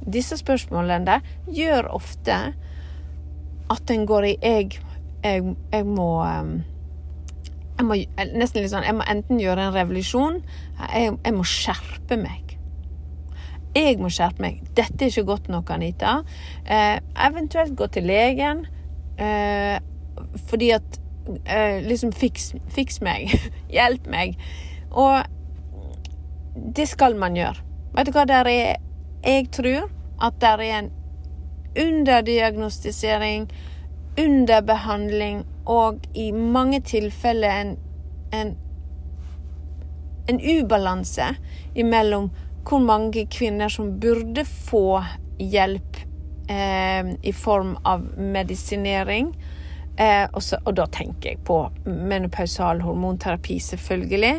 Disse 0.01 0.39
spørsmålene 0.39 1.05
der 1.05 1.53
gjør 1.53 1.91
ofte 1.99 2.39
at 3.71 3.93
en 3.93 4.05
går 4.09 4.27
i 4.27 4.35
jeg, 4.41 4.77
jeg, 5.23 5.55
jeg 5.71 5.87
må 5.87 6.11
jeg 7.81 7.87
må, 7.87 7.97
nesten 8.37 8.61
litt 8.61 8.73
sånn, 8.73 8.85
jeg 8.85 8.97
må 8.97 9.05
enten 9.09 9.39
gjøre 9.41 9.67
en 9.67 9.73
revolusjon, 9.73 10.41
jeg, 10.91 11.15
jeg 11.15 11.33
må 11.33 11.45
skjerpe 11.47 12.17
meg. 12.19 12.51
Jeg 13.71 13.97
må 14.01 14.11
skjerpe 14.11 14.43
meg. 14.43 14.59
Dette 14.77 15.05
er 15.05 15.09
ikke 15.09 15.29
godt 15.29 15.47
nok, 15.49 15.71
Anita. 15.71 16.19
Eh, 16.65 16.99
eventuelt 17.25 17.73
gå 17.79 17.87
til 17.95 18.05
legen. 18.09 18.65
Eh, 19.17 19.77
fordi 20.49 20.71
at 20.75 20.99
eh, 21.45 21.79
Liksom, 21.85 22.11
fiks, 22.11 22.51
fiks 22.75 22.99
meg. 23.01 23.31
Hjelp 23.75 24.09
meg. 24.11 24.35
Og 24.91 25.23
det 26.75 26.89
skal 26.91 27.15
man 27.15 27.39
gjøre. 27.39 27.63
Vet 27.95 28.11
du 28.11 28.15
hva 28.15 28.27
der 28.27 28.47
er 28.47 28.75
Jeg 29.23 29.47
tror 29.55 29.87
at 30.21 30.37
det 30.41 30.51
er 30.51 30.61
en 30.77 30.91
underdiagnostisering, 31.79 33.47
underbehandling 34.19 35.45
og 35.65 35.99
i 36.13 36.31
mange 36.31 36.81
tilfeller 36.81 37.61
en, 37.61 37.75
en, 38.33 38.55
en 40.29 40.41
ubalanse 40.41 41.31
imellom 41.75 42.29
hvor 42.67 42.83
mange 42.83 43.25
kvinner 43.31 43.69
som 43.69 43.99
burde 43.99 44.45
få 44.45 45.01
hjelp 45.39 45.97
eh, 46.49 47.13
i 47.23 47.33
form 47.33 47.77
av 47.83 48.03
medisinering. 48.17 49.31
Eh, 49.97 50.27
og, 50.33 50.43
og, 50.65 50.75
da 50.77 50.85
tenker 50.91 51.33
jeg 51.33 51.41
på 51.45 51.57
menopausal 51.85 52.81
hormonterapi, 52.85 53.59
selvfølgelig. 53.59 54.35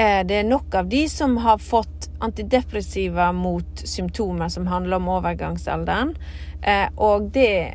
Eh, 0.00 0.26
det 0.26 0.34
er 0.34 0.48
nok 0.48 0.74
av 0.74 0.88
de 0.88 1.02
som 1.12 1.36
har 1.44 1.58
fått 1.60 2.08
antidepressiva 2.24 3.32
mot 3.36 3.82
symptomer 3.84 4.48
som 4.48 4.66
handler 4.66 4.96
om 4.96 5.08
overgangsalderen. 5.12 6.14
Eh, 6.62 6.86
og 6.96 7.28
det 7.34 7.74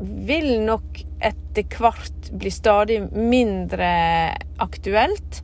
vil 0.00 0.52
nok 0.62 1.00
etter 1.18 1.66
hvert 1.74 2.30
bli 2.38 2.52
stadig 2.54 3.00
mindre 3.12 3.90
aktuelt, 4.62 5.40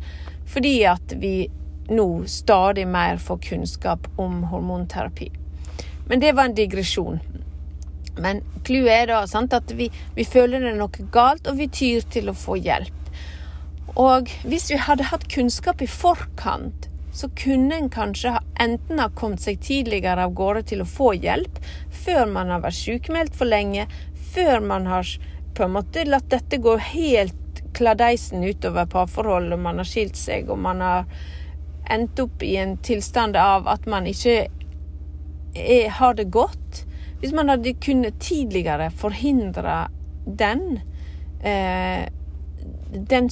fordi 0.46 0.76
at 0.86 1.16
vi 1.18 1.48
nå 1.90 2.08
stadig 2.30 2.86
mer 2.88 3.18
får 3.18 3.42
kunnskap 3.48 4.06
om 4.16 4.44
hormonterapi. 4.52 5.30
Men 6.06 6.22
det 6.22 6.32
var 6.38 6.44
en 6.46 6.54
digresjon. 6.54 7.18
Men 8.22 8.44
clouet 8.64 8.94
er 8.94 9.10
da 9.10 9.24
sant, 9.26 9.52
at 9.52 9.74
vi, 9.74 9.90
vi, 10.14 10.24
føler 10.24 10.62
det 10.62 10.70
er 10.70 10.78
noe 10.78 11.08
galt, 11.12 11.50
og 11.50 11.58
vi 11.58 11.66
tyr 11.68 12.06
til 12.14 12.30
å 12.30 12.36
få 12.38 12.60
hjelp. 12.62 13.05
Og 13.96 14.28
hvis 14.44 14.68
vi 14.70 14.76
hadde 14.76 15.08
hatt 15.08 15.24
kunnskap 15.32 15.80
i 15.80 15.88
forkant, 15.88 16.90
så 17.16 17.30
kunne 17.32 17.78
en 17.78 17.88
kanskje 17.88 18.34
enten 18.60 19.00
ha 19.00 19.08
kommet 19.16 19.40
seg 19.40 19.62
tidligere 19.64 20.26
av 20.26 20.34
gårde 20.36 20.66
til 20.68 20.82
å 20.84 20.88
få 20.88 21.14
hjelp, 21.16 21.62
før 22.04 22.28
man 22.28 22.52
har 22.52 22.60
vært 22.64 22.76
sykemeldt 22.76 23.38
for 23.38 23.48
lenge, 23.48 23.86
før 24.34 24.60
man 24.60 24.88
har 24.90 25.08
på 25.56 25.64
en 25.64 25.72
måte 25.78 26.04
latt 26.04 26.28
dette 26.28 26.60
gå 26.60 26.74
helt 26.90 27.62
kladeisen 27.76 28.44
utover 28.44 28.84
parforholdet, 28.92 29.56
og 29.56 29.64
man 29.64 29.80
har 29.80 29.88
skilt 29.88 30.20
seg, 30.20 30.52
og 30.52 30.60
man 30.60 30.84
har 30.84 31.08
endt 31.88 32.20
opp 32.20 32.44
i 32.44 32.52
en 32.60 32.76
tilstand 32.84 33.38
av 33.40 33.68
at 33.70 33.88
man 33.88 34.08
ikke 34.10 34.36
er, 35.56 35.88
har 35.96 36.18
det 36.18 36.28
godt. 36.34 36.82
Hvis 37.22 37.32
man 37.32 37.48
hadde 37.48 37.72
kunnet 37.80 38.20
tidligere 38.20 38.90
forhindre 38.92 39.86
den 40.26 40.82
eh, 41.40 42.04
den 42.90 43.30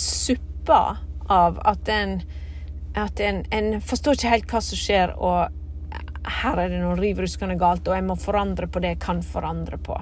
suppa 0.64 0.96
av 1.28 1.60
at 1.64 1.88
en 1.88 2.22
at 2.96 3.20
en, 3.20 3.44
en, 3.50 3.80
forstår 3.80 4.14
ikke 4.14 4.28
helt 4.30 4.52
hva 4.52 4.60
som 4.62 4.78
skjer, 4.78 5.16
og 5.18 5.50
her 6.44 6.58
er 6.62 6.68
det 6.70 6.78
noe 6.78 6.94
riv 6.94 7.18
ruskende 7.18 7.56
galt, 7.58 7.88
og 7.88 7.96
jeg 7.96 8.04
må 8.06 8.14
forandre 8.14 8.68
på 8.70 8.78
det 8.78 8.92
jeg 8.92 9.00
kan 9.02 9.22
forandre 9.22 9.78
på. 9.82 9.96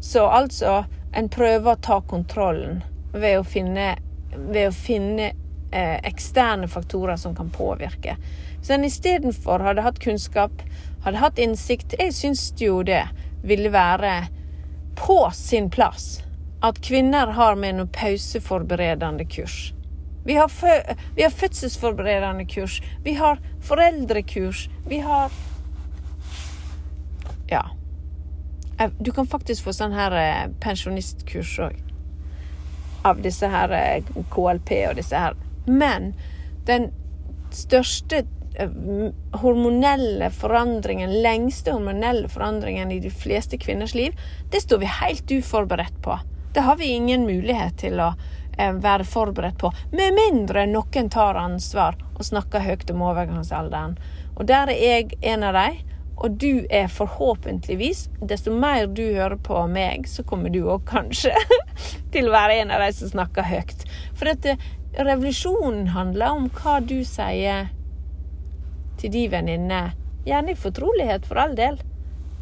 Så 0.00 0.22
altså, 0.30 0.84
en 1.12 1.28
prøver 1.28 1.72
å 1.72 1.80
ta 1.82 1.98
kontrollen 2.06 2.84
ved 3.12 3.40
å 3.40 3.42
finne, 3.42 3.96
ved 4.30 4.68
å 4.68 4.76
finne 4.76 5.32
eh, 5.72 5.98
eksterne 6.06 6.70
faktorer 6.70 7.18
som 7.18 7.34
kan 7.34 7.50
påvirke. 7.50 8.14
Hvis 8.60 8.70
en 8.70 8.86
istedenfor 8.86 9.66
hadde 9.66 9.82
hatt 9.82 9.98
kunnskap, 9.98 10.62
hadde 11.02 11.18
hatt 11.18 11.38
innsikt 11.42 11.96
Jeg 11.98 12.14
syns 12.14 12.52
jo 12.62 12.84
det 12.86 13.08
ville 13.42 13.74
være 13.74 14.14
på 14.94 15.18
sin 15.34 15.66
plass 15.66 16.20
at 16.62 16.78
kvinner 16.84 17.34
har 17.34 17.58
med 17.58 17.80
noe 17.80 17.90
pauseforberedende 17.90 19.26
kurs. 19.26 19.72
Vi 20.24 20.36
har, 20.36 20.50
vi 21.16 21.22
har 21.22 21.30
fødselsforberedende 21.30 22.46
kurs. 22.46 22.80
Vi 23.04 23.14
har 23.14 23.40
foreldrekurs. 23.60 24.68
Vi 24.88 25.00
har 25.00 25.30
Ja. 27.50 27.70
Eh, 28.78 28.90
du 28.98 29.12
kan 29.12 29.26
faktisk 29.26 29.64
få 29.64 29.72
sånn 29.74 29.92
her 29.92 30.14
eh, 30.14 30.48
pensjonistkurs 30.62 31.58
òg. 31.58 31.78
Av 33.04 33.22
disse 33.22 33.48
her 33.48 33.72
eh, 33.74 34.04
KLP 34.30 34.70
og 34.90 35.00
disse 35.00 35.18
her 35.18 35.34
men 35.70 36.14
den 36.66 36.90
største 37.54 38.24
hormonelle 39.40 40.30
forandringen, 40.34 41.12
lengste 41.22 41.72
hormonelle 41.72 42.28
forandringen 42.28 42.90
i 42.92 42.98
de 43.00 43.12
fleste 43.14 43.58
kvinners 43.62 43.94
liv, 43.94 44.18
det 44.52 44.60
står 44.64 44.82
vi 44.82 44.90
helt 44.90 45.32
uforberedt 45.32 46.02
på. 46.02 46.18
Det 46.54 46.66
har 46.66 46.76
vi 46.76 46.90
ingen 46.92 47.24
mulighet 47.26 47.78
til 47.78 48.02
å 48.02 48.10
være 48.80 49.06
forberedt 49.08 49.58
på, 49.60 49.72
med 49.92 50.16
mindre 50.16 50.66
noen 50.70 51.10
tar 51.12 51.38
ansvar 51.40 51.98
og 52.16 52.26
snakker 52.26 52.64
høyt 52.64 52.90
om 52.92 53.04
overgangsalderen. 53.08 53.96
Og 54.36 54.48
der 54.48 54.72
er 54.72 54.82
jeg 54.84 55.16
en 55.20 55.46
av 55.46 55.56
dem. 55.58 55.86
Og 56.20 56.34
du 56.36 56.66
er 56.68 56.90
forhåpentligvis 56.92 58.02
Desto 58.28 58.52
mer 58.52 58.90
du 58.92 59.06
hører 59.06 59.38
på 59.40 59.62
meg, 59.72 60.04
så 60.04 60.20
kommer 60.20 60.52
du 60.52 60.58
òg 60.68 60.82
kanskje 60.84 61.32
til 62.12 62.28
å 62.28 62.34
være 62.34 62.58
en 62.60 62.74
av 62.76 62.84
de 62.84 62.90
som 62.98 63.08
snakker 63.14 63.48
høyt. 63.48 63.86
For 64.12 64.28
dette, 64.28 64.58
Revolusjonen 64.98 65.92
handler 65.94 66.34
om 66.34 66.48
hva 66.50 66.80
du 66.82 66.98
sier 67.06 67.68
til 69.00 69.12
de 69.14 69.28
venninne. 69.30 69.82
Gjerne 70.26 70.52
i 70.52 70.58
fortrolighet, 70.58 71.24
for 71.28 71.40
all 71.40 71.54
del, 71.56 71.78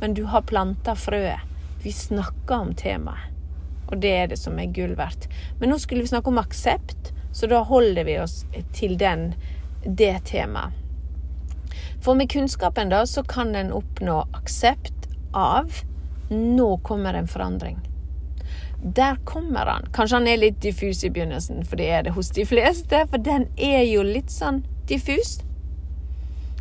men 0.00 0.14
du 0.16 0.24
har 0.32 0.46
planta 0.48 0.96
frøet. 0.98 1.44
Vi 1.84 1.92
snakker 1.94 2.54
om 2.56 2.72
temaet, 2.74 3.28
og 3.88 4.00
det 4.02 4.12
er 4.14 4.30
det 4.32 4.38
som 4.40 4.58
er 4.58 4.72
gull 4.74 4.94
verdt. 4.98 5.28
Men 5.60 5.72
nå 5.72 5.78
skulle 5.82 6.04
vi 6.04 6.12
snakke 6.12 6.32
om 6.32 6.40
aksept, 6.40 7.12
så 7.32 7.48
da 7.50 7.62
holder 7.66 8.04
vi 8.08 8.18
oss 8.20 8.42
til 8.76 8.96
den, 9.00 9.32
det 9.84 10.14
temaet. 10.30 10.74
For 12.02 12.14
med 12.14 12.30
kunnskapen 12.30 12.92
da, 12.92 13.02
så 13.06 13.24
kan 13.26 13.54
en 13.58 13.72
oppnå 13.74 14.22
aksept 14.38 15.08
av 15.34 15.82
nå 16.30 16.76
kommer 16.86 17.14
en 17.14 17.28
forandring. 17.28 17.78
Der 18.82 19.16
kommer 19.24 19.66
han. 19.66 19.88
Kanskje 19.92 20.16
han 20.16 20.28
er 20.30 20.38
litt 20.38 20.60
diffus 20.62 21.02
i 21.04 21.10
begynnelsen, 21.10 21.64
for 21.66 21.80
det 21.80 21.88
er 21.90 22.06
det 22.06 22.14
hos 22.14 22.30
de 22.36 22.44
fleste. 22.46 23.02
For 23.10 23.18
den 23.18 23.48
er 23.56 23.82
jo 23.88 24.04
litt 24.06 24.30
sånn 24.30 24.62
diffus. 24.88 25.40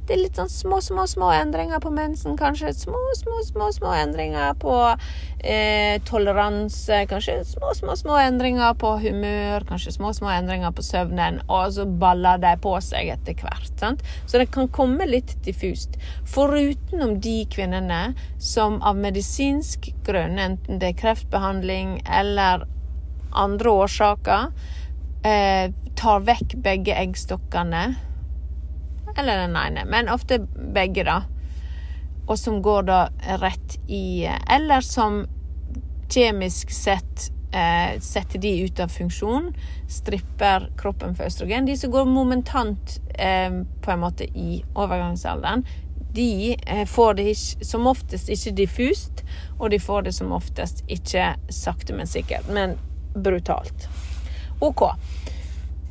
Det 0.07 0.15
er 0.15 0.21
litt 0.21 0.37
sånn 0.39 0.47
små, 0.47 0.77
små, 0.79 1.03
små 1.11 1.33
endringer 1.35 1.81
på 1.83 1.89
mensen, 1.91 2.37
kanskje. 2.39 2.69
Små, 2.79 2.99
små, 3.19 3.41
små 3.43 3.65
små 3.75 3.89
endringer 3.91 4.53
på 4.55 4.75
eh, 5.43 5.97
toleranse. 6.07 7.01
Kanskje 7.11 7.41
små, 7.49 7.73
små, 7.75 7.97
små 7.99 8.15
endringer 8.21 8.77
på 8.79 8.93
humør. 9.03 9.65
Kanskje 9.67 9.97
små, 9.97 10.13
små 10.15 10.31
endringer 10.31 10.71
på 10.71 10.85
søvnen. 10.87 11.41
Og 11.51 11.75
så 11.75 11.83
baller 11.99 12.39
de 12.39 12.53
på 12.63 12.77
seg 12.87 13.11
etter 13.17 13.35
hvert. 13.43 13.67
Sant? 13.75 14.07
Så 14.23 14.39
det 14.39 14.47
kan 14.55 14.71
komme 14.71 15.09
litt 15.11 15.35
diffust. 15.43 15.99
Foruten 16.23 17.03
om 17.03 17.17
de 17.19 17.41
kvinnene 17.51 18.01
som 18.39 18.79
av 18.79 18.95
medisinsk 18.95 19.91
grunn, 20.07 20.39
enten 20.39 20.79
det 20.79 20.93
er 20.93 20.99
kreftbehandling 21.03 21.97
eller 22.07 22.63
andre 23.35 23.77
årsaker, 23.83 24.51
eh, 25.27 25.73
tar 25.99 26.27
vekk 26.31 26.61
begge 26.63 26.95
eggstokkene 26.95 27.87
eller 29.17 29.37
den 29.45 29.57
ene, 29.57 29.85
men 29.85 30.09
ofte 30.09 30.39
begge, 30.73 31.03
da. 31.07 31.21
Og 32.27 32.35
som 32.39 32.61
går 32.61 32.87
da 32.89 32.99
rett 33.39 33.77
i 33.87 34.27
Eller 34.27 34.81
som 34.83 35.21
kjemisk 36.11 36.71
sett 36.71 37.29
eh, 37.55 37.99
setter 37.99 38.39
de 38.39 38.51
ut 38.65 38.79
av 38.79 38.91
funksjon, 38.91 39.53
stripper 39.89 40.69
kroppen 40.77 41.15
for 41.15 41.27
østrogen. 41.27 41.65
De 41.65 41.77
som 41.77 41.91
går 41.91 42.05
momentant 42.05 42.99
eh, 43.19 43.61
på 43.81 43.91
en 43.91 44.03
måte 44.03 44.27
i 44.27 44.63
overgangsalderen, 44.75 45.65
de 46.17 46.55
eh, 46.67 46.85
får 46.87 47.13
det 47.13 47.29
ikke, 47.33 47.65
som 47.65 47.87
oftest 47.87 48.29
ikke 48.33 48.55
diffust, 48.57 49.23
og 49.59 49.71
de 49.71 49.79
får 49.79 50.07
det 50.07 50.15
som 50.17 50.31
oftest 50.35 50.83
ikke 50.87 51.33
sakte, 51.53 51.95
men 51.95 52.09
sikkert, 52.09 52.49
men 52.49 52.77
brutalt. 53.13 53.87
OK. 54.59 54.81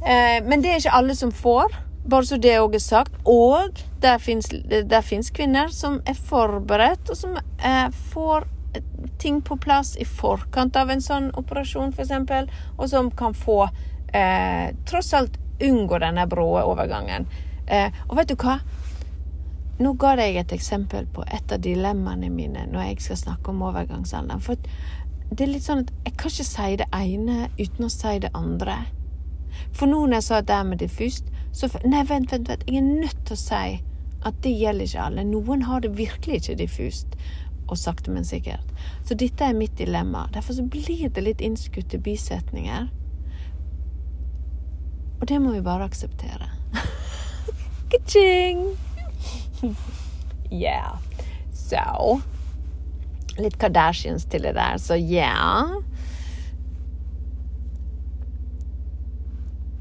Eh, 0.03 0.41
men 0.45 0.63
det 0.63 0.73
er 0.73 0.81
ikke 0.81 0.97
alle 0.99 1.15
som 1.19 1.33
får, 1.33 1.77
bare 2.07 2.27
så 2.27 2.39
det 2.41 2.57
òg 2.61 2.77
er 2.79 2.83
sagt. 2.83 3.17
Og 3.25 3.81
der 4.03 4.19
fins 4.21 5.31
kvinner 5.35 5.73
som 5.75 6.01
er 6.07 6.19
forberedt, 6.29 7.11
og 7.11 7.19
som 7.19 7.37
eh, 7.37 7.89
får 8.13 8.47
ting 9.19 9.41
på 9.43 9.57
plass 9.57 9.97
i 9.97 10.05
forkant 10.05 10.77
av 10.77 10.91
en 10.93 11.03
sånn 11.03 11.31
operasjon, 11.39 11.95
f.eks., 11.97 12.51
og 12.77 12.89
som 12.91 13.11
kan 13.11 13.35
få 13.35 13.65
eh, 14.13 14.73
tross 14.89 15.15
alt 15.17 15.39
unngå 15.63 15.99
denne 16.03 16.27
brå 16.29 16.49
overgangen. 16.61 17.27
Eh, 17.67 17.93
og 18.09 18.19
vet 18.21 18.31
du 18.31 18.37
hva? 18.41 18.59
Nå 19.81 19.93
ga 20.01 20.15
jeg 20.17 20.39
et 20.41 20.53
eksempel 20.57 21.09
på 21.13 21.25
et 21.27 21.53
av 21.53 21.61
dilemmaene 21.61 22.31
mine 22.33 22.63
når 22.71 22.91
jeg 22.91 23.01
skal 23.05 23.19
snakke 23.25 23.53
om 23.53 23.65
overgangsalderen. 23.67 24.41
For 24.41 24.57
det 25.31 25.45
er 25.45 25.51
litt 25.51 25.67
sånn 25.67 25.85
at 25.85 25.93
jeg 26.07 26.15
kan 26.17 26.33
ikke 26.33 26.49
si 26.49 26.77
det 26.81 26.87
ene 26.97 27.49
uten 27.59 27.89
å 27.89 27.93
si 27.93 28.15
det 28.23 28.33
andre. 28.37 28.79
For 29.77 29.89
nå 29.91 30.05
når 30.07 30.21
jeg 30.21 30.29
sa 30.29 30.41
det 30.45 30.61
med 30.69 30.81
diffust, 30.81 31.29
så 31.57 31.71
Nei, 31.89 32.03
vent, 32.05 32.33
vent, 32.33 32.51
vent. 32.51 32.65
Jeg 32.69 32.83
er 32.83 32.85
nødt 32.85 33.23
til 33.25 33.33
å 33.33 33.41
si 33.41 33.79
at 34.27 34.41
det 34.45 34.53
gjelder 34.53 34.85
ikke 34.85 35.07
alle. 35.09 35.25
Noen 35.25 35.63
har 35.65 35.81
det 35.81 35.95
virkelig 35.97 36.43
ikke 36.43 36.59
diffust. 36.61 37.17
Og 37.67 37.79
sakte, 37.81 38.13
men 38.13 38.27
sikkert. 38.29 38.75
Så 39.09 39.17
dette 39.19 39.45
er 39.45 39.57
mitt 39.57 39.75
dilemma. 39.79 40.27
Derfor 40.35 40.59
så 40.59 40.67
blir 40.69 41.09
det 41.09 41.25
litt 41.25 41.41
innskutte 41.41 41.99
bisetninger. 41.99 42.91
Og 45.17 45.25
det 45.31 45.41
må 45.41 45.55
vi 45.57 45.65
bare 45.65 45.89
akseptere. 45.89 46.51
Ka-ching! 47.91 48.77
yeah. 50.53 51.01
Så 51.57 52.21
Litt 53.41 53.57
Kardashians 53.61 54.25
til 54.29 54.45
det 54.45 54.55
der, 54.57 54.77
så 54.81 54.97
yeah. 54.97 55.73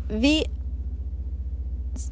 Vi 0.09 0.39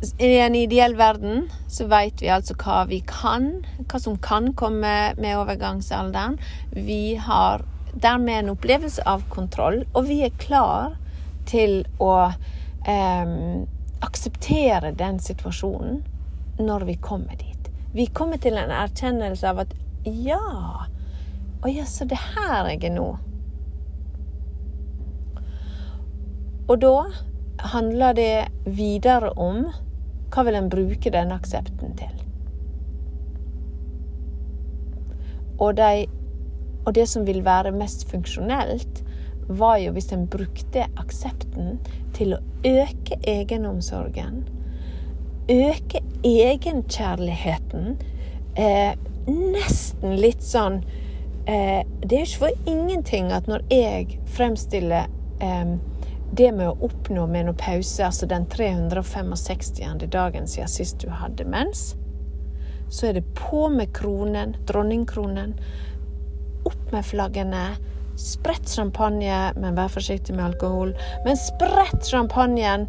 I 0.04 0.38
en 0.40 0.56
ideell 0.56 0.96
verden 0.96 1.46
så 1.72 1.86
vet 1.88 2.20
vi 2.22 2.28
altså 2.34 2.58
hva 2.60 2.82
vi 2.90 2.98
kan, 3.08 3.62
hva 3.88 4.00
som 4.04 4.18
kan 4.20 4.50
komme 4.60 4.96
med 5.16 5.38
overgangsalderen. 5.40 6.36
Vi 6.76 7.16
har 7.16 7.64
dermed 7.94 8.42
en 8.42 8.52
opplevelse 8.52 9.06
av 9.08 9.24
kontroll, 9.32 9.86
og 9.94 10.10
vi 10.10 10.18
er 10.26 10.36
klar 10.42 10.98
til 11.48 11.86
å 12.04 12.16
eh, 12.28 13.32
akseptere 14.04 14.92
den 15.00 15.22
situasjonen 15.24 16.02
når 16.60 16.84
vi 16.90 16.98
kommer 17.00 17.40
dit. 17.40 17.72
Vi 17.96 18.10
kommer 18.12 18.42
til 18.44 18.60
en 18.60 18.74
erkjennelse 18.76 19.48
av 19.54 19.64
at 19.64 19.78
ja 20.04 20.42
Å 21.64 21.70
ja, 21.72 21.86
så 21.88 22.04
det 22.04 22.18
her 22.20 22.68
jeg 22.74 22.82
er 22.90 22.92
nå. 22.92 23.06
Og 26.68 26.76
da 26.84 26.98
handler 27.72 28.18
det 28.18 28.34
videre 28.68 29.32
om 29.40 29.70
hva 30.34 30.46
vil 30.48 30.58
en 30.58 30.70
bruke 30.74 31.14
denne 31.14 31.38
aksepten 31.38 31.94
til? 32.00 32.24
Og, 35.62 35.78
de, 35.78 36.08
og 36.86 36.96
det 36.98 37.06
som 37.10 37.28
vil 37.28 37.44
være 37.46 37.72
mest 37.72 38.08
funksjonelt, 38.10 39.04
var 39.48 39.78
jo 39.84 39.92
hvis 39.94 40.12
en 40.16 40.26
brukte 40.32 40.88
aksepten 40.98 41.78
til 42.16 42.36
å 42.38 42.42
øke 42.66 43.20
egenomsorgen 43.28 44.44
øke 45.50 46.00
egenkjærligheten 46.24 47.98
eh, 48.56 48.94
nesten 49.28 50.16
litt 50.20 50.44
sånn 50.44 50.82
eh, 51.48 51.84
Det 52.04 52.16
er 52.16 52.22
jo 52.22 52.28
ikke 52.28 52.46
for 52.46 52.70
ingenting 52.70 53.32
at 53.36 53.50
når 53.52 53.66
jeg 53.72 54.20
fremstiller 54.36 55.12
eh, 55.44 55.76
det 56.38 56.52
med 56.56 56.70
å 56.70 56.88
oppnå 56.88 57.28
menopause, 57.30 58.06
altså 58.06 58.28
den 58.30 58.46
365. 58.50 60.08
dagen 60.10 60.48
siden 60.48 60.72
sist 60.72 61.02
du 61.04 61.10
hadde 61.14 61.46
mens, 61.46 61.94
så 62.90 63.10
er 63.10 63.18
det 63.18 63.26
på 63.38 63.68
med 63.70 63.94
kronen, 63.96 64.56
dronningkronen, 64.68 65.56
opp 66.66 66.92
med 66.94 67.06
flaggene, 67.06 67.66
sprett 68.20 68.70
champagne, 68.70 69.52
men 69.58 69.78
vær 69.78 69.92
forsiktig 69.94 70.36
med 70.36 70.46
alkohol, 70.52 70.94
men 71.26 71.40
sprett 71.40 72.06
champagnen 72.06 72.88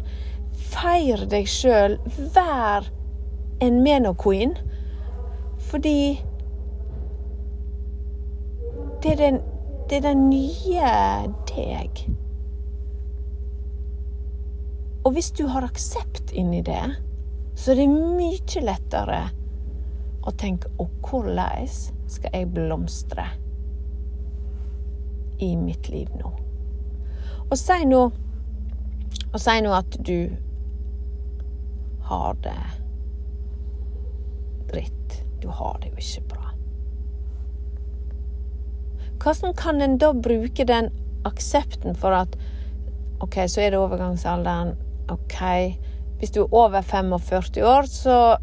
Feir 0.55 1.25
deg 1.29 1.49
sjøl. 1.51 1.97
Vær 2.35 2.87
en 3.63 3.81
menoqueen. 3.83 4.55
Fordi 5.69 6.21
det 9.03 9.11
er, 9.11 9.17
den, 9.19 9.41
det 9.89 9.99
er 9.99 10.05
den 10.07 10.29
nye 10.29 10.93
deg. 11.51 12.05
Og 15.05 15.13
hvis 15.13 15.31
du 15.31 15.45
har 15.47 15.61
aksept 15.61 16.31
inni 16.33 16.63
det, 16.65 16.95
så 17.55 17.71
er 17.71 17.83
det 17.83 17.89
mye 17.93 18.61
lettere 18.65 19.19
å 20.25 20.31
tenke 20.33 20.71
Og 20.81 20.89
hvordan 21.05 21.67
skal 22.09 22.33
jeg 22.33 22.49
blomstre 22.53 23.27
i 25.45 25.51
mitt 25.59 25.89
liv 25.93 26.09
nå? 26.17 26.31
Og 27.45 27.57
si 27.59 27.77
nå 27.85 28.01
Og 29.29 29.37
si 29.39 29.55
nå 29.61 29.75
at 29.77 29.99
du 30.07 30.33
har 32.05 32.33
det 32.41 32.57
dritt. 34.71 35.21
Du 35.41 35.47
har 35.49 35.77
det 35.81 35.89
jo 35.93 36.01
ikke 36.01 36.21
bra. 36.33 36.51
Hvordan 39.21 39.55
kan 39.57 39.81
en 39.81 39.97
da 39.97 40.11
bruke 40.13 40.65
den 40.65 40.91
aksepten 41.25 41.97
for 41.97 42.13
at 42.13 42.37
OK, 43.25 43.39
så 43.49 43.61
er 43.61 43.73
det 43.73 43.79
overgangsalderen. 43.81 44.75
OK, 45.11 45.41
hvis 46.19 46.31
du 46.31 46.41
er 46.45 46.53
over 46.55 46.81
45 46.81 47.63
år, 47.67 47.87
så, 47.91 48.37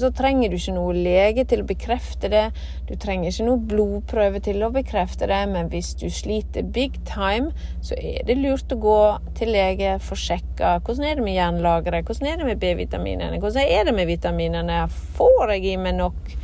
så, 0.00 0.10
trenger 0.16 0.50
du 0.50 0.56
ikke 0.58 0.74
noe 0.74 0.94
lege 0.96 1.44
til 1.48 1.62
å 1.62 1.68
bekrefte 1.68 2.30
det. 2.32 2.48
Du 2.88 2.96
trenger 2.98 3.30
ikke 3.30 3.46
noe 3.46 3.62
blodprøve 3.70 4.42
til 4.42 4.64
å 4.66 4.72
bekrefte 4.74 5.28
det, 5.30 5.38
men 5.52 5.70
hvis 5.70 5.92
du 6.00 6.08
sliter 6.10 6.66
big 6.66 6.98
time, 7.08 7.52
så 7.86 7.94
er 7.96 8.26
det 8.26 8.36
lurt 8.40 8.74
å 8.74 8.80
gå 8.82 8.98
til 9.38 9.54
lege, 9.54 9.94
for 10.02 10.18
sjekka 10.18 10.78
hvordan 10.82 11.06
er 11.06 11.20
det 11.20 11.26
med 11.28 11.38
jernlageret, 11.38 12.08
hvordan 12.08 12.32
er 12.32 12.42
det 12.42 12.50
med 12.50 12.60
B-vitaminene, 12.64 13.40
hvordan 13.44 13.76
er 13.78 13.86
det 13.86 13.94
med 13.94 14.10
vitaminene, 14.10 14.82
får 15.16 15.54
jeg 15.54 15.70
i 15.70 15.78
meg 15.78 15.96
nok 16.00 16.34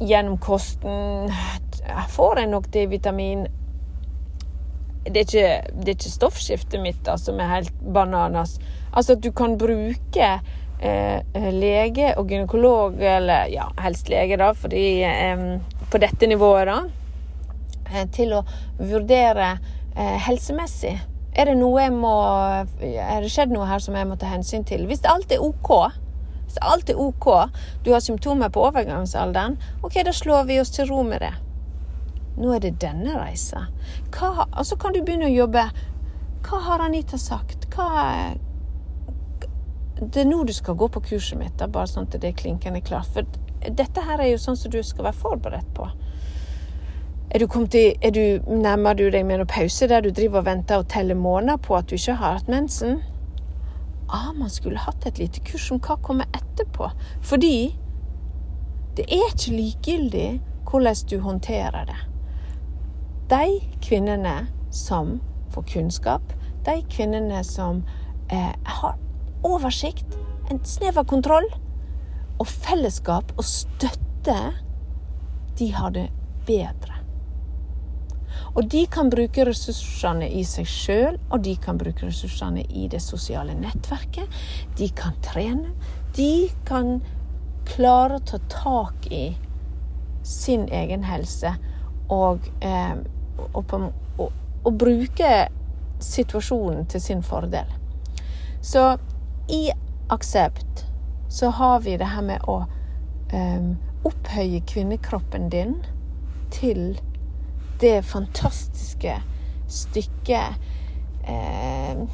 gjennom 0.00 0.40
kosten, 0.40 1.30
får 2.16 2.42
jeg 2.42 2.52
nok 2.56 2.72
D-vitamin? 2.72 3.46
Det 5.06 5.20
er, 5.20 5.26
ikke, 5.26 5.72
det 5.78 5.88
er 5.88 5.96
ikke 5.96 6.10
stoffskiftet 6.10 6.82
mitt 6.82 7.02
da, 7.06 7.14
som 7.20 7.38
er 7.40 7.52
helt 7.52 7.82
bananas. 7.94 8.56
Altså 8.92 9.14
at 9.14 9.22
du 9.22 9.30
kan 9.36 9.54
bruke 9.58 10.30
eh, 10.80 11.50
lege 11.54 12.12
og 12.16 12.28
gynekolog, 12.28 12.98
eller 13.00 13.50
ja, 13.52 13.68
helst 13.84 14.10
lege, 14.10 14.38
da, 14.40 14.52
fordi 14.56 14.86
eh, 15.06 15.44
på 15.90 16.00
dette 16.02 16.26
nivået, 16.26 16.66
da, 16.66 16.78
eh, 17.92 18.08
til 18.12 18.34
å 18.36 18.42
vurdere 18.78 19.56
eh, 19.94 20.16
helsemessig. 20.26 20.96
Er 21.36 21.50
det 21.50 21.58
noe 21.58 21.82
jeg 21.82 21.92
må 21.92 22.14
Er 22.80 23.20
det 23.20 23.28
skjedd 23.28 23.50
noe 23.52 23.66
her 23.68 23.82
som 23.84 23.96
jeg 23.98 24.08
må 24.08 24.16
ta 24.16 24.30
hensyn 24.30 24.64
til? 24.64 24.86
Hvis 24.88 25.04
alt 25.04 25.32
er 25.34 25.42
OK, 25.44 25.72
hvis 26.46 26.56
alt 26.64 26.88
er 26.88 27.00
OK, 27.00 27.26
du 27.84 27.92
har 27.92 28.00
symptomer 28.00 28.48
på 28.48 28.64
overgangsalderen, 28.70 29.58
OK, 29.84 30.00
da 30.06 30.14
slår 30.16 30.48
vi 30.48 30.60
oss 30.62 30.72
til 30.72 30.88
ro 30.88 31.02
med 31.04 31.20
det. 31.26 31.34
Nå 32.36 32.52
er 32.52 32.60
det 32.60 32.76
denne 32.82 33.16
reisa. 33.16 33.66
Og 34.20 34.66
så 34.66 34.76
kan 34.76 34.92
du 34.92 35.02
begynne 35.02 35.30
å 35.30 35.36
jobbe. 35.36 35.64
Hva 36.46 36.60
har 36.68 36.84
Anita 36.84 37.18
sagt? 37.18 37.66
Hva, 37.74 38.34
det 40.00 40.20
er 40.20 40.28
nå 40.28 40.42
du 40.44 40.52
skal 40.52 40.76
gå 40.76 40.88
på 40.92 41.00
kurset 41.08 41.38
mitt, 41.40 41.56
da, 41.58 41.68
bare 41.72 41.88
sånn 41.88 42.08
at 42.08 42.18
det 42.20 42.30
er 42.30 42.36
klinkende 42.36 42.82
klart. 42.84 43.08
For 43.14 43.24
dette 43.64 44.04
her 44.04 44.20
er 44.20 44.34
jo 44.34 44.42
sånn 44.42 44.58
som 44.60 44.72
du 44.72 44.82
skal 44.84 45.08
være 45.08 45.20
forberedt 45.22 45.72
på. 45.76 45.88
Er 47.30 47.42
du, 47.42 47.48
kommet 47.50 47.74
i, 47.74 47.88
er 48.00 48.12
du 48.14 48.44
Nærmer 48.46 48.94
du 48.94 49.08
deg 49.10 49.24
med 49.26 49.40
noen 49.40 49.50
pause 49.50 49.88
der 49.90 50.04
du 50.04 50.12
driver 50.14 50.40
og 50.40 50.46
venter 50.46 50.80
og 50.80 50.90
teller 50.92 51.18
måneder 51.18 51.58
på 51.60 51.74
at 51.76 51.88
du 51.90 51.96
ikke 51.96 52.14
har 52.20 52.38
hatt 52.38 52.52
mensen? 52.52 53.00
Ah, 54.06 54.30
man 54.36 54.52
skulle 54.52 54.78
hatt 54.78 55.08
et 55.08 55.18
lite 55.18 55.42
kurs 55.44 55.66
om 55.74 55.80
hva 55.82 55.96
kommer 55.98 56.28
etterpå. 56.36 56.92
Fordi 57.26 57.56
det 58.96 59.08
er 59.10 59.32
ikke 59.32 59.56
likegyldig 59.56 60.28
hvordan 60.70 61.02
du 61.10 61.18
håndterer 61.20 61.88
det. 61.90 61.98
De 63.28 63.60
kvinnene 63.82 64.46
som 64.70 65.20
får 65.50 65.62
kunnskap, 65.62 66.32
de 66.64 66.82
kvinnene 66.90 67.44
som 67.44 67.82
eh, 68.30 68.54
har 68.64 68.98
oversikt, 69.42 70.18
en 70.50 70.64
snev 70.64 70.98
av 70.98 71.08
kontroll. 71.10 71.48
Og 72.38 72.46
fellesskap 72.46 73.32
og 73.34 73.44
støtte, 73.48 74.36
de 75.58 75.70
har 75.72 75.94
det 75.96 76.06
bedre. 76.46 77.00
Og 78.54 78.68
de 78.70 78.84
kan 78.92 79.10
bruke 79.10 79.44
ressursene 79.48 80.28
i 80.30 80.44
seg 80.46 80.68
sjøl, 80.68 81.18
og 81.30 81.42
de 81.44 81.56
kan 81.60 81.80
bruke 81.80 82.06
ressursene 82.06 82.62
i 82.68 82.86
det 82.92 83.02
sosiale 83.02 83.56
nettverket. 83.58 84.38
De 84.78 84.88
kan 84.94 85.16
trene. 85.24 85.74
De 86.16 86.48
kan 86.68 87.00
klare 87.66 88.20
å 88.20 88.26
ta 88.28 88.38
tak 88.52 89.10
i 89.10 89.26
sin 90.26 90.68
egen 90.70 91.02
helse 91.06 91.56
og, 92.08 92.46
eh, 92.60 92.94
på, 93.36 93.80
og, 94.18 94.32
og 94.64 94.78
bruke 94.78 95.32
situasjonen 96.02 96.86
til 96.90 97.00
sin 97.00 97.22
fordel. 97.22 97.68
Så 98.62 98.96
i 99.48 99.70
aksept 100.12 100.84
så 101.28 101.50
har 101.50 101.80
vi 101.80 101.96
det 101.96 102.08
her 102.10 102.22
med 102.22 102.46
å 102.48 102.62
um, 103.32 103.74
opphøye 104.06 104.62
kvinnekroppen 104.66 105.48
din 105.50 105.76
til 106.54 106.98
det 107.80 108.00
fantastiske 108.06 109.18
stykket 109.68 110.54
eh, 111.26 112.04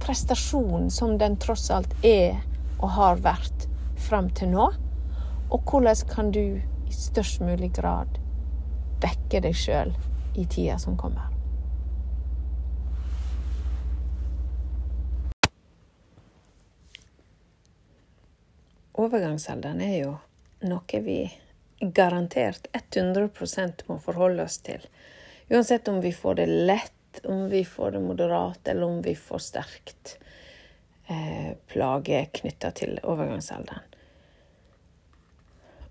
prestasjon 0.00 0.90
som 0.90 1.18
den 1.20 1.36
tross 1.36 1.68
alt 1.70 1.92
er 2.02 2.40
og 2.80 2.88
har 2.96 3.20
vært 3.22 3.68
fram 4.08 4.30
til 4.34 4.54
nå. 4.54 4.70
Og 5.52 5.70
hvordan 5.70 6.08
kan 6.10 6.32
du 6.34 6.58
i 6.58 6.94
størst 6.94 7.44
mulig 7.44 7.72
grad 7.76 8.18
vekke 9.02 9.42
deg 9.44 9.56
sjøl 9.56 9.92
i 10.36 10.46
tida 10.46 10.78
som 10.78 10.98
kommer. 10.98 11.32
Overgangsalderen 18.96 19.80
er 19.84 19.96
jo 19.98 20.12
noe 20.64 21.00
vi 21.04 21.18
garantert 21.80 22.68
100 22.72 23.28
må 23.86 23.98
forholde 24.00 24.44
oss 24.44 24.58
til. 24.64 24.86
Uansett 25.48 25.88
om 25.88 26.00
vi 26.00 26.12
får 26.12 26.34
det 26.34 26.46
lett, 26.46 27.20
om 27.24 27.48
vi 27.48 27.64
får 27.64 27.90
det 27.90 28.00
moderat, 28.00 28.68
eller 28.68 28.86
om 28.86 29.02
vi 29.02 29.14
får 29.16 29.38
sterkt 29.38 30.18
eh, 31.06 31.52
plage 31.68 32.24
knytta 32.40 32.70
til 32.70 32.98
overgangsalderen. 33.02 33.84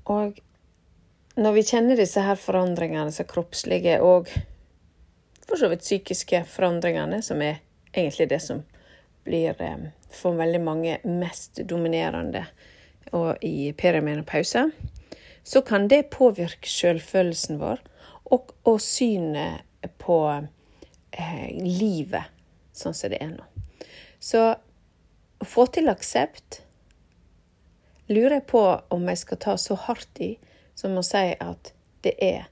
Og 0.05 0.41
når 1.35 1.55
vi 1.57 1.63
kjenner 1.67 1.99
disse 1.99 2.21
her 2.23 2.37
forandringene, 2.39 3.09
disse 3.11 3.25
kroppslige 3.27 3.99
og 4.03 4.29
for 5.45 5.59
så 5.59 5.69
vidt 5.69 5.83
psykiske 5.83 6.41
forandringene, 6.49 7.21
som 7.21 7.41
er 7.43 7.59
egentlig 7.93 8.29
det 8.31 8.41
som 8.41 8.63
blir 9.25 9.61
eh, 9.61 9.87
for 10.13 10.37
veldig 10.39 10.61
mange 10.63 10.97
mest 11.05 11.61
dominerende 11.69 12.45
og 13.13 13.43
i 13.45 13.71
perimenopause, 13.77 14.69
så 15.45 15.61
kan 15.61 15.89
det 15.91 16.07
påvirke 16.13 16.69
selvfølelsen 16.69 17.59
vår 17.61 17.83
og, 18.33 18.55
og 18.65 18.79
synet 18.81 19.91
på 20.01 20.19
eh, 20.33 21.49
livet 21.61 22.31
sånn 22.75 22.95
som 22.97 23.11
det 23.13 23.21
er 23.21 23.35
nå. 23.35 23.45
Så 24.19 24.41
å 24.55 25.45
få 25.45 25.67
til 25.69 25.91
aksept 25.91 26.63
lurer 28.09 28.39
jeg 28.39 28.47
på 28.49 28.63
om 28.93 29.05
jeg 29.09 29.21
skal 29.21 29.41
ta 29.41 29.55
så 29.61 29.77
hardt 29.85 30.21
i 30.23 30.35
som 30.75 30.95
må 30.95 31.03
si 31.05 31.31
at 31.39 31.71
det 32.05 32.15
er 32.21 32.49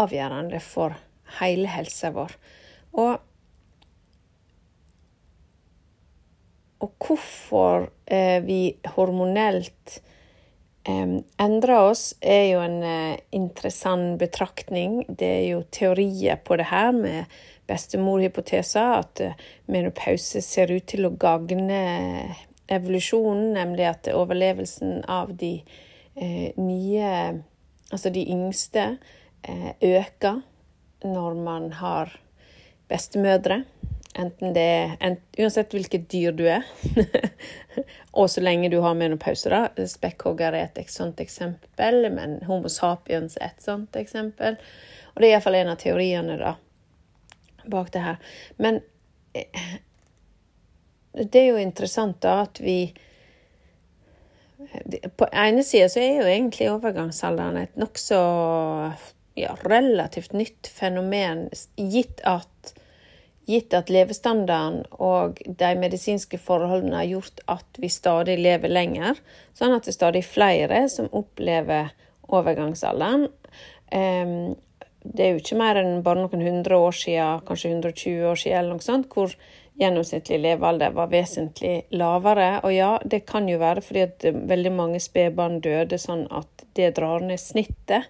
avgjørende 0.00 0.60
for 0.62 0.96
hele 1.38 1.70
helsa 1.70 2.10
vår. 2.14 2.34
Og, 2.98 3.14
og 6.84 7.06
hvorfor 7.06 7.88
eh, 8.06 8.40
vi 8.44 8.58
hormonelt 8.96 9.98
eh, 10.88 11.16
endrer 11.46 11.90
oss, 11.90 12.06
er 12.20 12.44
jo 12.52 12.62
en 12.64 12.78
eh, 12.82 13.22
interessant 13.34 14.18
betraktning. 14.20 15.02
Det 15.08 15.30
er 15.40 15.46
jo 15.54 15.64
teorier 15.74 16.42
på 16.44 16.58
det 16.60 16.68
her 16.70 16.92
med 16.96 17.38
bestemorhypoteser, 17.70 18.98
at 19.00 19.24
eh, 19.24 19.40
menopause 19.70 20.42
ser 20.44 20.74
ut 20.74 20.86
til 20.90 21.08
å 21.08 21.14
gagne 21.16 21.80
evolusjonen, 22.72 23.52
nemlig 23.56 23.88
at 23.90 24.12
overlevelsen 24.12 25.02
av 25.10 25.34
de 25.40 25.56
eh, 25.60 25.82
nye 26.14 27.10
Altså 27.92 28.10
de 28.10 28.24
yngste 28.30 28.96
eh, 29.42 29.70
øker 29.80 30.40
når 31.04 31.34
man 31.34 31.72
har 31.72 32.20
bestemødre. 32.88 33.64
Enten 34.18 34.54
det 34.54 34.62
er 34.62 34.96
en, 35.00 35.16
Uansett 35.38 35.74
hvilket 35.74 36.08
dyr 36.12 36.32
du 36.32 36.44
er. 36.48 36.64
og 38.18 38.30
så 38.30 38.40
lenge 38.40 38.70
du 38.70 38.80
har 38.80 38.94
menopause, 38.94 39.50
da. 39.50 39.86
Spekkhogger 39.86 40.54
er 40.54 40.70
et 40.70 40.90
sånt 40.90 41.20
eksempel, 41.20 42.08
men 42.14 42.38
Homo 42.48 42.70
sapiens 42.72 43.36
er 43.40 43.52
et 43.52 43.62
sånt 43.62 43.96
eksempel. 43.96 44.58
Og 45.14 45.20
det 45.20 45.28
er 45.28 45.36
iallfall 45.36 45.60
en 45.60 45.72
av 45.74 45.80
teoriene 45.82 46.38
da, 46.40 46.54
bak 47.70 47.92
det 47.92 48.04
her. 48.06 48.38
Men 48.56 48.80
eh, 49.34 49.74
det 51.20 51.42
er 51.42 51.50
jo 51.52 51.60
interessant 51.62 52.22
da 52.24 52.40
at 52.46 52.62
vi 52.62 52.78
på 55.16 55.28
ene 55.32 55.64
sida 55.66 55.88
så 55.92 56.02
er 56.02 56.20
jo 56.20 56.30
egentlig 56.30 56.70
overgangsalderen 56.72 57.60
et 57.62 57.76
nokså 57.80 58.20
ja, 59.38 59.54
relativt 59.66 60.34
nytt 60.36 60.70
fenomen, 60.70 61.48
gitt 61.76 62.22
at, 62.28 62.74
gitt 63.50 63.74
at 63.76 63.90
levestandarden 63.92 64.84
og 65.02 65.40
de 65.44 65.72
medisinske 65.78 66.38
forholdene 66.40 67.00
har 67.02 67.10
gjort 67.10 67.42
at 67.56 67.80
vi 67.82 67.90
stadig 67.92 68.38
lever 68.40 68.72
lenger, 68.72 69.18
sånn 69.56 69.74
at 69.74 69.86
det 69.86 69.94
er 69.94 69.98
stadig 69.98 70.24
flere 70.26 70.84
som 70.92 71.10
opplever 71.12 71.92
overgangsalderen. 72.32 73.26
Det 75.04 75.20
er 75.20 75.34
jo 75.34 75.42
ikke 75.42 75.58
mer 75.60 75.76
enn 75.82 75.98
bare 76.06 76.22
noen 76.22 76.46
hundre 76.46 76.78
år 76.80 76.96
siden, 76.96 77.42
kanskje 77.44 77.74
120 77.74 78.30
år 78.30 78.40
siden, 78.40 78.58
eller 78.62 78.78
noe 78.78 78.86
sånt, 78.86 79.10
hvor 79.12 79.34
gjennomsnittlig 79.78 80.38
levealder 80.40 80.90
var 80.90 81.10
vesentlig 81.12 81.82
lavere. 81.90 82.60
Og 82.62 82.72
ja, 82.74 82.92
det 83.04 83.24
kan 83.28 83.48
jo 83.50 83.58
være 83.62 83.82
fordi 83.84 84.06
at 84.06 84.26
veldig 84.52 84.72
mange 84.74 85.02
spedbarn 85.02 85.60
døde 85.64 85.98
sånn 86.00 86.26
at 86.34 86.66
det 86.78 86.94
drar 86.98 87.24
ned 87.24 87.40
snittet. 87.42 88.08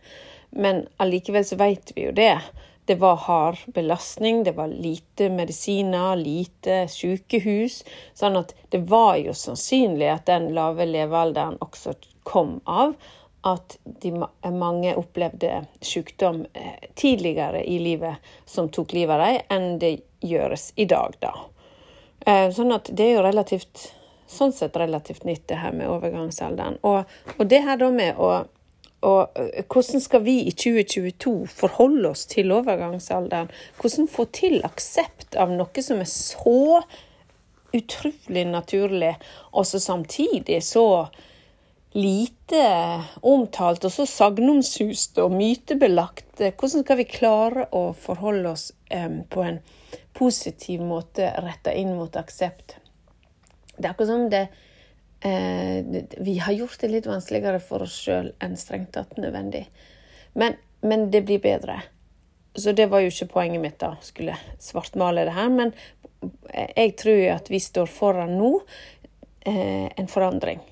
Men 0.55 0.85
allikevel 1.03 1.44
så 1.46 1.59
vet 1.61 1.94
vi 1.96 2.09
jo 2.09 2.14
det. 2.14 2.37
Det 2.85 2.98
var 3.00 3.16
hard 3.24 3.59
belastning, 3.72 4.42
det 4.44 4.53
var 4.59 4.68
lite 4.68 5.31
medisiner, 5.33 6.16
lite 6.20 6.85
sykehus. 6.92 7.81
Sånn 8.14 8.37
at 8.37 8.53
det 8.70 8.85
var 8.90 9.16
jo 9.22 9.33
sannsynlig 9.33 10.11
at 10.12 10.27
den 10.29 10.50
lave 10.57 10.85
levealderen 10.87 11.57
også 11.64 11.96
kom 12.29 12.59
av 12.68 12.92
at 13.44 13.77
de, 13.85 14.12
mange 14.53 14.94
opplevde 14.96 15.64
sykdom 15.85 16.44
eh, 16.53 16.87
tidligere 16.96 17.64
i 17.68 17.77
livet 17.79 18.16
som 18.48 18.70
tok 18.72 18.94
livet 18.96 19.16
av 19.16 19.24
dem, 19.24 19.42
enn 19.53 19.66
det 19.81 19.92
gjøres 20.24 20.70
i 20.81 20.87
dag, 20.88 21.16
da. 21.20 21.35
Eh, 22.26 22.48
sånn 22.56 22.72
at 22.72 22.88
det 22.90 23.10
er 23.10 23.18
jo 23.18 23.28
relativt 23.28 23.90
Sånn 24.34 24.54
sett 24.56 24.74
relativt 24.80 25.26
nytt, 25.28 25.42
det 25.50 25.58
her 25.60 25.74
med 25.76 25.87
overgangsalderen. 25.92 26.78
Og, 26.88 27.10
og 27.37 27.42
det 27.46 27.58
her 27.62 27.76
da 27.78 27.90
med 27.92 28.16
å 28.18 28.30
og 29.04 29.37
hvordan 29.68 30.00
skal 30.00 30.22
vi 30.24 30.38
i 30.48 30.52
2022 30.56 31.32
forholde 31.52 32.08
oss 32.08 32.24
til 32.30 32.54
overgangsalderen? 32.56 33.50
Hvordan 33.80 34.08
få 34.08 34.24
til 34.32 34.62
aksept 34.64 35.37
av 35.37 35.52
noe 35.52 35.84
som 35.84 36.00
er 36.00 36.08
så 36.08 36.80
utrolig 37.74 38.46
naturlig, 38.48 39.12
og 39.52 39.66
så 39.68 39.80
samtidig 39.82 40.62
så 40.64 40.87
lite 41.94 42.64
omtalt 43.20 43.84
og 43.84 43.92
så 43.92 44.08
sagnomsust 44.08 45.20
og 45.20 45.37
mytebelagt? 45.37 46.40
Hvordan 46.40 46.87
skal 46.87 47.02
vi 47.02 47.10
klare 47.10 47.68
å 47.76 47.90
forholde 47.92 48.54
oss 48.56 48.70
um, 48.88 49.20
på 49.28 49.44
en 49.44 49.60
positiv 50.12 50.83
måte 50.85 51.30
retta 51.42 51.72
inn 51.72 51.94
mot 51.96 52.16
aksept. 52.16 52.76
Det 53.76 53.87
er 53.87 53.90
akkurat 53.90 54.11
som 54.11 54.28
det 54.30 54.46
eh, 55.26 56.04
Vi 56.22 56.38
har 56.38 56.52
gjort 56.52 56.80
det 56.80 56.92
litt 56.92 57.09
vanskeligere 57.11 57.61
for 57.62 57.87
oss 57.87 57.96
sjøl 58.07 58.30
enn 58.44 58.57
strengt 58.61 58.92
tatt 58.94 59.16
nødvendig. 59.18 59.64
Men, 60.35 60.57
men, 60.80 61.11
det 61.11 61.24
blir 61.26 61.42
bedre. 61.42 61.80
Så 62.54 62.72
det 62.72 62.87
var 62.90 63.02
jo 63.02 63.11
ikke 63.11 63.33
poenget 63.33 63.62
mitt, 63.62 63.78
da, 63.83 63.96
skulle 64.02 64.37
svartmale 64.62 65.26
det 65.26 65.35
her. 65.35 65.50
Men 65.50 65.74
jeg 66.54 66.94
tror 67.00 67.22
at 67.35 67.50
vi 67.50 67.61
står 67.61 67.90
foran 67.90 68.37
nå 68.38 68.52
eh, 69.46 69.90
en 69.90 70.10
forandring. 70.10 70.62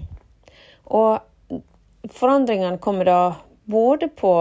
Og 0.94 1.62
forandringene 2.10 2.78
kommer 2.82 3.08
da 3.08 3.20
både 3.64 4.08
på 4.08 4.34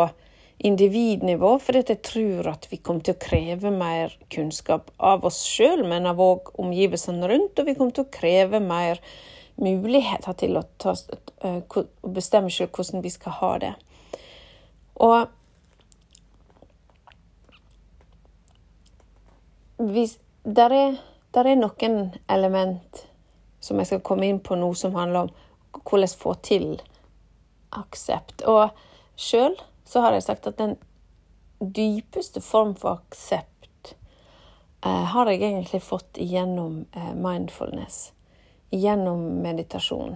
individnivå, 0.64 1.56
for 1.60 1.78
jeg 1.80 2.02
tror 2.06 2.52
at 2.52 2.68
vi 2.70 2.78
kommer 2.78 3.06
til 3.06 3.16
å 3.16 3.22
kreve 3.22 3.72
mer 3.74 4.14
kunnskap 4.34 4.92
av 5.02 5.26
oss 5.26 5.42
sjøl, 5.48 5.82
men 5.90 6.06
av 6.10 6.22
òg 6.22 6.52
omgivelsene 6.62 7.30
rundt, 7.32 7.58
og 7.58 7.68
vi 7.68 7.76
kommer 7.78 7.96
til 7.98 8.06
å 8.06 8.14
kreve 8.14 8.62
mer 8.62 9.02
muligheter 9.62 10.38
til 10.38 10.60
å 10.60 10.64
ta, 10.82 10.94
uh, 11.46 11.82
bestemme 12.06 12.54
sjøl 12.54 12.70
hvordan 12.70 13.02
vi 13.06 13.14
skal 13.14 13.38
ha 13.40 13.52
det. 13.64 13.72
Og 15.02 15.30
hvis 19.82 20.20
der 20.46 20.78
er, 20.78 21.00
der 21.34 21.50
er 21.50 21.58
noen 21.58 21.98
element 22.30 23.06
som 23.62 23.82
jeg 23.82 23.90
skal 23.90 24.06
komme 24.06 24.30
inn 24.30 24.42
på 24.46 24.58
nå, 24.58 24.72
som 24.78 24.94
handler 24.98 25.26
om 25.26 25.34
hvordan 25.82 26.16
få 26.22 26.34
til 26.46 26.70
aksept. 27.78 28.44
Og 28.46 28.70
sjøl 29.18 29.58
så 29.92 30.00
har 30.06 30.16
jeg 30.16 30.24
sagt 30.24 30.48
at 30.48 30.58
den 30.58 30.78
dypeste 31.60 32.40
form 32.42 32.72
for 32.80 33.02
aksept 33.02 33.96
eh, 34.86 35.04
har 35.12 35.28
jeg 35.28 35.42
egentlig 35.44 35.82
fått 35.84 36.16
gjennom 36.16 36.86
eh, 36.96 37.12
mindfulness. 37.12 38.14
Gjennom 38.72 39.26
meditasjon. 39.44 40.16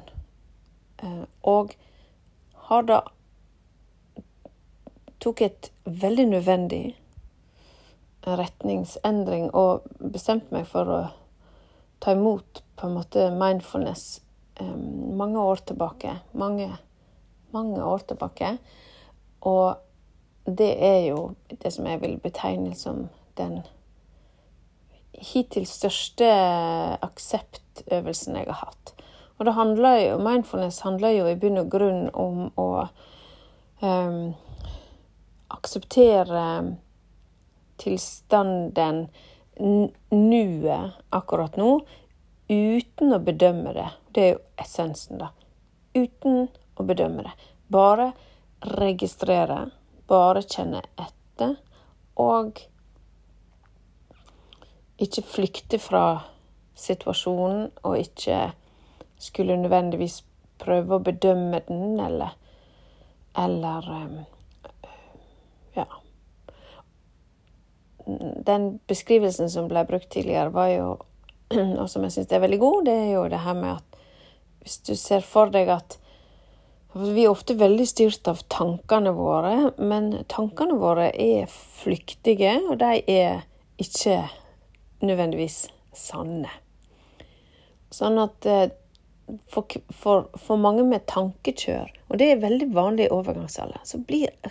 Eh, 1.03 1.25
og 1.43 1.75
har 2.69 2.87
da 2.87 3.01
tok 5.19 5.43
et 5.43 5.69
veldig 5.83 6.29
nødvendig 6.31 6.85
retningsendring 8.25 9.51
og 9.51 9.83
bestemte 9.99 10.55
meg 10.55 10.71
for 10.71 10.87
å 10.87 11.01
ta 11.99 12.15
imot 12.15 12.63
på 12.79 12.87
en 12.87 12.95
måte 12.95 13.27
mindfulness 13.35 14.21
um, 14.61 15.17
mange 15.19 15.41
år 15.41 15.67
tilbake. 15.67 16.15
Mange, 16.31 16.71
mange 17.51 17.83
år 17.83 18.07
tilbake. 18.07 18.55
Og 19.45 19.77
det 20.45 20.71
er 20.83 20.99
jo 21.09 21.33
det 21.49 21.73
som 21.73 21.87
jeg 21.89 22.01
vil 22.01 22.17
betegne 22.21 22.75
som 22.77 23.07
den 23.37 23.61
hittil 25.15 25.65
største 25.67 26.27
akseptøvelsen 27.05 28.39
jeg 28.39 28.49
har 28.49 28.67
hatt. 28.67 28.93
Og 29.37 29.45
det 29.47 29.55
handler 29.57 29.99
jo, 29.99 30.17
mindfulness 30.23 30.81
handler 30.85 31.15
jo 31.15 31.27
i 31.27 31.37
bunn 31.39 31.59
og 31.59 31.69
grunn 31.71 32.07
om 32.13 32.49
å 32.59 32.69
um, 33.81 34.33
akseptere 35.51 36.45
tilstanden, 37.81 39.07
nuet, 40.11 40.95
akkurat 41.15 41.57
nå, 41.59 41.79
uten 42.51 43.15
å 43.15 43.19
bedømme 43.23 43.73
det. 43.75 43.89
Det 44.15 44.23
er 44.23 44.31
jo 44.35 44.41
essensen, 44.61 45.19
da. 45.19 45.31
Uten 45.95 46.47
å 46.75 46.87
bedømme 46.87 47.23
det. 47.27 47.35
Bare 47.71 48.11
registrere, 48.65 49.69
bare 50.07 50.43
kjenne 50.43 50.81
etter, 51.01 51.55
og 52.21 52.61
ikke 55.01 55.23
flykte 55.27 55.79
fra 55.81 56.05
situasjonen, 56.75 57.69
og 57.83 57.97
ikke 57.99 58.39
skulle 59.19 59.57
nødvendigvis 59.59 60.21
prøve 60.61 60.97
å 60.97 61.03
bedømme 61.03 61.61
den, 61.67 61.99
eller 61.99 62.37
Eller 63.37 63.89
Ja. 65.75 65.85
Den 68.47 68.79
beskrivelsen 68.87 69.49
som 69.49 69.67
ble 69.67 69.83
brukt 69.85 70.09
tidligere, 70.09 70.53
var 70.53 70.67
jo, 70.67 70.97
og 71.81 71.89
som 71.89 72.03
jeg 72.03 72.11
syns 72.11 72.31
er 72.31 72.39
veldig 72.39 72.59
god, 72.59 72.85
det 72.85 72.93
er 72.93 73.11
jo 73.11 73.27
det 73.27 73.39
her 73.39 73.53
med 73.53 73.71
at 73.75 73.97
hvis 74.61 74.77
du 74.77 74.95
ser 74.95 75.19
for 75.21 75.51
deg 75.51 75.67
at 75.69 75.97
vi 76.95 77.25
er 77.25 77.31
ofte 77.31 77.57
veldig 77.59 77.85
styrt 77.89 78.27
av 78.31 78.43
tankene 78.51 79.11
våre, 79.15 79.71
men 79.77 80.11
tankene 80.31 80.77
våre 80.79 81.09
er 81.11 81.51
flyktige, 81.51 82.55
og 82.69 82.79
de 82.79 83.01
er 83.11 83.43
ikke 83.81 84.21
nødvendigvis 85.03 85.65
sanne. 85.95 86.51
Sånn 87.93 88.19
at 88.23 88.47
eh, 88.47 88.69
for, 89.51 89.67
for, 89.91 90.29
for, 90.39 90.61
mange 90.61 90.85
med 90.87 91.05
tankekjør, 91.11 91.91
og 92.09 92.19
det 92.21 92.31
er 92.31 92.43
veldig 92.43 92.71
vanlig 92.75 93.09
i 93.09 93.13
overgangsalder, 93.15 93.83
så, 93.83 93.99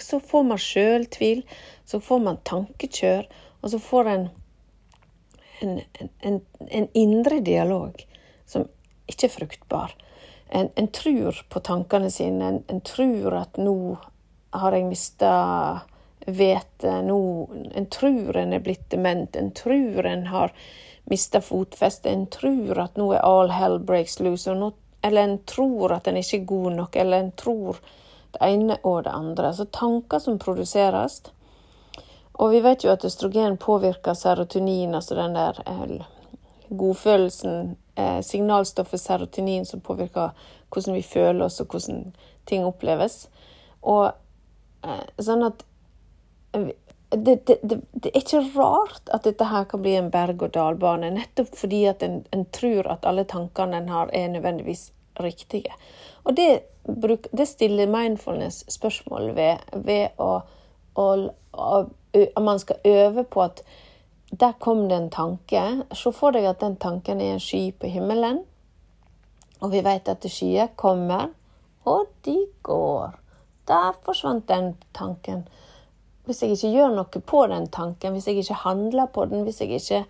så 0.01 0.21
får 0.21 0.49
man 0.51 0.61
sjøltvil, 0.61 1.45
så 1.89 2.01
får 2.03 2.25
man 2.29 2.41
tankekjør, 2.45 3.29
og 3.63 3.73
så 3.73 3.81
får 3.81 4.11
en 4.15 4.33
en, 5.61 5.81
en, 6.21 6.41
en 6.71 6.89
indre 6.93 7.41
dialog 7.41 8.01
som 8.47 8.67
ikke 9.11 9.29
er 9.29 9.35
fruktbar. 9.35 9.95
En, 10.55 10.69
en 10.75 10.89
tror 10.89 11.41
på 11.51 11.61
tankene 11.67 12.11
sine. 12.11 12.49
En, 12.49 12.61
en 12.71 12.81
tror 12.87 13.35
at 13.41 13.57
nå 13.59 13.97
har 14.55 14.77
jeg 14.77 14.87
mista 14.87 15.33
vet 16.27 16.85
En 16.85 17.87
tror 17.91 18.37
en 18.37 18.53
er 18.53 18.63
blitt 18.63 18.87
dement. 18.91 19.37
En 19.37 19.51
tror 19.51 20.07
en 20.07 20.27
har 20.31 20.53
mista 21.11 21.41
fotfestet. 21.41 22.13
En 22.13 22.27
tror 22.27 22.79
at 22.79 22.97
nå 22.97 23.11
er 23.13 23.27
all 23.27 23.51
hell 23.51 23.81
breaks 23.81 24.21
loose. 24.21 24.55
Nå, 24.55 24.71
eller 25.03 25.23
en 25.27 25.39
tror 25.43 25.93
at 25.99 26.09
en 26.09 26.23
ikke 26.23 26.41
er 26.41 26.49
god 26.55 26.73
nok. 26.79 26.97
Eller 26.97 27.25
en 27.25 27.33
tror 27.33 27.83
det 28.33 28.43
ene 28.47 28.79
og 28.83 29.05
det 29.05 29.11
andre. 29.11 29.53
Så 29.55 29.65
tanker 29.65 30.23
som 30.23 30.39
produseres. 30.39 31.23
Og 32.33 32.51
vi 32.51 32.61
vet 32.65 32.85
jo 32.85 32.91
at 32.91 33.05
østrogen 33.07 33.57
påvirker 33.57 34.15
serotonin, 34.19 34.95
altså 34.95 35.15
den 35.15 35.37
der 35.37 35.61
eh, 35.67 36.01
godfølelsen, 36.71 37.77
eh, 37.95 38.21
signalstoffet 38.23 39.01
serotonin 39.01 39.67
som 39.67 39.83
påvirker 39.85 40.35
hvordan 40.73 40.97
vi 40.97 41.03
føler 41.07 41.47
oss 41.47 41.61
og 41.63 41.75
hvordan 41.75 42.13
ting 42.49 42.67
oppleves. 42.67 43.29
Og 43.83 44.11
eh, 44.85 45.05
sånn 45.23 45.47
at 45.47 45.65
det, 47.17 47.47
det, 47.47 47.59
det, 47.63 47.81
det, 47.93 48.11
er 48.11 48.19
ikke 48.19 48.43
rart 48.57 49.11
at 49.15 49.27
dette 49.27 49.47
her 49.47 49.67
kan 49.71 49.83
bli 49.83 49.95
en 49.99 50.11
berg-og-dal-bane, 50.11 51.13
nettopp 51.15 51.55
fordi 51.57 51.85
at 51.91 52.03
en, 52.03 52.23
en, 52.35 52.45
tror 52.55 52.89
at 52.91 53.07
alle 53.07 53.27
tankene 53.31 53.79
en 53.79 53.91
har, 53.93 54.11
er 54.15 54.33
nødvendigvis 54.33 54.89
riktige. 55.23 55.75
Og 56.25 56.37
det, 56.37 56.65
det 57.31 57.49
stiller 57.49 57.91
mindfulness 57.91 58.65
spørsmål 58.73 59.35
ved, 59.37 59.63
ved 59.87 60.19
å, 60.19 60.41
å, 60.95 61.07
å, 61.53 61.71
man 62.43 62.63
skal 62.63 62.83
øve 62.85 63.25
på 63.25 63.45
at 63.47 63.63
der 64.31 64.55
kom 64.59 64.89
det 64.89 64.97
en 64.97 65.11
tanke. 65.11 65.63
Se 65.95 66.13
for 66.13 66.35
deg 66.35 66.47
at 66.49 66.63
den 66.63 66.77
tanken 66.81 67.21
er 67.21 67.37
en 67.37 67.43
sky 67.43 67.69
på 67.79 67.91
himmelen. 67.93 68.43
Og 69.63 69.71
vi 69.73 69.83
vet 69.85 70.09
at 70.09 70.25
skyer 70.29 70.73
kommer, 70.77 71.31
og 71.85 72.09
de 72.25 72.37
går. 72.63 73.15
Der 73.69 73.95
forsvant 74.05 74.49
den 74.49 74.75
tanken 74.93 75.47
hvis 76.25 76.41
jeg 76.41 76.55
ikke 76.55 76.71
gjør 76.73 76.95
noe 76.97 77.21
på 77.29 77.41
den 77.51 77.67
tanken, 77.73 78.15
hvis 78.17 78.29
jeg 78.31 78.41
ikke 78.41 78.63
handler 78.63 79.11
på 79.13 79.27
den, 79.29 79.43
hvis 79.45 79.61
jeg 79.61 79.77
ikke 79.77 80.05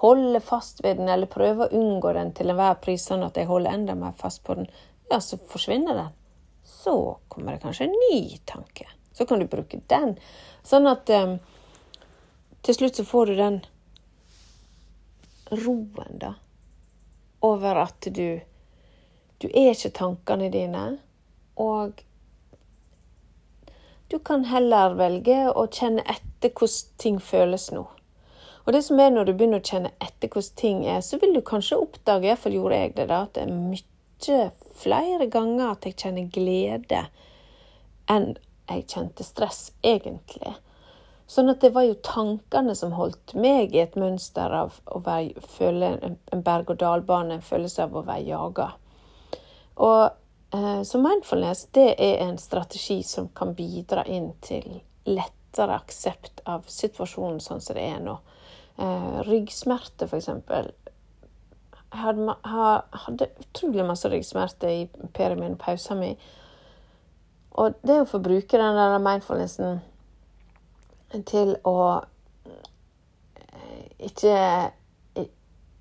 holder 0.00 0.40
fast 0.40 0.80
ved 0.84 0.96
den 1.00 1.10
eller 1.12 1.28
prøver 1.30 1.66
å 1.66 1.76
unngå 1.76 2.14
den 2.16 2.32
til 2.36 2.52
enhver 2.52 2.78
pris, 2.80 3.04
sånn 3.04 3.24
at 3.26 3.36
jeg 3.36 3.50
holder 3.50 3.76
enda 3.76 3.96
mer 3.98 4.16
fast 4.16 4.40
på 4.46 4.56
den, 4.56 4.70
ja, 5.10 5.20
så 5.20 5.36
forsvinner 5.36 5.98
den. 5.98 6.14
Så 6.64 6.94
kommer 7.28 7.52
det 7.52 7.64
kanskje 7.66 7.90
en 7.90 7.98
ny 8.08 8.38
tanke. 8.48 8.88
Så 9.12 9.26
kan 9.28 9.42
du 9.42 9.46
bruke 9.50 9.82
den. 9.92 10.14
Sånn 10.64 10.88
at 10.88 11.10
um, 11.12 11.36
til 12.62 12.74
slutt 12.78 12.96
så 12.96 13.04
får 13.04 13.26
du 13.26 13.34
den 13.36 13.60
roen, 15.50 16.18
da, 16.18 16.34
over 17.40 17.84
at 17.86 18.08
du 18.10 18.40
Du 19.42 19.48
er 19.48 19.72
ikke 19.72 19.90
tankene 19.90 20.46
dine, 20.54 20.98
og 21.58 22.04
du 24.06 24.20
kan 24.22 24.44
heller 24.46 24.94
velge 24.94 25.48
å 25.50 25.64
kjenne 25.66 26.04
etter 26.06 26.52
hvordan 26.54 26.98
ting 27.02 27.18
føles 27.18 27.64
nå. 27.74 27.82
Og 28.62 28.72
det 28.76 28.84
som 28.86 29.00
er 29.02 29.10
når 29.10 29.26
du 29.26 29.32
begynner 29.32 29.58
å 29.58 29.66
kjenne 29.66 29.90
etter 29.98 30.30
hvordan 30.30 30.58
ting 30.62 30.84
er, 30.86 31.00
så 31.02 31.18
vil 31.18 31.34
du 31.34 31.40
kanskje 31.42 31.80
oppdage, 31.82 32.28
iallfall 32.28 32.54
gjorde 32.54 32.78
jeg 32.78 32.94
det, 33.00 33.08
da, 33.10 33.22
at 33.26 33.34
det 33.34 33.48
er 33.48 33.56
mye 33.56 34.38
flere 34.78 35.26
ganger 35.26 35.72
at 35.72 35.88
jeg 35.88 35.98
kjenner 36.04 36.30
glede 36.30 37.00
enn 38.10 38.36
jeg 38.70 38.86
kjente 38.94 39.26
stress, 39.26 39.72
egentlig. 39.82 40.54
Sånn 41.30 41.48
at 41.52 41.62
det 41.62 41.72
var 41.72 41.86
jo 41.86 42.00
tankene 42.04 42.74
som 42.76 42.92
holdt 42.96 43.34
meg 43.38 43.74
i 43.74 43.80
et 43.84 43.94
mønster 43.96 44.52
av 44.52 44.80
å 44.86 45.00
være, 45.04 45.40
føle 45.54 45.94
en 46.02 46.42
berg-og-dal-bane, 46.44 47.38
en 47.38 47.46
følelse 47.46 47.86
av 47.86 47.94
å 47.96 48.04
være 48.06 48.26
jaga. 48.28 48.72
Og 49.80 50.10
Eh, 50.54 50.82
så 50.82 50.98
mindfulness 50.98 51.66
det 51.70 51.94
er 51.98 52.18
en 52.26 52.38
strategi 52.38 53.02
som 53.02 53.28
kan 53.28 53.54
bidra 53.54 54.04
inn 54.04 54.32
til 54.44 54.82
lettere 55.08 55.78
aksept 55.78 56.42
av 56.44 56.66
situasjonen 56.68 57.40
sånn 57.40 57.62
som 57.64 57.78
det 57.78 57.86
er 57.88 58.02
nå. 58.04 58.18
Eh, 58.76 59.22
ryggsmerter, 59.28 60.10
f.eks. 60.10 60.28
Jeg 61.92 62.36
hadde, 62.52 63.30
utrolig 63.46 63.86
masse 63.88 64.08
ryggsmerter 64.12 64.68
i 64.68 65.08
perimenopausen 65.16 66.00
min. 66.00 66.20
Og 67.56 67.80
det 67.84 67.98
å 68.02 68.08
få 68.08 68.20
bruke 68.20 68.60
den 68.60 68.76
der 68.76 69.00
mindfulnessen 69.00 69.80
til 71.28 71.54
å 71.68 71.76
eh, 72.46 73.84
ikke, 74.08 74.36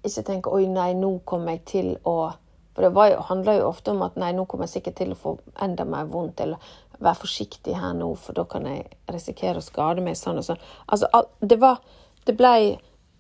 ikke 0.04 0.24
tenke 0.28 0.52
'oi, 0.52 0.68
nei, 0.68 0.94
nå 0.94 1.20
kommer 1.26 1.58
jeg 1.58 1.66
til 1.66 1.92
å' 2.06 2.34
For 2.72 2.88
det 2.88 3.12
jo, 3.12 3.24
handla 3.28 3.58
jo 3.58 3.68
ofte 3.68 3.92
om 3.92 4.02
at 4.06 4.16
nei, 4.16 4.32
nå 4.32 4.46
kommer 4.48 4.64
jeg 4.64 4.78
sikkert 4.78 4.96
til 5.02 5.12
å 5.12 5.20
få 5.20 5.34
enda 5.62 5.84
mer 5.86 6.06
vondt, 6.08 6.40
eller 6.40 6.58
være 7.02 7.20
forsiktig 7.20 7.76
her 7.76 7.94
nå, 7.98 8.08
for 8.16 8.38
da 8.38 8.46
kan 8.48 8.68
jeg 8.70 8.86
risikere 9.12 9.60
å 9.60 9.66
skade 9.66 10.04
meg 10.06 10.16
sånn 10.16 10.40
og 10.40 10.48
sånn. 10.48 10.64
Altså, 10.88 11.26
det 11.42 11.60
var 11.60 11.82
Det 12.26 12.36
blei 12.38 12.78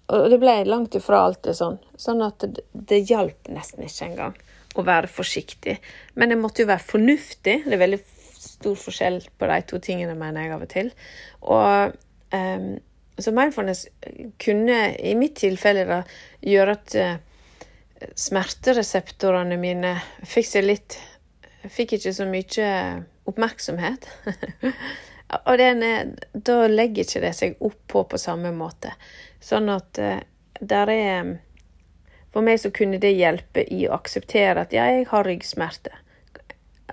Og 0.08 0.30
det 0.30 0.38
ble 0.40 0.66
langt 0.66 0.96
ifra 0.96 1.22
alltid 1.24 1.56
sånn. 1.56 1.78
Sånn 1.96 2.22
at 2.22 2.44
det, 2.44 2.66
det 2.74 2.98
hjalp 3.08 3.48
nesten 3.48 3.86
ikke 3.86 4.06
engang 4.10 4.34
å 4.76 4.84
være 4.84 5.08
forsiktig. 5.08 5.78
Men 6.20 6.34
jeg 6.34 6.40
måtte 6.42 6.64
jo 6.64 6.68
være 6.68 6.84
fornuftig. 6.84 7.56
Det 7.64 7.78
er 7.78 7.80
veldig 7.80 8.00
stor 8.62 8.78
forskjell 8.78 9.20
på 9.38 9.50
de 9.50 9.60
to 9.68 9.82
tingene, 9.84 10.16
mener 10.18 10.46
jeg 10.46 10.56
av 10.56 10.66
og 10.66 10.72
til. 10.72 10.94
Og 11.42 11.98
um, 12.38 12.72
så 13.22 13.34
mindfulness 13.36 13.86
kunne 14.42 14.80
i 14.98 15.14
mitt 15.18 15.40
tilfelle 15.42 15.86
da 15.90 16.02
gjøre 16.46 16.78
at 16.78 16.98
uh, 16.98 18.10
smertereseptorene 18.18 19.58
mine 19.62 19.96
fikk 20.26 20.54
seg 20.56 20.70
litt 20.70 21.00
Fikk 21.62 21.92
ikke 21.94 22.10
så 22.10 22.26
mye 22.26 22.70
oppmerksomhet. 23.30 24.08
og 25.46 25.60
den, 25.62 25.84
da 26.34 26.56
legger 26.66 27.06
ikke 27.06 27.22
det 27.22 27.30
seg 27.38 27.62
oppå 27.62 28.02
på 28.10 28.18
samme 28.18 28.50
måte. 28.50 28.96
Sånn 29.46 29.70
at 29.70 30.02
uh, 30.02 30.16
der 30.58 30.90
er 30.90 31.30
For 32.34 32.42
meg 32.42 32.58
så 32.64 32.72
kunne 32.74 32.98
det 32.98 33.12
hjelpe 33.14 33.62
i 33.62 33.84
å 33.86 33.94
akseptere 34.00 34.64
at 34.64 34.74
ja, 34.74 34.88
jeg 34.90 35.06
har 35.12 35.30
ryggsmerter. 35.30 36.02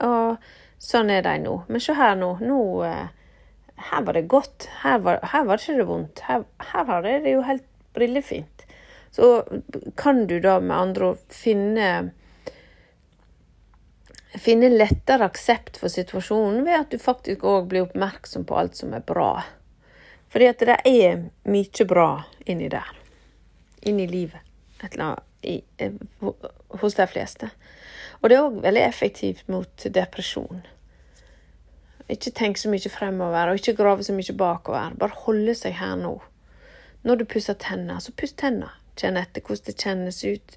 Og 0.04 0.36
Sånn 0.78 1.10
er 1.10 1.24
de 1.26 1.34
nå. 1.42 1.54
Men 1.68 1.82
se 1.82 1.96
her 1.98 2.14
nå. 2.18 2.36
Nå 2.42 2.60
eh, 2.86 3.08
Her 3.88 4.02
var 4.06 4.14
det 4.18 4.28
godt. 4.30 4.68
Her 4.82 4.98
var, 5.02 5.20
her 5.32 5.44
var 5.46 5.58
det 5.58 5.66
ikke 5.66 5.80
det 5.80 5.88
vondt. 5.88 6.22
Her, 6.26 6.46
her 6.72 6.86
har 6.88 7.02
det 7.06 7.34
jo 7.34 7.42
helt 7.46 7.66
brillefint. 7.94 8.64
Så 9.14 9.44
kan 9.96 10.26
du 10.26 10.38
da 10.40 10.58
med 10.60 10.76
andre 10.76 11.12
ord 11.12 11.20
finne 11.32 11.90
finne 14.38 14.68
lettere 14.68 15.24
aksept 15.24 15.78
for 15.80 15.90
situasjonen 15.90 16.60
ved 16.66 16.76
at 16.76 16.90
du 16.92 17.00
faktisk 17.00 17.46
òg 17.48 17.70
blir 17.70 17.86
oppmerksom 17.86 18.44
på 18.46 18.58
alt 18.60 18.76
som 18.76 18.92
er 18.94 19.04
bra. 19.06 19.40
Fordi 20.28 20.50
at 20.50 20.64
det 20.68 20.76
er 20.84 21.22
mye 21.48 21.86
bra 21.88 22.10
inni 22.46 22.68
der. 22.68 22.90
Inni 23.88 24.06
livet. 24.10 24.44
Et 24.82 24.92
eller 24.92 25.04
annet, 25.04 25.64
eh, 25.78 25.92
hos 26.82 26.94
de 26.94 27.06
fleste. 27.06 27.50
Og 28.20 28.30
det 28.30 28.36
er 28.36 28.46
òg 28.46 28.58
veldig 28.64 28.82
effektivt 28.82 29.48
mot 29.52 29.86
depresjon. 29.94 30.64
Ikke 32.08 32.32
tenk 32.34 32.58
så 32.58 32.70
mye 32.72 32.90
fremover, 32.90 33.50
og 33.50 33.60
ikke 33.60 33.76
grave 33.78 34.04
så 34.04 34.14
mye 34.16 34.34
bakover. 34.36 34.94
Bare 34.98 35.22
holde 35.26 35.54
seg 35.54 35.76
her 35.78 35.94
nå. 36.00 36.16
Når 37.04 37.20
du 37.20 37.24
pusser 37.28 37.58
tenner, 37.60 38.00
så 38.02 38.14
puss 38.16 38.32
tenner. 38.32 38.74
Kjenn 38.98 39.20
etter 39.20 39.44
hvordan 39.44 39.68
det 39.68 39.76
kjennes 39.78 40.22
ut 40.24 40.56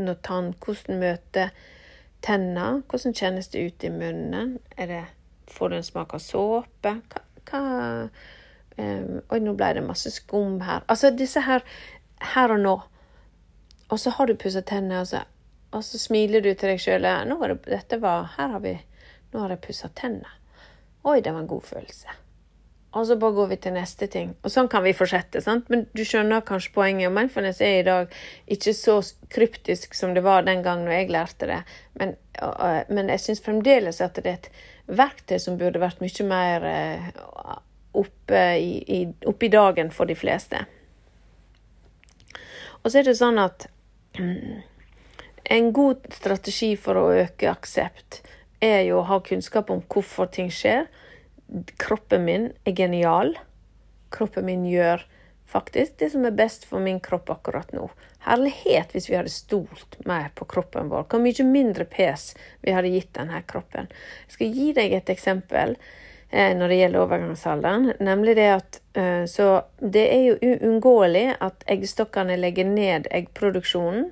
når 0.00 0.20
tannkosten 0.24 1.00
møter 1.02 1.52
tennene? 2.24 2.82
Hvordan 2.88 3.16
kjennes 3.16 3.50
det 3.52 3.66
ut 3.66 3.84
i 3.84 3.92
munnen? 3.92 4.56
Er 4.78 4.90
det, 4.92 5.04
får 5.52 5.68
du 5.68 5.76
en 5.76 5.86
smak 5.90 6.14
av 6.16 6.24
såpe? 6.24 6.94
Hva, 7.12 7.22
hva 7.50 7.62
um, 8.78 9.20
Oi, 9.20 9.40
nå 9.42 9.56
ble 9.58 9.72
det 9.76 9.84
masse 9.84 10.14
skum 10.14 10.62
her. 10.64 10.86
Altså 10.88 11.12
disse 11.12 11.44
her 11.44 11.66
her 12.32 12.54
og 12.54 12.62
nå. 12.62 12.76
Og 13.92 14.00
så 14.00 14.10
har 14.16 14.26
du 14.26 14.38
pussa 14.38 14.62
tennene, 14.64 15.02
og 15.02 15.10
så 15.10 15.26
og 15.74 15.82
så 15.84 15.98
smiler 15.98 16.44
du 16.44 16.52
til 16.54 16.72
deg 16.72 16.82
sjøl. 16.82 17.08
Nå 17.28 17.38
det, 17.66 17.80
her 18.02 18.52
har 18.54 18.60
vi, 18.62 18.76
nå 19.32 19.42
har 19.42 19.54
jeg 19.54 19.64
pussa 19.64 19.90
tennene. 19.94 20.30
Oi, 21.06 21.20
det 21.22 21.32
var 21.32 21.44
en 21.44 21.50
god 21.50 21.62
følelse. 21.62 22.22
Og 22.96 23.06
så 23.06 23.16
bare 23.20 23.36
går 23.36 23.46
vi 23.46 23.56
til 23.60 23.74
neste 23.76 24.06
ting. 24.08 24.30
Og 24.40 24.50
sånn 24.52 24.70
kan 24.72 24.82
vi 24.82 24.94
fortsette. 24.96 25.42
sant? 25.44 25.68
Men 25.68 25.84
du 25.92 26.00
skjønner 26.06 26.44
kanskje 26.46 26.72
poenget. 26.72 27.12
Mindfulness 27.12 27.60
er 27.60 27.80
i 27.80 27.86
dag 27.86 28.14
ikke 28.48 28.72
så 28.74 28.94
kryptisk 29.32 29.94
som 29.94 30.14
det 30.16 30.22
var 30.24 30.46
den 30.46 30.62
gang 30.64 30.86
jeg 30.88 31.10
lærte 31.12 31.50
det. 31.50 31.60
Men, 32.00 32.14
men 32.88 33.12
jeg 33.12 33.22
syns 33.22 33.44
fremdeles 33.44 34.00
at 34.00 34.16
det 34.16 34.32
er 34.32 34.38
et 34.40 34.48
verktøy 34.86 35.36
som 35.42 35.58
burde 35.60 35.82
vært 35.82 36.00
mye 36.00 36.26
mer 36.30 36.66
eh, 36.70 37.10
oppe 38.00 38.42
i, 38.56 39.02
oppe 39.28 39.46
i 39.46 39.52
dagen 39.52 39.92
for 39.92 40.08
de 40.08 40.16
fleste. 40.16 40.64
Og 42.80 42.88
så 42.88 43.02
er 43.02 43.10
det 43.10 43.18
sånn 43.18 43.42
at 43.42 43.68
en 45.48 45.72
god 45.72 46.06
strategi 46.14 46.72
for 46.80 46.98
å 46.98 47.10
øke 47.14 47.50
aksept 47.50 48.22
er 48.64 48.86
jo 48.88 49.00
å 49.00 49.08
ha 49.10 49.20
kunnskap 49.24 49.70
om 49.70 49.82
hvorfor 49.92 50.30
ting 50.32 50.48
skjer. 50.52 50.86
Kroppen 51.78 52.24
min 52.26 52.48
er 52.66 52.74
genial. 52.74 53.36
Kroppen 54.14 54.46
min 54.48 54.64
gjør 54.66 55.04
faktisk 55.46 55.98
det 55.98 56.10
som 56.10 56.24
er 56.26 56.34
best 56.34 56.66
for 56.66 56.82
min 56.82 56.98
kropp 57.00 57.30
akkurat 57.30 57.70
nå. 57.76 57.86
Herlighet 58.26 58.94
hvis 58.94 59.06
vi 59.10 59.18
hadde 59.18 59.30
stolt 59.30 60.00
mer 60.08 60.32
på 60.34 60.48
kroppen 60.50 60.90
vår. 60.90 61.06
Hvor 61.06 61.22
mye 61.22 61.46
mindre 61.46 61.86
pes 61.86 62.32
vi 62.64 62.74
hadde 62.74 62.90
gitt 62.90 63.12
denne 63.14 63.42
kroppen. 63.46 63.90
Jeg 64.26 64.38
skal 64.38 64.58
gi 64.58 64.72
deg 64.74 64.98
et 64.98 65.14
eksempel 65.14 65.76
eh, 66.30 66.52
når 66.58 66.72
det 66.72 66.80
gjelder 66.80 67.04
overgangsalderen. 67.04 67.92
Nemlig 68.02 68.36
det 68.40 68.50
at 68.56 68.80
eh, 68.98 69.24
Så 69.30 69.50
det 69.78 70.06
er 70.10 70.22
jo 70.32 70.54
uunngåelig 70.56 71.28
at 71.38 71.66
eggstokkene 71.70 72.38
legger 72.40 72.66
ned 72.66 73.06
eggproduksjonen. 73.14 74.10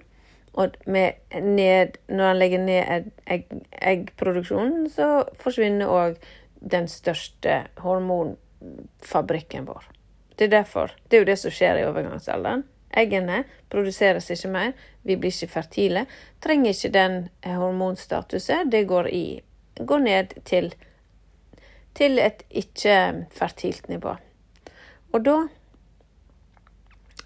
Og 0.54 0.76
ned, 0.86 1.96
når 2.08 2.28
han 2.30 2.38
legger 2.38 2.62
ned 2.62 3.08
egg, 3.26 3.48
eggproduksjonen, 3.82 4.86
så 4.90 5.24
forsvinner 5.42 5.90
òg 5.90 6.20
den 6.64 6.86
største 6.88 7.64
hormonfabrikken 7.82 9.66
vår. 9.66 9.88
Det 10.38 10.46
er 10.46 10.54
derfor. 10.60 10.94
Det 11.08 11.18
er 11.18 11.24
jo 11.24 11.30
det 11.30 11.38
som 11.42 11.54
skjer 11.54 11.80
i 11.80 11.86
overgangsalderen. 11.88 12.64
Eggene 12.94 13.42
produseres 13.70 14.30
ikke 14.30 14.50
mer, 14.54 14.72
vi 15.02 15.16
blir 15.18 15.34
ikke 15.34 15.50
fertile. 15.56 16.04
Trenger 16.42 16.70
ikke 16.70 16.92
den 16.94 17.16
hormonstatuset. 17.42 18.70
Det 18.70 18.84
går, 18.88 19.10
i, 19.10 19.42
går 19.82 20.04
ned 20.06 20.36
til, 20.46 20.70
til 21.98 22.22
et 22.22 22.46
ikke-fertilt 22.50 23.90
nivå. 23.90 24.14
Og 25.14 25.26
da 25.26 25.36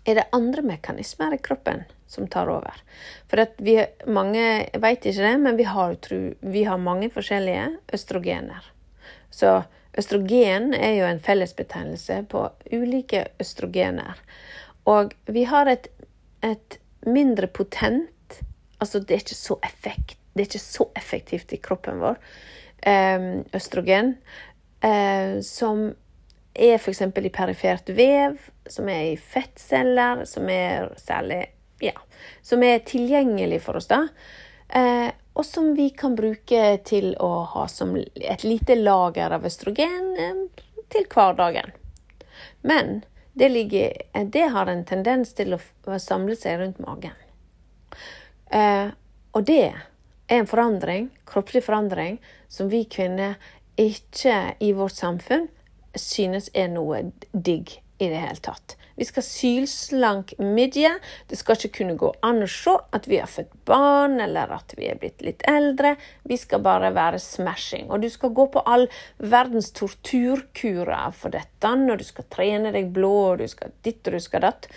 er 0.09 0.18
det 0.18 0.28
andre 0.32 0.64
mekanismer 0.64 1.34
i 1.36 1.40
kroppen 1.44 1.84
som 2.09 2.28
tar 2.32 2.48
over. 2.48 2.80
For 3.28 3.44
vi, 3.61 3.76
mange 4.09 4.44
vet 4.80 5.06
ikke 5.06 5.26
det, 5.26 5.34
men 5.44 5.59
vi 5.59 5.66
har, 5.68 5.96
vi 6.40 6.64
har 6.64 6.80
mange 6.80 7.11
forskjellige 7.12 7.66
østrogener. 7.92 8.64
Så 9.30 9.61
østrogen 9.98 10.72
er 10.74 10.94
jo 10.96 11.09
en 11.09 11.20
fellesbetegnelse 11.20 12.22
på 12.32 12.46
ulike 12.72 13.26
østrogener. 13.40 14.16
Og 14.88 15.12
vi 15.28 15.44
har 15.50 15.68
et, 15.68 15.90
et 16.42 16.80
mindre 17.06 17.46
potent 17.46 18.14
Altså, 18.78 19.00
det 19.02 19.11
er 19.11 19.22
ikke 19.24 19.34
så 19.34 19.56
effekt, 19.66 20.18
det 20.34 20.44
er 20.44 20.46
ikke 20.46 20.62
så 20.62 20.84
effektivt 20.94 21.50
i 21.50 21.56
kroppen 21.59 21.98
vår, 21.98 22.18
ehm, 22.86 23.40
østrogen, 23.59 24.12
eh, 24.86 25.40
som 25.42 25.96
er 26.59 26.74
f.eks. 26.78 27.02
i 27.02 27.30
perifert 27.30 27.88
vev, 27.94 28.36
som 28.66 28.88
er 28.90 29.12
i 29.12 29.16
fettceller, 29.16 30.24
som 30.28 30.48
er 30.50 30.92
særlig 31.00 31.46
ja, 31.80 31.94
som 32.42 32.62
er 32.62 32.78
tilgjengelig 32.78 33.62
for 33.62 33.78
oss, 33.78 33.88
da. 33.90 34.06
Eh, 34.68 35.09
og 35.32 35.46
som 35.46 35.74
vi 35.74 35.90
kan 35.90 36.16
bruke 36.18 36.62
til 36.84 37.12
å 37.22 37.30
ha 37.54 37.68
som 37.70 37.94
et 37.96 38.44
lite 38.44 38.74
lager 38.74 39.32
av 39.36 39.46
østrogen 39.46 40.09
eh, 40.18 40.64
til 40.92 41.06
hverdagen. 41.09 41.70
Men 42.66 43.02
det, 43.38 43.48
ligger, 43.54 43.94
eh, 44.12 44.26
det, 44.26 44.48
har 44.54 44.66
en 44.66 44.84
tendens 44.84 45.32
til 45.38 45.54
å 45.54 45.98
samle 46.02 46.36
seg 46.36 46.59
rundt 46.61 46.82
magen. 46.82 47.14
Og 49.36 49.44
det 49.44 49.61
er 49.68 50.38
en 50.38 50.46
forandring, 50.48 51.11
kroppslig 51.28 51.61
forandring, 51.66 52.16
som 52.48 52.70
vi 52.72 52.86
kvinner 52.88 53.36
ikke 53.78 54.56
i 54.64 54.72
vårt 54.72 54.96
samfunn 54.96 55.44
synes 55.97 56.51
er 56.55 56.68
noe 56.72 57.09
digg 57.32 57.78
i 57.99 58.09
det 58.09 58.18
hele 58.22 58.43
tatt. 58.43 58.76
Vi 58.99 59.07
skal 59.07 59.22
sylslank 59.22 60.32
midje. 60.39 60.91
Det 61.30 61.39
skal 61.39 61.59
ikke 61.59 61.80
kunne 61.80 61.97
gå 61.99 62.11
an 62.26 62.43
å 62.43 62.49
se 62.51 62.74
at 62.95 63.07
vi 63.11 63.18
har 63.18 63.30
født 63.30 63.53
barn, 63.68 64.18
eller 64.22 64.51
at 64.55 64.74
vi 64.78 64.89
er 64.91 64.99
blitt 64.99 65.22
litt 65.22 65.45
eldre. 65.51 65.95
Vi 66.26 66.39
skal 66.39 66.62
bare 66.66 66.91
være 66.95 67.20
smashing. 67.22 67.89
Og 67.91 68.03
du 68.03 68.09
skal 68.11 68.34
gå 68.34 68.49
på 68.55 68.62
all 68.66 68.89
verdens 69.18 69.70
torturkurer 69.78 71.14
for 71.14 71.34
dette 71.34 71.74
når 71.78 72.03
du 72.03 72.07
skal 72.09 72.28
trene 72.34 72.74
deg 72.74 72.91
blå, 72.95 73.14
og 73.32 73.43
du 73.43 73.47
skal 73.51 73.74
ditt 73.86 74.03
og 74.07 74.18
du 74.18 74.22
skal 74.22 74.47
datt. 74.47 74.70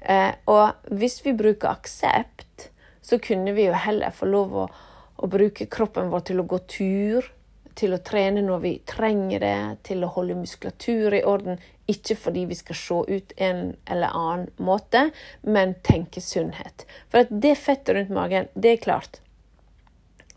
Eh, 0.00 0.32
og 0.52 0.92
hvis 0.96 1.20
vi 1.24 1.36
bruker 1.36 1.72
aksept, 1.72 2.70
så 3.04 3.20
kunne 3.22 3.52
vi 3.56 3.68
jo 3.68 3.76
heller 3.76 4.12
få 4.16 4.28
lov 4.28 4.56
å, 4.56 4.68
å 5.16 5.28
bruke 5.30 5.68
kroppen 5.72 6.08
vår 6.12 6.28
til 6.28 6.42
å 6.42 6.48
gå 6.48 6.64
tur 6.68 7.32
til 7.76 7.94
å 7.94 8.00
trene 8.04 8.42
når 8.44 8.62
vi 8.62 8.72
trenger 8.88 9.42
det, 9.42 9.56
til 9.88 10.04
å 10.04 10.12
holde 10.14 10.38
muskulatur 10.38 11.14
i 11.14 11.24
orden. 11.28 11.60
Ikke 11.90 12.16
fordi 12.18 12.46
vi 12.50 12.56
skal 12.58 12.78
se 12.80 12.98
ut 13.08 13.34
en 13.36 13.60
eller 13.84 14.16
annen 14.16 14.48
måte, 14.56 15.10
men 15.42 15.76
tenke 15.86 16.22
sunnhet. 16.24 16.86
For 17.12 17.24
at 17.24 17.30
det 17.30 17.54
fettet 17.60 17.94
rundt 17.96 18.14
magen, 18.16 18.50
det 18.54 18.72
er 18.72 18.82
klart 18.88 19.20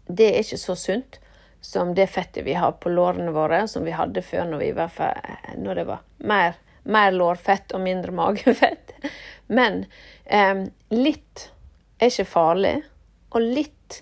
Det 0.09 0.25
er 0.25 0.39
ikke 0.41 0.57
så 0.57 0.73
sunt 0.73 1.19
som 1.61 1.91
det 1.93 2.07
fettet 2.09 2.45
vi 2.45 2.55
har 2.57 2.71
på 2.81 2.89
lårene 2.89 3.31
våre, 3.31 3.67
som 3.67 3.83
vi 3.85 3.93
hadde 3.93 4.23
før 4.25 4.47
når, 4.49 4.63
vi 4.63 5.59
når 5.61 5.75
det 5.75 5.85
var 5.85 6.03
mer, 6.17 6.55
mer, 6.83 7.11
lårfett 7.11 7.75
og 7.77 7.83
mindre 7.83 8.15
magefett. 8.23 8.95
Men 9.47 9.83
eh, 10.25 10.65
litt 10.95 11.49
er 11.99 12.09
ikke 12.09 12.25
farlig, 12.31 12.79
og 13.29 13.45
litt 13.45 14.01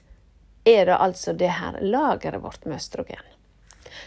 er 0.68 0.86
det 0.90 0.98
altså 0.98 1.34
det 1.34 1.54
her 1.60 1.80
lageret 1.82 2.44
vårt 2.44 2.66
med 2.66 2.82
østrogen. 2.82 3.24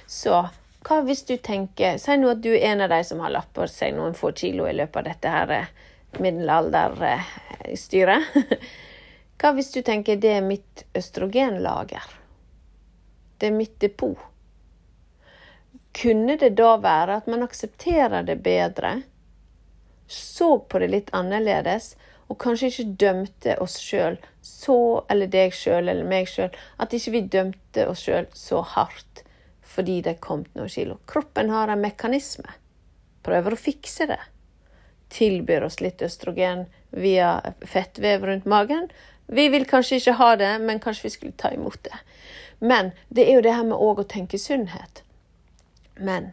Så 0.07 0.49
hva 0.87 1.01
hvis 1.05 1.25
du 1.29 1.37
tenker 1.37 1.99
Si 2.01 2.17
nå 2.17 2.31
at 2.33 2.43
du 2.45 2.51
er 2.55 2.73
en 2.73 2.81
av 2.85 2.93
de 2.93 3.01
som 3.05 3.21
har 3.21 3.43
på 3.53 3.67
seg 3.69 3.95
noen 3.97 4.15
få 4.17 4.33
kilo 4.37 4.69
i 4.69 4.77
løpet 4.77 5.01
av 5.01 5.05
dette 5.11 5.35
her 5.35 5.49
eh, 5.57 5.73
middelalderstyret. 6.19 8.23
Hva 9.41 9.53
hvis 9.57 9.73
du 9.73 9.81
tenker 9.85 10.21
det 10.21 10.33
er 10.39 10.45
mitt 10.45 10.85
østrogenlager? 10.97 12.07
Det 13.41 13.47
er 13.49 13.57
mitt 13.57 13.77
depot. 13.81 14.19
Kunne 15.97 16.37
det 16.41 16.53
da 16.59 16.75
være 16.81 17.17
at 17.21 17.31
man 17.31 17.45
aksepterer 17.47 18.23
det 18.27 18.39
bedre, 18.45 18.91
så 20.07 20.59
på 20.59 20.79
det 20.83 20.91
litt 20.93 21.11
annerledes, 21.17 21.95
og 22.31 22.39
kanskje 22.39 22.71
ikke 22.71 22.97
dømte 23.03 23.57
oss 23.63 23.77
sjøl 23.83 24.17
så, 24.41 25.05
eller 25.11 25.31
deg 25.31 25.55
sjøl 25.55 25.91
eller 25.91 26.07
meg 26.07 26.31
sjøl, 26.31 26.51
at 26.79 26.95
ikke 26.95 27.15
vi 27.17 27.23
dømte 27.33 27.87
oss 27.91 28.07
sjøl 28.07 28.29
så 28.37 28.63
hardt 28.77 29.25
fordi 29.71 30.01
det 30.03 30.17
kom 30.23 30.45
noen 30.57 30.71
kilo. 30.71 30.97
Kroppen 31.07 31.51
har 31.55 31.71
en 31.71 31.83
mekanisme. 31.83 32.57
Prøver 33.23 33.55
å 33.55 33.61
fikse 33.61 34.09
det. 34.11 34.19
Tilbyr 35.15 35.67
oss 35.67 35.79
litt 35.83 36.03
østrogen 36.03 36.65
via 36.91 37.37
fettvev 37.67 38.27
rundt 38.27 38.51
magen, 38.51 38.91
Vi 39.31 39.49
vil 39.49 39.63
kanskje 39.67 40.01
ikke 40.01 40.13
ha 40.19 40.37
det, 40.37 40.59
men 40.59 40.81
kanskje 40.83 41.05
vi 41.05 41.11
skulle 41.15 41.37
ta 41.39 41.53
imot 41.55 41.79
det. 41.87 41.99
Men 42.59 42.91
det 43.09 43.29
er 43.29 43.37
jo 43.37 43.43
det 43.47 43.53
her 43.55 43.69
med 43.69 43.79
òg 43.79 44.01
å 44.03 44.09
tenke 44.11 44.39
sunnhet. 44.43 45.05
Men 45.95 46.33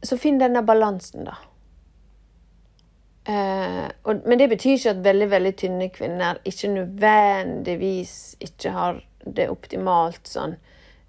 så 0.00 0.16
finn 0.16 0.40
denne 0.40 0.62
balansen, 0.64 1.28
da. 1.28 1.36
Eh, 3.24 3.86
og, 4.02 4.26
men 4.28 4.38
det 4.38 4.50
betyr 4.52 4.76
ikke 4.76 4.92
at 4.92 5.04
veldig 5.04 5.26
veldig 5.32 5.52
tynne 5.56 5.88
kvinner 5.94 6.40
ikke 6.44 6.68
nødvendigvis 6.74 8.16
ikke 8.44 8.72
har 8.74 8.98
det 9.24 9.46
optimalt 9.48 10.28
sånn 10.28 10.58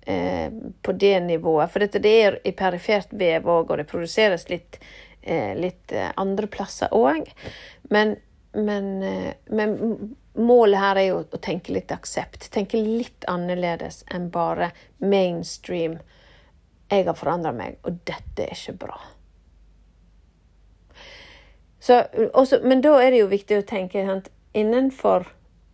eh, 0.07 0.47
på 0.81 0.95
det 0.95 1.19
nivået. 1.25 1.71
For 1.73 1.83
dette 1.83 1.99
det 2.03 2.13
er 2.23 2.37
i 2.47 2.53
perifert 2.55 3.11
vev 3.11 3.49
òg, 3.51 3.71
og 3.71 3.81
det 3.81 3.87
produseres 3.89 4.47
litt, 4.49 4.79
eh, 5.21 5.51
litt 5.59 5.91
eh, 5.91 6.13
andre 6.21 6.47
plasser 6.47 6.93
òg. 6.95 7.27
Men, 7.91 8.15
men, 8.55 8.91
eh, 9.03 9.33
men, 9.51 9.75
målet 10.35 10.79
her 10.79 11.01
er 11.01 11.09
jo 11.09 11.19
å 11.23 11.41
tenke 11.43 11.75
litt 11.75 11.91
aksept. 11.95 12.49
Tenke 12.51 12.79
litt 12.79 13.27
annerledes 13.31 14.03
enn 14.11 14.29
bare 14.31 14.71
mainstream. 15.03 15.99
Jeg 16.91 17.07
har 17.07 17.17
forandra 17.17 17.51
meg, 17.55 17.79
og 17.83 17.99
dette 18.07 18.47
er 18.47 18.55
ikke 18.55 18.79
bra. 18.85 18.99
Så, 21.85 21.99
også, 22.33 22.63
men 22.63 22.81
da 22.81 22.95
er 22.97 23.11
det 23.13 23.19
jo 23.19 23.29
viktig 23.29 23.59
å 23.59 23.65
tenke 23.69 24.01
sant, 24.07 24.31
innenfor, 24.57 25.27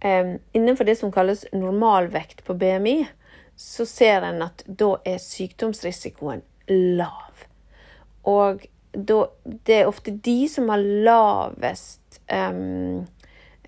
eh, 0.04 0.34
innenfor 0.58 0.88
det 0.90 0.98
som 1.00 1.12
kalles 1.14 1.46
normalvekt 1.56 2.44
på 2.44 2.56
BMI, 2.60 3.06
så 3.56 3.86
ser 3.88 4.26
en 4.28 4.42
at 4.44 4.64
da 4.66 4.96
er 5.08 5.22
sykdomsrisikoen 5.24 6.42
lav. 7.00 7.46
Og 8.28 8.66
da, 8.92 9.22
det 9.46 9.78
er 9.78 9.88
ofte 9.88 10.12
de 10.12 10.50
som 10.52 10.68
har 10.74 10.84
lavest 10.84 12.20
um, 12.28 13.08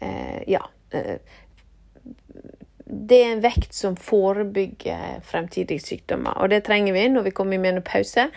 eh, 0.02 0.44
Ja. 0.52 0.66
Eh, 0.91 1.16
det 2.94 3.18
er 3.24 3.32
en 3.32 3.41
vekt 3.41 3.72
som 3.74 3.96
forebygger 3.98 5.24
fremtidige 5.26 5.82
sykdommer, 5.82 6.36
og 6.38 6.52
det 6.52 6.66
trenger 6.68 6.94
vi 6.94 7.08
når 7.10 7.30
vi 7.30 7.32
kommer 7.34 7.58
i 7.58 7.64
menopause. 7.64 8.28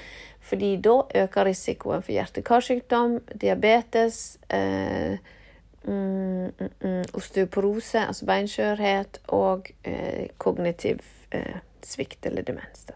Fordi 0.46 0.76
da 0.78 1.00
øker 1.14 1.44
risikoen 1.48 2.02
for 2.02 2.14
hjerte-karsykdom, 2.14 3.18
diabetes, 3.40 4.38
eh, 4.50 5.18
mm, 5.84 6.44
mm, 6.44 6.68
mm, 6.82 7.04
osteoporose, 7.14 7.98
altså 8.06 8.26
beinskjørhet, 8.26 9.18
og 9.28 9.66
eh, 9.84 10.28
kognitiv 10.38 11.02
eh, 11.32 11.58
svikt 11.82 12.26
eller 12.26 12.42
demens. 12.42 12.86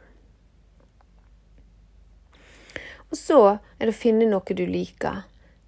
Og 3.10 3.16
så 3.18 3.40
er 3.80 3.88
det 3.88 3.96
å 3.96 3.98
finne 3.98 4.30
noe 4.30 4.54
du 4.54 4.62
liker. 4.66 5.24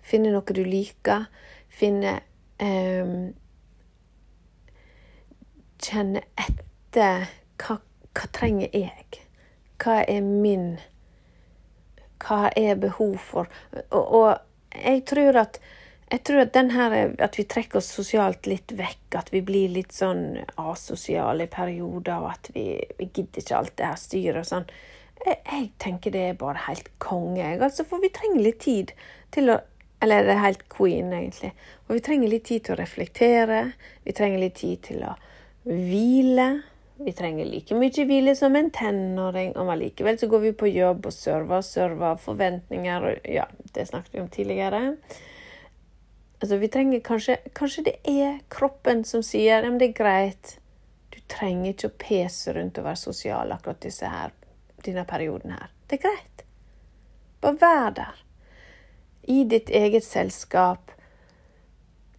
Finne 0.06 0.30
noe 0.30 0.54
du 0.54 0.62
liker. 0.62 1.26
Finne 1.68 2.20
eh, 2.62 3.16
Kjenne 5.82 6.20
etter 6.38 7.26
hva, 7.58 7.80
hva 8.14 8.26
trenger 8.30 8.70
jeg? 8.70 9.24
Hva 9.82 10.04
er 10.06 10.22
min 10.22 10.76
hva 12.22 12.48
er 12.56 12.80
behov 12.80 13.16
for? 13.20 13.50
Og, 13.90 14.02
og 14.02 14.76
jeg 14.78 15.04
tror 15.10 15.42
at 15.44 15.62
jeg 16.12 16.20
tror 16.28 16.42
at 16.42 16.56
her, 16.74 16.94
at 17.24 17.36
vi 17.38 17.44
trekker 17.48 17.78
oss 17.80 17.88
sosialt 17.88 18.44
litt 18.44 18.74
vekk, 18.76 19.14
at 19.16 19.30
vi 19.32 19.40
blir 19.40 19.70
litt 19.72 19.94
sånn 19.96 20.42
asosiale 20.60 21.46
i 21.46 21.52
perioder, 21.52 22.18
og 22.20 22.34
at 22.34 22.50
vi, 22.52 22.66
vi 22.98 23.06
gidder 23.08 23.40
ikke 23.40 23.56
alt 23.56 23.72
det 23.80 23.86
her 23.88 24.00
styret 24.00 24.40
og 24.42 24.48
sånn. 24.50 24.66
Jeg, 25.22 25.38
jeg, 25.38 25.70
tenker 25.80 26.12
det 26.12 26.26
er 26.26 26.36
bare 26.36 26.66
helt 26.66 26.90
konge, 27.00 27.40
jeg. 27.40 27.62
Altså, 27.64 27.86
for 27.88 28.04
vi 28.04 28.12
trenger 28.12 28.44
litt 28.44 28.60
tid 28.64 28.92
til 29.32 29.54
å 29.54 29.60
Eller 30.02 30.24
det 30.26 30.32
er 30.34 30.40
helt 30.42 30.64
queen, 30.66 31.12
egentlig. 31.14 31.52
Og 31.86 31.94
vi 31.94 32.00
trenger 32.02 32.30
litt 32.32 32.44
tid 32.48 32.64
til 32.66 32.74
å 32.74 32.78
reflektere. 32.80 33.58
Vi 34.02 34.12
trenger 34.18 34.40
litt 34.42 34.56
tid 34.58 34.80
til 34.82 35.04
å 35.06 35.12
hvile. 35.62 36.48
Vi 37.04 37.12
trenger 37.12 37.44
like 37.44 37.74
mye 37.74 38.04
hvile 38.06 38.34
som 38.38 38.54
en 38.56 38.70
tenåring, 38.70 39.56
og 39.58 39.72
allikevel 39.74 40.18
så 40.18 40.28
går 40.30 40.42
vi 40.44 40.52
på 40.54 40.70
jobb 40.70 41.06
og 41.08 41.14
server 41.14 41.58
og 41.58 41.66
server 41.66 42.18
forventninger 42.22 43.06
og 43.08 43.28
Ja, 43.28 43.48
det 43.74 43.88
snakket 43.88 44.14
vi 44.14 44.20
om 44.20 44.28
tidligere. 44.28 44.82
Altså, 46.42 46.56
vi 46.56 46.68
trenger 46.68 47.00
kanskje 47.00 47.36
Kanskje 47.54 47.84
det 47.84 47.96
er 48.04 48.38
kroppen 48.50 49.04
som 49.04 49.22
sier 49.22 49.66
at 49.66 49.78
det 49.80 49.88
er 49.90 49.98
greit. 49.98 50.56
Du 51.10 51.18
trenger 51.28 51.72
ikke 51.72 51.90
å 51.90 51.98
pese 51.98 52.54
rundt 52.54 52.78
og 52.78 52.86
være 52.86 53.02
sosial 53.02 53.52
akkurat 53.52 53.82
disse 53.82 54.06
her, 54.06 54.32
denne 54.84 55.04
perioden 55.04 55.54
her. 55.58 55.70
Det 55.90 55.98
er 55.98 56.08
greit. 56.08 56.46
Bare 57.42 57.58
vær 57.58 57.94
der. 57.98 58.24
I 59.28 59.44
ditt 59.44 59.70
eget 59.70 60.04
selskap. 60.04 60.90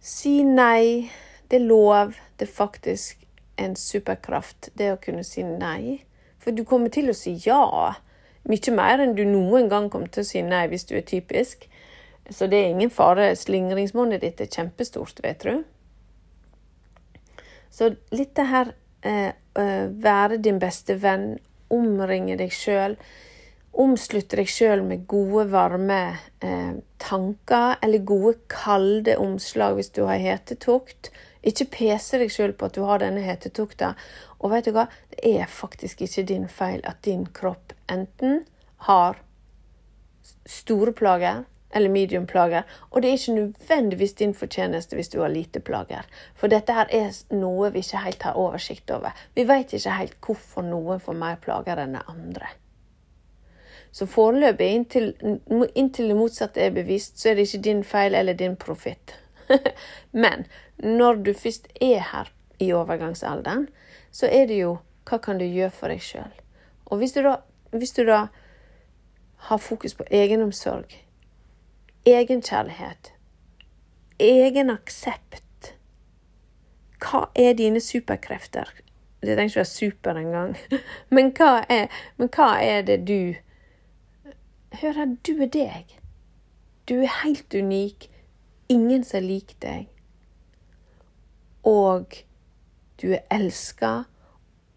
Si 0.00 0.42
nei. 0.44 1.10
Det 1.48 1.60
er 1.60 1.68
lov. 1.68 2.16
Det 2.38 2.48
er 2.48 2.52
faktisk 2.52 3.23
en 3.56 3.76
superkraft, 3.78 4.70
det 4.78 4.92
å 4.92 5.00
kunne 5.00 5.24
si 5.26 5.44
nei. 5.46 6.00
For 6.42 6.52
du 6.52 6.64
kommer 6.68 6.92
til 6.92 7.10
å 7.10 7.16
si 7.16 7.36
ja. 7.46 7.94
Mye 8.44 8.74
mer 8.76 9.00
enn 9.00 9.14
du 9.16 9.24
noen 9.24 9.70
gang 9.72 9.88
kommer 9.92 10.10
til 10.12 10.24
å 10.24 10.28
si 10.28 10.42
nei 10.44 10.66
hvis 10.72 10.88
du 10.90 10.96
er 10.98 11.06
typisk. 11.08 11.68
Så 12.30 12.48
det 12.48 12.60
er 12.60 12.72
ingen 12.72 12.92
fare. 12.92 13.32
Slingringsmonnet 13.36 14.24
ditt 14.24 14.40
er 14.40 14.52
kjempestort, 14.52 15.20
vet 15.24 15.44
du. 15.44 15.64
Så 17.74 17.90
litt 18.14 18.34
det 18.38 18.46
her 18.48 18.72
eh, 19.02 19.32
eh, 19.58 19.86
være 19.90 20.38
din 20.42 20.60
beste 20.62 20.96
venn, 21.02 21.34
omringe 21.74 22.36
deg 22.38 22.52
sjøl. 22.54 22.96
Omslutte 23.74 24.38
deg 24.38 24.50
sjøl 24.52 24.84
med 24.86 25.08
gode, 25.10 25.48
varme 25.50 26.00
eh, 26.44 26.76
tanker, 27.02 27.74
eller 27.82 28.04
gode, 28.06 28.36
kalde 28.52 29.16
omslag 29.18 29.80
hvis 29.80 29.90
du 29.96 30.04
har 30.06 30.22
hetetokt. 30.22 31.10
Ikke 31.44 31.68
pese 31.76 32.18
deg 32.20 32.32
sjøl 32.32 32.54
på 32.56 32.70
at 32.70 32.76
du 32.76 32.84
har 32.88 33.02
denne 33.02 33.24
hetetokta. 33.24 33.92
Og 34.40 34.52
vet 34.54 34.68
du 34.68 34.74
hva? 34.76 34.88
Det 35.12 35.20
er 35.36 35.50
faktisk 35.50 36.04
ikke 36.06 36.26
din 36.28 36.48
feil 36.48 36.80
at 36.88 37.02
din 37.04 37.26
kropp 37.36 37.74
enten 37.92 38.44
har 38.88 39.20
store 40.48 40.92
plager 40.92 41.44
eller 41.74 41.90
medium 41.90 42.26
plager, 42.26 42.62
og 42.90 43.02
det 43.02 43.08
er 43.08 43.12
ikke 43.12 43.34
nødvendigvis 43.34 44.12
din 44.12 44.34
fortjeneste 44.34 44.94
hvis 44.94 45.08
du 45.08 45.20
har 45.20 45.28
lite 45.28 45.60
plager. 45.60 46.06
For 46.34 46.46
dette 46.46 46.72
her 46.72 46.86
er 46.94 47.10
noe 47.34 47.72
vi 47.74 47.82
ikke 47.82 48.04
helt 48.04 48.22
har 48.22 48.38
oversikt 48.38 48.90
over. 48.94 49.10
Vi 49.34 49.42
vet 49.48 49.74
ikke 49.74 49.96
helt 49.98 50.14
hvorfor 50.22 50.62
noen 50.62 51.02
får 51.02 51.18
mer 51.18 51.40
plager 51.42 51.82
enn 51.82 51.98
andre. 52.04 52.52
Så 53.94 54.06
foreløpig, 54.10 54.70
inntil, 54.74 55.12
inntil 55.74 56.08
det 56.10 56.16
motsatte 56.18 56.62
er 56.62 56.74
bevisst, 56.74 57.18
så 57.18 57.30
er 57.30 57.38
det 57.38 57.48
ikke 57.48 57.62
din 57.66 57.84
feil 57.86 58.14
eller 58.14 58.34
din 58.38 58.56
profitt. 58.56 59.18
Men 60.24 60.46
når 60.78 61.14
du 61.26 61.32
først 61.32 61.68
er 61.80 62.02
her 62.12 62.32
i 62.58 62.72
overgangsalderen, 62.72 63.68
så 64.10 64.26
er 64.26 64.46
det 64.46 64.60
jo 64.60 64.76
hva 65.08 65.18
kan 65.20 65.38
du 65.38 65.44
gjøre 65.44 65.72
for 65.74 65.92
deg 65.92 66.02
sjøl? 66.02 66.32
Og 66.86 67.00
hvis 67.00 67.12
du, 67.12 67.20
da, 67.24 67.36
hvis 67.72 67.92
du 67.96 68.04
da 68.06 68.26
har 69.48 69.60
fokus 69.60 69.94
på 69.94 70.06
egenomsorg, 70.10 70.94
egenkjærlighet, 72.06 73.12
egen 74.20 74.70
aksept 74.70 75.42
Hva 77.04 77.26
er 77.36 77.52
dine 77.58 77.80
superkrefter? 77.84 78.70
Det 79.20 79.34
trenger 79.36 79.50
ikke 79.50 79.56
være 79.56 79.64
super 79.64 80.16
engang. 80.16 80.56
Men 81.14 81.32
men 82.16 82.28
hva 82.28 82.48
er 82.60 82.82
det 82.82 83.08
du 83.08 83.34
Hør 84.80 84.92
her, 84.92 85.16
du 85.26 85.42
er 85.42 85.46
deg. 85.46 85.84
Du 86.88 86.94
er 86.94 87.22
helt 87.22 87.54
unik. 87.54 88.10
Ingen 88.68 89.04
som 89.04 89.18
er 89.20 89.28
lik 89.28 89.56
deg 89.60 89.90
og 91.64 92.24
du 93.02 93.12
er 93.12 93.24
elska, 93.32 94.04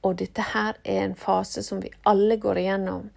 og 0.02 0.20
dette 0.22 0.44
her 0.54 0.78
er 0.84 1.04
en 1.04 1.16
fase 1.20 1.64
som 1.64 1.82
vi 1.84 1.92
alle 2.08 2.38
går 2.40 2.62
igjennom. 2.62 3.10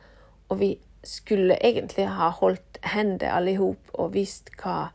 Og 0.50 0.60
vi 0.60 0.70
skulle 1.06 1.56
egentlig 1.62 2.08
ha 2.10 2.32
holdt 2.34 2.80
hender 2.82 3.30
alle 3.30 3.54
i 3.54 3.60
hop 3.60 3.94
og 3.94 4.14
visst 4.14 4.50
hva 4.60 4.90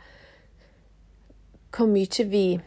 Hvor 1.76 1.88
mye 1.92 2.24
vi 2.30 2.60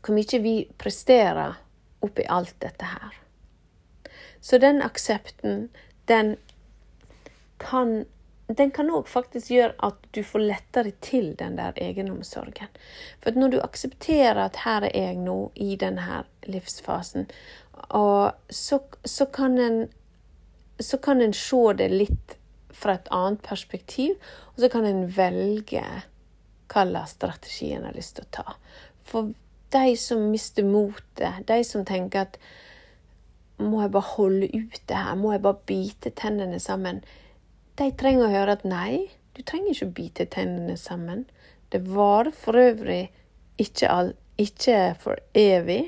Hvor 0.00 0.14
mye 0.14 0.40
vi 0.42 0.54
presterer 0.78 1.58
oppi 2.02 2.24
alt 2.28 2.54
dette 2.60 2.84
her. 2.84 3.14
Så 4.40 4.58
den 4.58 4.82
aksepten, 4.82 5.68
den 6.08 6.36
kan 7.58 8.06
den 8.56 8.70
kan 8.74 8.90
òg 8.90 9.08
faktisk 9.08 9.52
gjøre 9.52 9.76
at 9.86 10.06
du 10.16 10.22
får 10.26 10.42
lettere 10.42 10.92
til 11.04 11.32
den 11.38 11.56
der 11.58 11.76
egenomsorgen. 11.76 12.70
For 13.22 13.36
når 13.36 13.54
du 13.54 13.58
aksepterer 13.62 14.40
at 14.46 14.62
her 14.64 14.88
er 14.88 15.12
jeg 15.12 15.18
nå, 15.22 15.38
i 15.54 15.76
denne 15.80 16.22
livsfasen, 16.48 17.28
så, 18.50 18.80
så, 19.04 19.26
kan 19.32 19.58
en 19.58 19.80
så 20.80 20.98
kan 20.98 21.20
en 21.20 21.34
se 21.36 21.62
det 21.78 21.90
litt 21.92 22.36
fra 22.72 22.96
et 22.96 23.10
annet 23.12 23.42
perspektiv, 23.44 24.16
og 24.54 24.64
så 24.64 24.70
kan 24.72 24.86
en 24.88 25.04
velge 25.16 25.84
hva 26.70 26.84
slags 26.86 27.16
strategi 27.18 27.72
en 27.74 27.86
har 27.88 27.96
lyst 27.96 28.16
til 28.16 28.26
å 28.26 28.34
ta. 28.40 28.56
For 29.04 29.32
de 29.74 29.96
som 29.98 30.28
mister 30.30 30.66
motet, 30.66 31.46
de 31.46 31.62
som 31.66 31.84
tenker 31.86 32.26
at 32.26 32.38
må 33.60 33.82
jeg 33.82 33.92
bare 33.92 34.14
holde 34.14 34.48
ut 34.54 34.78
det 34.88 34.96
her, 34.96 35.18
må 35.18 35.34
jeg 35.34 35.42
bare 35.44 35.66
bite 35.68 36.12
tennene 36.16 36.60
sammen, 36.62 37.02
de 37.80 37.90
trenger 37.96 38.26
å 38.26 38.34
høre 38.34 38.58
at 38.58 38.66
nei, 38.68 39.08
du 39.36 39.42
trenger 39.46 39.72
ikke 39.72 39.88
å 39.88 39.96
bite 39.96 40.26
tennene 40.34 40.76
sammen. 40.76 41.24
Det 41.72 41.80
varer 41.88 42.34
for 42.36 42.58
øvrig 42.60 43.06
ikke, 43.60 43.88
all, 43.88 44.12
ikke 44.40 44.96
for 45.00 45.20
evig. 45.36 45.86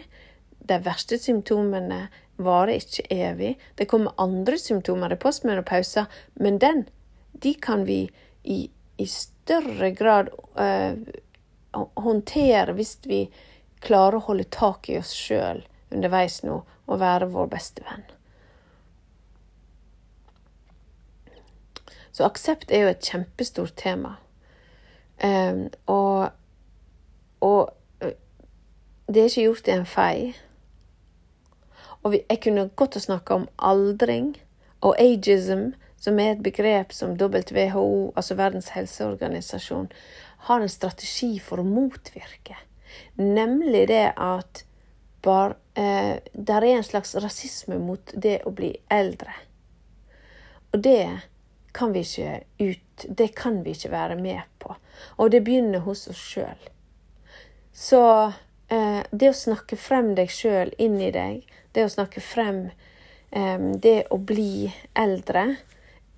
De 0.62 0.78
verste 0.84 1.18
symptomene 1.20 2.06
varer 2.42 2.78
ikke 2.78 3.04
evig. 3.12 3.56
Det 3.76 3.88
kommer 3.90 4.16
andre 4.22 4.56
symptomer 4.58 5.12
i 5.12 5.20
pauser. 5.20 6.06
men 6.34 6.58
den, 6.58 6.86
de 7.32 7.54
kan 7.54 7.84
vi 7.84 8.08
i, 8.42 8.70
i 8.96 9.06
større 9.06 9.90
grad 9.90 10.30
øh, 10.56 10.96
håndtere 11.94 12.72
hvis 12.72 12.98
vi 13.04 13.26
klarer 13.80 14.16
å 14.16 14.26
holde 14.28 14.48
tak 14.50 14.88
i 14.88 14.98
oss 14.98 15.12
sjøl 15.12 15.62
underveis 15.90 16.42
nå 16.42 16.62
og 16.86 17.00
være 17.00 17.28
vår 17.32 17.48
beste 17.52 17.84
venn. 17.84 18.04
Så 22.12 22.24
aksept 22.24 22.70
er 22.70 22.84
jo 22.84 22.92
et 22.92 23.04
kjempestort 23.08 23.74
tema. 23.76 24.16
Um, 25.22 25.68
og, 25.86 26.32
og 27.40 27.72
det 29.08 29.20
er 29.20 29.30
ikke 29.30 29.46
gjort 29.46 29.68
i 29.68 29.76
en 29.76 29.86
fei. 29.86 30.16
Og 32.02 32.16
jeg 32.16 32.40
kunne 32.42 32.68
godt 32.76 32.98
ha 32.98 33.02
snakka 33.04 33.34
om 33.34 33.46
aldring 33.58 34.34
og 34.82 34.96
ageism, 34.98 35.70
som 36.02 36.18
er 36.18 36.32
et 36.32 36.42
begrep 36.42 36.92
som 36.92 37.14
WHO, 37.14 38.12
altså 38.16 38.34
Verdens 38.34 38.72
helseorganisasjon, 38.74 39.88
har 40.48 40.60
en 40.60 40.72
strategi 40.72 41.36
for 41.38 41.62
å 41.62 41.66
motvirke. 41.66 42.56
Nemlig 43.16 43.86
det 43.88 44.08
at 44.18 44.64
bar, 45.22 45.54
eh, 45.78 46.18
der 46.34 46.64
er 46.66 46.76
en 46.76 46.82
slags 46.82 47.14
rasisme 47.14 47.78
mot 47.78 48.14
det 48.14 48.40
å 48.46 48.50
bli 48.50 48.74
eldre. 48.90 49.30
Og 50.72 50.82
det 50.82 51.20
kan 51.72 51.92
vi 51.92 52.04
ikke 52.04 52.42
ut 52.58 53.04
Det 53.08 53.28
kan 53.34 53.62
vi 53.64 53.72
ikke 53.74 53.90
være 53.90 54.16
med 54.16 54.42
på. 54.58 54.76
Og 55.16 55.30
det 55.30 55.42
begynner 55.44 55.82
hos 55.82 56.06
oss 56.08 56.20
sjøl. 56.20 56.68
Så 57.72 58.02
eh, 58.68 59.00
det 59.10 59.30
å 59.32 59.34
snakke 59.34 59.76
frem 59.80 60.12
deg 60.14 60.30
sjøl 60.30 60.70
inn 60.78 61.00
i 61.00 61.10
deg, 61.10 61.42
det 61.72 61.86
å 61.88 61.90
snakke 61.90 62.22
frem 62.22 62.68
eh, 63.32 63.58
det 63.82 64.04
å 64.12 64.20
bli 64.20 64.70
eldre, 64.94 65.56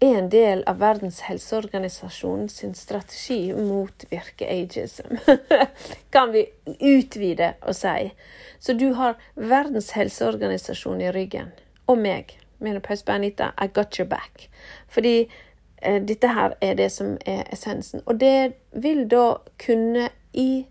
er 0.05 0.19
en 0.19 0.29
del 0.29 0.65
av 0.69 0.83
Verdens 0.83 1.23
helseorganisasjon 1.25 2.49
sin 2.53 2.75
strategi 2.75 3.55
motvirke 3.55 4.49
ageism. 4.51 5.17
kan 6.15 6.35
vi 6.35 6.49
utvide 6.81 7.55
og 7.63 7.77
si. 7.79 8.11
Så 8.59 8.75
du 8.77 8.91
har 8.99 9.17
Verdens 9.35 9.95
helseorganisasjon 9.97 11.01
i 11.01 11.13
ryggen. 11.15 11.55
Og 11.87 12.01
meg. 12.01 12.37
Menopause 12.65 13.05
Anita, 13.13 13.53
I 13.61 13.69
got 13.69 13.99
your 13.99 14.09
back. 14.09 14.49
Fordi 14.89 15.29
eh, 15.77 16.03
dette 16.03 16.29
her 16.29 16.57
er 16.61 16.75
det 16.75 16.91
som 16.93 17.17
er 17.27 17.45
essensen. 17.53 18.03
Og 18.07 18.19
det 18.21 18.53
vil 18.73 19.07
da 19.09 19.39
kunne 19.67 20.11
i 20.33 20.67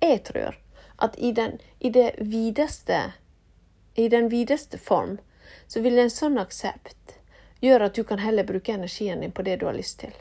Jeg 0.00 0.22
tror 0.24 0.54
at 1.02 1.14
i 1.18 1.32
den, 1.32 1.58
i 1.78 1.90
det 1.90 2.12
videste 2.18 3.12
I 3.94 4.08
den 4.08 4.28
videste 4.30 4.78
form 4.78 5.18
så 5.66 5.80
vil 5.80 5.98
en 5.98 6.10
sånn 6.10 6.38
aksept 6.38 7.18
gjøre 7.60 7.88
at 7.88 7.96
du 7.98 8.04
kan 8.06 8.20
heller 8.22 8.46
bruke 8.46 8.72
energien 8.72 9.20
din 9.20 9.32
på 9.34 9.42
det 9.42 9.56
du 9.58 9.66
har 9.66 9.74
lyst 9.74 9.98
til. 10.00 10.12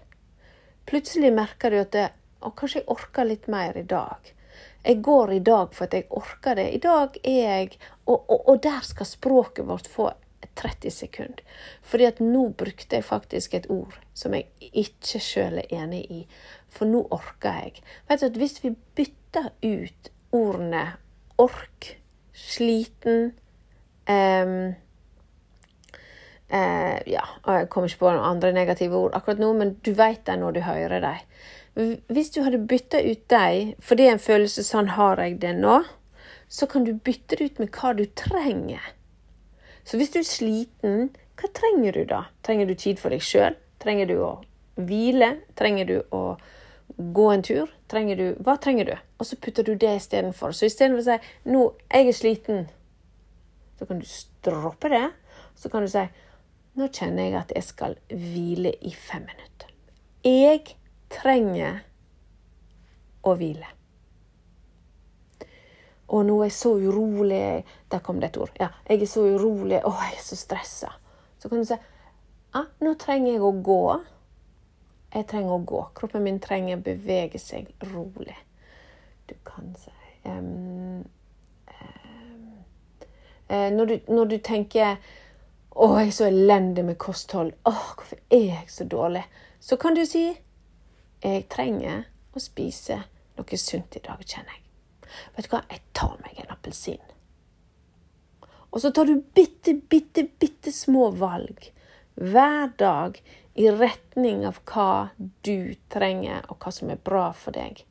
Plutselig 0.89 1.33
merker 1.33 1.71
du 1.71 1.81
at 1.81 1.91
det, 1.93 2.07
å, 2.39 2.51
kanskje 2.55 2.81
jeg 2.81 2.89
orker 2.89 3.27
litt 3.27 3.47
mer 3.51 3.77
i 3.77 3.85
dag. 3.85 4.31
Jeg 4.83 5.01
går 5.05 5.33
i 5.35 5.39
dag 5.43 5.73
for 5.75 5.85
at 5.85 5.93
jeg 5.93 6.07
orker 6.09 6.57
det. 6.57 6.67
I 6.73 6.81
dag 6.81 7.17
er 7.23 7.41
jeg 7.43 7.77
Og, 8.05 8.23
og, 8.31 8.49
og 8.49 8.61
der 8.63 8.81
skal 8.87 9.05
språket 9.05 9.67
vårt 9.67 9.87
få 9.91 10.13
30 10.57 10.91
sekunder. 10.91 11.43
Fordi 11.81 12.07
at 12.09 12.19
nå 12.23 12.47
brukte 12.57 12.97
jeg 12.97 13.05
faktisk 13.05 13.53
et 13.53 13.69
ord 13.69 13.97
som 14.17 14.33
jeg 14.33 14.47
ikke 14.73 15.21
sjøl 15.23 15.61
er 15.61 15.73
enig 15.83 16.03
i. 16.11 16.21
For 16.69 16.89
nå 16.89 17.05
orker 17.11 17.61
jeg. 17.63 17.83
Vet 18.09 18.21
du 18.21 18.29
at 18.29 18.41
Hvis 18.41 18.63
vi 18.63 18.75
bytter 18.95 19.51
ut 19.63 20.11
ordene 20.31 20.85
ork, 21.37 21.93
sliten 22.33 23.31
um, 24.09 24.73
uh, 26.53 26.97
Ja, 27.07 27.25
jeg 27.47 27.69
kommer 27.69 27.89
ikke 27.89 28.03
på 28.03 28.11
noen 28.11 28.25
andre 28.35 28.53
negative 28.53 28.97
ord 28.97 29.15
akkurat 29.17 29.41
nå, 29.41 29.53
men 29.57 29.77
du 29.85 29.93
vet 29.97 30.25
det 30.25 30.39
når 30.39 30.57
du 30.57 30.61
hører 30.65 30.99
dem. 31.01 31.23
Hvis 32.09 32.31
du 32.33 32.41
hadde 32.41 32.65
bytta 32.65 33.03
ut 33.05 33.27
dem 33.29 33.73
er 33.99 34.11
en 34.11 34.19
følelse 34.21 34.63
sånn 34.65 34.95
har 34.97 35.21
jeg 35.21 35.37
det 35.43 35.53
nå, 35.59 35.83
så 36.49 36.65
kan 36.65 36.87
du 36.87 36.95
bytte 36.95 37.37
det 37.37 37.51
ut 37.51 37.59
med 37.61 37.69
hva 37.75 37.91
du 37.93 38.05
trenger. 38.17 38.81
Så 39.87 39.97
hvis 39.97 40.11
du 40.11 40.19
er 40.19 40.27
sliten, 40.27 41.09
hva 41.39 41.47
trenger 41.55 41.95
du 41.95 42.03
da? 42.09 42.25
Trenger 42.43 42.67
du 42.67 42.75
tid 42.75 42.99
for 42.99 43.13
deg 43.13 43.23
sjøl? 43.23 43.55
Trenger 43.79 44.09
du 44.09 44.17
å 44.19 44.31
hvile? 44.75 45.37
Trenger 45.55 45.87
du 45.87 45.97
å 46.11 46.23
gå 46.97 47.27
en 47.31 47.43
tur? 47.45 47.71
Trenger 47.87 48.19
du, 48.19 48.25
hva 48.43 48.57
trenger 48.59 48.89
du? 48.89 48.95
Og 49.15 49.29
så 49.29 49.37
putter 49.39 49.63
du 49.63 49.77
det 49.79 49.93
istedenfor. 50.01 50.51
Så 50.51 50.67
istedenfor 50.67 51.03
å 51.03 51.07
si 51.07 51.49
'nå, 51.51 51.61
jeg 51.93 52.07
er 52.07 52.19
sliten', 52.19 52.67
så 53.79 53.87
kan 53.87 53.99
du 53.99 54.05
droppe 54.43 54.89
det. 54.89 55.11
Så 55.55 55.69
kan 55.69 55.81
du 55.81 55.87
si 55.87 56.03
'nå 56.75 56.87
kjenner 56.91 57.23
jeg 57.23 57.35
at 57.35 57.51
jeg 57.55 57.63
skal 57.63 57.95
hvile 58.09 58.73
i 58.81 58.91
fem 58.91 59.23
minutter'. 59.23 59.71
Jeg 60.23 60.75
trenger 61.09 61.83
å 63.23 63.35
hvile. 63.37 63.76
Og 66.07 66.23
nå 66.25 66.37
er 66.39 66.47
jeg 66.47 66.55
så 66.55 66.69
urolig 66.79 67.65
Der 67.91 67.99
kom 67.99 68.21
det 68.21 68.29
et 68.29 68.37
ord. 68.37 68.51
Ja, 68.59 68.69
jeg 68.87 69.01
er 69.01 69.09
så 69.11 69.25
urolig. 69.27 69.81
Å, 69.83 69.91
jeg 70.07 70.15
er 70.15 70.23
så 70.23 70.37
stressa. 70.39 70.91
Så 71.39 71.49
kan 71.49 71.59
du 71.59 71.67
si 71.67 71.77
ja, 72.55 72.63
nå 72.81 72.93
trenger 72.97 73.33
jeg 73.33 73.43
å 73.43 73.51
gå. 73.61 73.81
Jeg 75.13 75.27
trenger 75.29 75.57
å 75.57 75.65
gå. 75.67 75.81
Kroppen 75.97 76.23
min 76.25 76.39
trenger 76.43 76.79
å 76.79 76.83
bevege 76.83 77.39
seg 77.41 77.69
rolig. 77.91 78.35
Du 79.27 79.35
kan 79.45 79.73
si 79.77 79.91
um, 80.23 81.03
um, 81.67 82.47
når, 83.49 83.85
du, 83.85 83.95
når, 84.07 84.31
du, 84.31 84.37
tenker 84.43 84.95
å, 85.75 85.91
jeg 85.99 86.07
er 86.07 86.15
så 86.15 86.29
elendig 86.31 86.85
med 86.87 86.99
kosthold. 87.01 87.53
Å, 87.67 87.73
hvorfor 87.99 88.21
er 88.29 88.45
jeg 88.47 88.71
så 88.71 88.87
dårlig? 88.87 89.25
Så 89.59 89.77
kan 89.81 89.97
du 89.97 90.05
si 90.07 90.29
jeg 91.23 91.47
trenger 91.51 92.07
å 92.33 92.41
spise 92.41 93.01
noe 93.37 93.59
sunt 93.59 93.99
i 93.99 94.03
dag, 94.05 94.23
kjenner 94.23 94.55
jeg. 94.55 94.66
Vet 95.35 95.47
du 95.47 95.53
hva, 95.53 95.63
jeg 95.71 95.83
tar 95.97 96.17
meg 96.23 96.41
en 96.41 96.53
appelsin. 96.53 97.01
Og 98.69 98.81
så 98.83 98.91
tar 98.91 99.07
du 99.09 99.21
bitte, 99.33 99.73
bitte, 99.89 100.27
bitte 100.39 100.73
små 100.75 101.09
valg 101.17 101.71
hver 102.17 102.71
dag 102.77 103.19
i 103.57 103.69
retning 103.71 104.43
av 104.45 104.59
hva 104.69 105.09
du 105.45 105.75
trenger, 105.93 106.43
og 106.49 106.59
hva 106.61 106.73
som 106.73 106.91
er 106.93 107.01
bra 107.01 107.29
for 107.33 107.55
deg. 107.57 107.83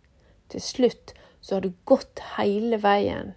Til 0.50 0.62
slutt 0.62 1.14
så 1.40 1.56
har 1.56 1.64
du 1.64 1.72
gått 1.88 2.22
hele 2.36 2.78
veien 2.82 3.34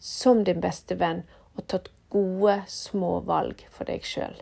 som 0.00 0.42
din 0.44 0.60
beste 0.64 0.96
venn 1.00 1.24
og 1.56 1.66
tatt 1.72 1.90
gode, 2.12 2.62
små 2.68 3.20
valg 3.28 3.64
for 3.72 3.88
deg 3.88 4.04
sjøl. 4.06 4.36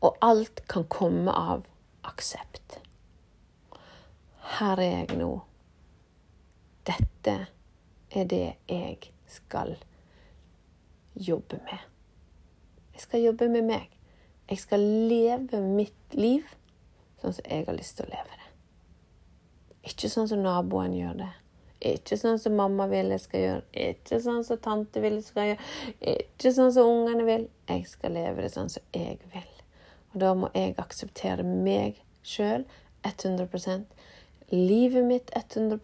Og 0.00 0.18
alt 0.24 0.62
kan 0.70 0.86
komme 0.90 1.34
av 1.34 1.66
aksept. 2.06 2.78
Her 4.58 4.80
er 4.82 4.92
jeg 5.04 5.20
nå 5.20 5.32
dette 6.90 7.36
er 8.10 8.28
det 8.28 8.44
jeg 8.68 8.98
skal 9.30 9.76
jobbe 11.14 11.60
med. 11.64 11.88
Jeg 12.94 13.06
skal 13.06 13.24
jobbe 13.24 13.48
med 13.48 13.66
meg. 13.70 13.90
Jeg 14.50 14.58
skal 14.58 14.82
leve 14.82 15.60
mitt 15.62 16.16
liv 16.18 16.46
sånn 17.20 17.36
som 17.36 17.46
jeg 17.46 17.66
har 17.68 17.76
lyst 17.76 17.98
til 17.98 18.08
å 18.08 18.14
leve 18.14 18.38
det. 18.40 18.48
Ikke 19.90 20.10
sånn 20.12 20.28
som 20.28 20.42
naboen 20.44 20.96
gjør 20.96 21.20
det. 21.22 21.30
Ikke 21.90 22.18
sånn 22.20 22.36
som 22.40 22.58
mamma 22.58 22.84
vil 22.90 23.12
jeg 23.14 23.22
skal 23.22 23.44
gjøre. 23.44 23.62
Ikke 23.72 24.20
sånn 24.20 24.42
som 24.44 24.60
tante 24.60 25.00
vil 25.00 25.16
jeg 25.16 25.26
skal 25.28 25.48
gjøre. 25.50 25.68
Ikke 26.12 26.52
sånn 26.56 26.74
som 26.76 26.90
ungene 26.90 27.24
vil. 27.28 27.46
Jeg 27.70 27.86
skal 27.88 28.16
leve 28.18 28.44
det 28.44 28.52
sånn 28.52 28.68
som 28.72 28.84
jeg 28.96 29.16
vil. 29.32 29.48
Og 30.12 30.20
da 30.20 30.34
må 30.36 30.50
jeg 30.56 30.76
akseptere 30.82 31.46
meg 31.46 32.02
sjøl 32.26 32.66
100% 33.06 33.86
livet 34.50 35.06
mitt 35.06 35.30
100 35.38 35.78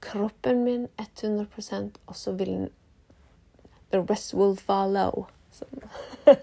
kroppen 0.00 0.64
min 0.64 0.88
100% 0.96 1.98
og 2.06 2.16
så 2.16 2.32
vil 2.32 2.54
den 2.54 2.68
The 3.90 3.98
rest 3.98 4.34
will 4.34 4.56
follow. 4.56 5.26
Så, 5.50 5.64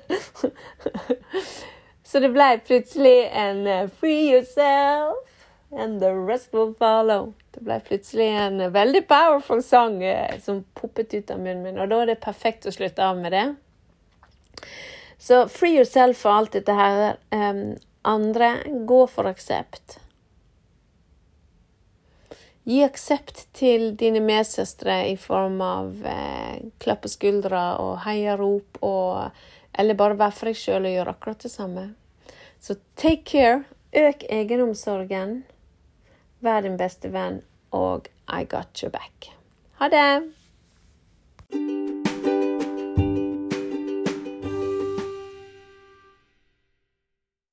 så 2.04 2.20
det 2.20 2.34
ble 2.36 2.48
plutselig 2.68 3.30
en 3.32 3.62
uh, 3.68 3.90
Free 4.00 4.34
yourself 4.34 5.46
and 5.72 6.02
the 6.02 6.12
rest 6.12 6.54
will 6.54 6.74
follow. 6.76 7.34
Det 7.56 7.64
ble 7.64 7.80
plutselig 7.88 8.28
en 8.28 8.60
veldig 8.74 9.06
powerful 9.08 9.64
sang 9.64 10.02
uh, 10.04 10.36
som 10.44 10.66
poppet 10.76 11.14
ut 11.14 11.32
av 11.32 11.40
munnen 11.40 11.64
min, 11.64 11.80
og 11.80 11.88
da 11.92 12.02
er 12.04 12.12
det 12.12 12.20
perfekt 12.26 12.68
å 12.68 12.76
slutte 12.76 13.06
av 13.06 13.22
med 13.22 13.32
det. 13.32 13.46
Så 15.18 15.46
free 15.48 15.80
yourself 15.80 16.20
for 16.20 16.36
alt 16.36 16.54
dette 16.60 16.76
her. 16.76 17.16
Um, 17.32 17.78
andre, 18.08 18.58
gå 18.88 19.02
for 19.08 19.32
aksept. 19.32 20.02
Gi 22.68 22.82
aksept 22.84 23.46
til 23.56 23.94
dine 23.96 24.20
medsøstre 24.20 24.98
i 25.08 25.16
form 25.20 25.62
av 25.64 26.02
eh, 26.04 26.58
klapp 26.84 27.06
på 27.06 27.12
skuldra 27.14 27.78
og 27.80 28.02
heiarop, 28.04 28.82
eller 29.78 30.00
bare 30.00 30.20
vær 30.20 30.36
for 30.36 30.52
deg 30.52 30.60
sjøl 30.60 30.90
og 30.90 30.98
gjøre 30.98 31.16
akkurat 31.16 31.48
det 31.48 31.54
samme. 31.54 31.88
Så 32.60 32.76
take 33.00 33.24
care. 33.24 33.64
Øk 33.96 34.26
egenomsorgen. 34.30 35.46
Vær 36.44 36.62
din 36.62 36.76
beste 36.78 37.14
venn, 37.14 37.40
og 37.72 38.12
I 38.28 38.44
got 38.44 38.84
your 38.84 38.92
back. 38.92 39.32
Ha 39.80 39.88
det! 39.88 41.97